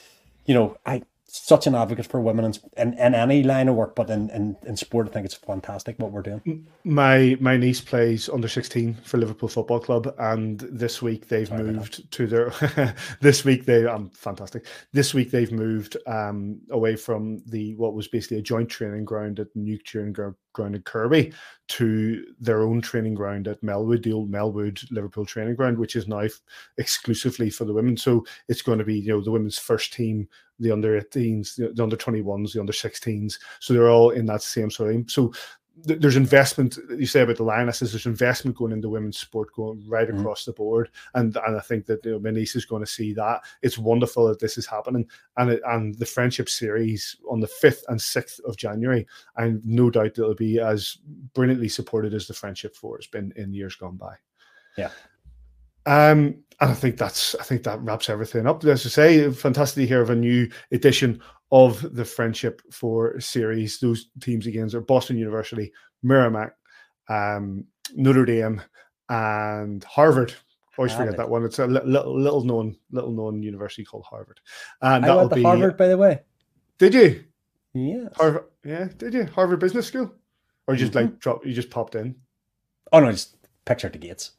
you 0.45 0.53
know, 0.53 0.77
I 0.85 1.01
such 1.31 1.67
an 1.67 1.75
advocate 1.75 2.05
for 2.05 2.19
women 2.19 2.45
in, 2.45 2.53
in, 2.77 2.93
in, 2.97 3.15
any 3.15 3.43
line 3.43 3.67
of 3.67 3.75
work, 3.75 3.95
but 3.95 4.09
in, 4.09 4.29
in, 4.31 4.57
in 4.65 4.75
sport, 4.75 5.07
I 5.07 5.11
think 5.11 5.25
it's 5.25 5.35
fantastic 5.35 5.97
what 5.99 6.11
we're 6.11 6.21
doing. 6.21 6.67
My 6.83 7.37
my 7.39 7.57
niece 7.57 7.81
plays 7.81 8.29
under 8.29 8.47
sixteen 8.47 8.95
for 9.03 9.17
Liverpool 9.17 9.49
Football 9.49 9.79
Club, 9.79 10.13
and 10.17 10.59
this 10.59 11.01
week 11.01 11.27
they've 11.27 11.47
Sorry 11.47 11.63
moved 11.63 12.11
to 12.11 12.27
their. 12.27 12.95
this 13.21 13.45
week 13.45 13.65
they 13.65 13.87
I'm 13.87 13.95
um, 13.95 14.09
fantastic. 14.09 14.65
This 14.91 15.13
week 15.13 15.31
they've 15.31 15.51
moved 15.51 15.97
um, 16.07 16.59
away 16.71 16.95
from 16.95 17.41
the 17.45 17.75
what 17.75 17.93
was 17.93 18.07
basically 18.07 18.37
a 18.37 18.41
joint 18.41 18.69
training 18.69 19.05
ground 19.05 19.39
at 19.39 19.47
New 19.55 19.77
Training 19.77 20.13
Ground 20.13 20.35
ground 20.59 20.75
in 20.75 20.81
Kirkby 20.81 21.33
to 21.69 22.25
their 22.39 22.61
own 22.61 22.81
training 22.81 23.13
ground 23.13 23.47
at 23.47 23.61
Melwood, 23.61 24.03
the 24.03 24.11
old 24.11 24.29
Melwood 24.29 24.85
Liverpool 24.91 25.25
training 25.25 25.55
ground, 25.55 25.77
which 25.77 25.95
is 25.95 26.07
now 26.07 26.19
f- 26.19 26.41
exclusively 26.77 27.49
for 27.49 27.63
the 27.63 27.73
women. 27.73 27.95
So 27.95 28.25
it's 28.49 28.61
going 28.61 28.79
to 28.79 28.83
be, 28.83 28.99
you 28.99 29.13
know, 29.13 29.21
the 29.21 29.31
women's 29.31 29.57
first 29.57 29.93
team, 29.93 30.27
the 30.59 30.71
under 30.71 30.99
18s, 30.99 31.75
the 31.75 31.83
under 31.83 31.95
21s, 31.95 32.53
the 32.53 32.59
under 32.59 32.73
16s. 32.73 33.39
So 33.61 33.73
they're 33.73 33.89
all 33.89 34.09
in 34.09 34.25
that 34.25 34.41
same 34.41 34.69
sort 34.69 34.93
of. 34.93 35.09
So 35.09 35.31
there's 35.83 36.15
investment 36.15 36.77
you 36.97 37.05
say 37.05 37.21
about 37.21 37.37
the 37.37 37.43
lionesses 37.43 37.91
there's 37.91 38.05
investment 38.05 38.57
going 38.57 38.71
into 38.71 38.89
women's 38.89 39.17
sport 39.17 39.53
going 39.53 39.83
right 39.87 40.07
mm-hmm. 40.07 40.19
across 40.19 40.45
the 40.45 40.53
board. 40.53 40.89
And 41.13 41.35
and 41.45 41.57
i 41.57 41.59
think 41.61 41.85
that 41.87 42.03
you 42.05 42.13
know, 42.13 42.19
my 42.19 42.31
niece 42.31 42.55
is 42.55 42.65
going 42.65 42.83
to 42.83 42.91
see 42.91 43.13
that. 43.13 43.41
It's 43.61 43.77
wonderful 43.77 44.27
that 44.27 44.39
this 44.39 44.57
is 44.57 44.65
happening. 44.65 45.07
And 45.37 45.51
it, 45.51 45.61
and 45.65 45.95
the 45.95 46.05
friendship 46.05 46.49
series 46.49 47.17
on 47.29 47.39
the 47.39 47.47
5th 47.47 47.83
and 47.87 47.99
6th 47.99 48.39
of 48.45 48.57
january 48.57 49.07
and 49.37 49.65
no 49.65 49.89
doubt 49.89 50.17
it'll 50.17 50.35
be 50.35 50.59
as 50.59 50.97
brilliantly 51.33 51.69
supported 51.69 52.13
as 52.13 52.27
the 52.27 52.33
friendship 52.33 52.75
four 52.75 52.97
has 52.97 53.07
been 53.07 53.33
in 53.35 53.53
years 53.53 53.75
gone 53.75 53.97
by. 53.97 54.15
Yeah. 54.77 54.91
Um 55.85 56.43
and 56.61 56.71
I 56.71 56.73
think 56.73 56.97
that's 56.97 57.35
I 57.35 57.43
think 57.43 57.63
that 57.63 57.81
wraps 57.81 58.09
everything 58.09 58.45
up. 58.45 58.63
As 58.65 58.85
I 58.85 58.89
say, 58.89 59.31
fantastic 59.31 59.83
to 59.83 59.87
hear 59.87 60.01
of 60.01 60.09
a 60.09 60.15
new 60.15 60.49
edition 60.71 61.21
of 61.51 61.95
the 61.95 62.05
Friendship 62.05 62.61
Four 62.71 63.19
series. 63.19 63.79
Those 63.79 64.09
teams 64.21 64.47
again 64.47 64.69
are 64.75 64.81
Boston 64.81 65.17
University, 65.17 65.71
Merrimack, 66.03 66.53
um, 67.09 67.65
Notre 67.95 68.25
Dame, 68.25 68.61
and 69.09 69.83
Harvard. 69.83 70.31
I 70.31 70.81
always 70.81 70.93
forget 70.93 71.17
that 71.17 71.29
one. 71.29 71.43
It's 71.43 71.59
a 71.59 71.67
little, 71.67 72.17
little 72.17 72.43
known 72.45 72.77
little 72.91 73.11
known 73.11 73.43
university 73.43 73.83
called 73.83 74.05
Harvard. 74.09 74.39
And 74.81 75.05
I 75.05 75.15
went 75.15 75.29
to 75.31 75.35
be, 75.35 75.43
Harvard, 75.43 75.75
by 75.75 75.87
the 75.87 75.97
way. 75.97 76.21
Did 76.77 76.93
you? 76.93 77.25
Yeah. 77.73 78.07
Harvard, 78.15 78.45
yeah. 78.63 78.87
Did 78.97 79.13
you 79.13 79.25
Harvard 79.25 79.59
Business 79.59 79.87
School, 79.87 80.13
or 80.67 80.75
just 80.75 80.93
mm-hmm. 80.93 81.07
like 81.07 81.19
drop? 81.19 81.45
You 81.45 81.53
just 81.53 81.69
popped 81.69 81.95
in. 81.95 82.15
Oh 82.93 83.01
no, 83.01 83.11
just 83.11 83.35
picture 83.65 83.89
the 83.89 83.97
gates. 83.97 84.31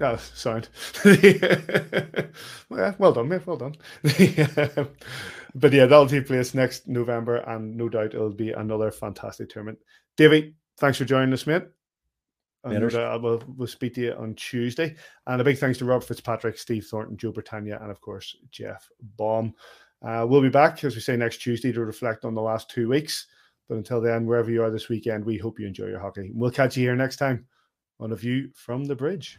Oh, 0.00 0.16
signed. 0.34 0.68
well, 2.68 2.94
well 2.98 3.12
done, 3.12 3.28
mate. 3.28 3.46
Well 3.46 3.56
done. 3.56 3.74
but 4.02 5.72
yeah, 5.72 5.86
that'll 5.86 6.06
take 6.06 6.26
place 6.26 6.54
next 6.54 6.88
November, 6.88 7.36
and 7.36 7.76
no 7.76 7.88
doubt 7.88 8.14
it'll 8.14 8.30
be 8.30 8.52
another 8.52 8.90
fantastic 8.90 9.50
tournament. 9.50 9.78
Davy, 10.16 10.54
thanks 10.78 10.98
for 10.98 11.04
joining 11.04 11.32
us, 11.32 11.46
mate. 11.46 11.64
And 12.62 12.94
uh, 12.94 13.18
we'll, 13.22 13.42
we'll 13.56 13.68
speak 13.68 13.94
to 13.94 14.02
you 14.02 14.12
on 14.12 14.34
Tuesday. 14.34 14.94
And 15.26 15.40
a 15.40 15.44
big 15.44 15.56
thanks 15.56 15.78
to 15.78 15.86
Rob 15.86 16.04
Fitzpatrick, 16.04 16.58
Steve 16.58 16.86
Thornton, 16.86 17.16
Joe 17.16 17.32
Bertagna, 17.32 17.80
and 17.80 17.90
of 17.90 18.00
course, 18.02 18.36
Jeff 18.50 18.86
Baum. 19.16 19.54
Uh, 20.02 20.26
we'll 20.28 20.42
be 20.42 20.50
back, 20.50 20.82
as 20.84 20.94
we 20.94 21.00
say, 21.00 21.16
next 21.16 21.38
Tuesday 21.38 21.72
to 21.72 21.84
reflect 21.84 22.24
on 22.24 22.34
the 22.34 22.42
last 22.42 22.70
two 22.70 22.88
weeks. 22.88 23.26
But 23.68 23.76
until 23.76 24.00
then, 24.00 24.26
wherever 24.26 24.50
you 24.50 24.62
are 24.62 24.70
this 24.70 24.88
weekend, 24.88 25.24
we 25.24 25.38
hope 25.38 25.58
you 25.58 25.66
enjoy 25.66 25.86
your 25.86 26.00
hockey. 26.00 26.30
We'll 26.34 26.50
catch 26.50 26.76
you 26.76 26.82
here 26.82 26.96
next 26.96 27.16
time 27.16 27.46
on 27.98 28.12
A 28.12 28.16
View 28.16 28.50
from 28.54 28.84
the 28.84 28.96
Bridge. 28.96 29.38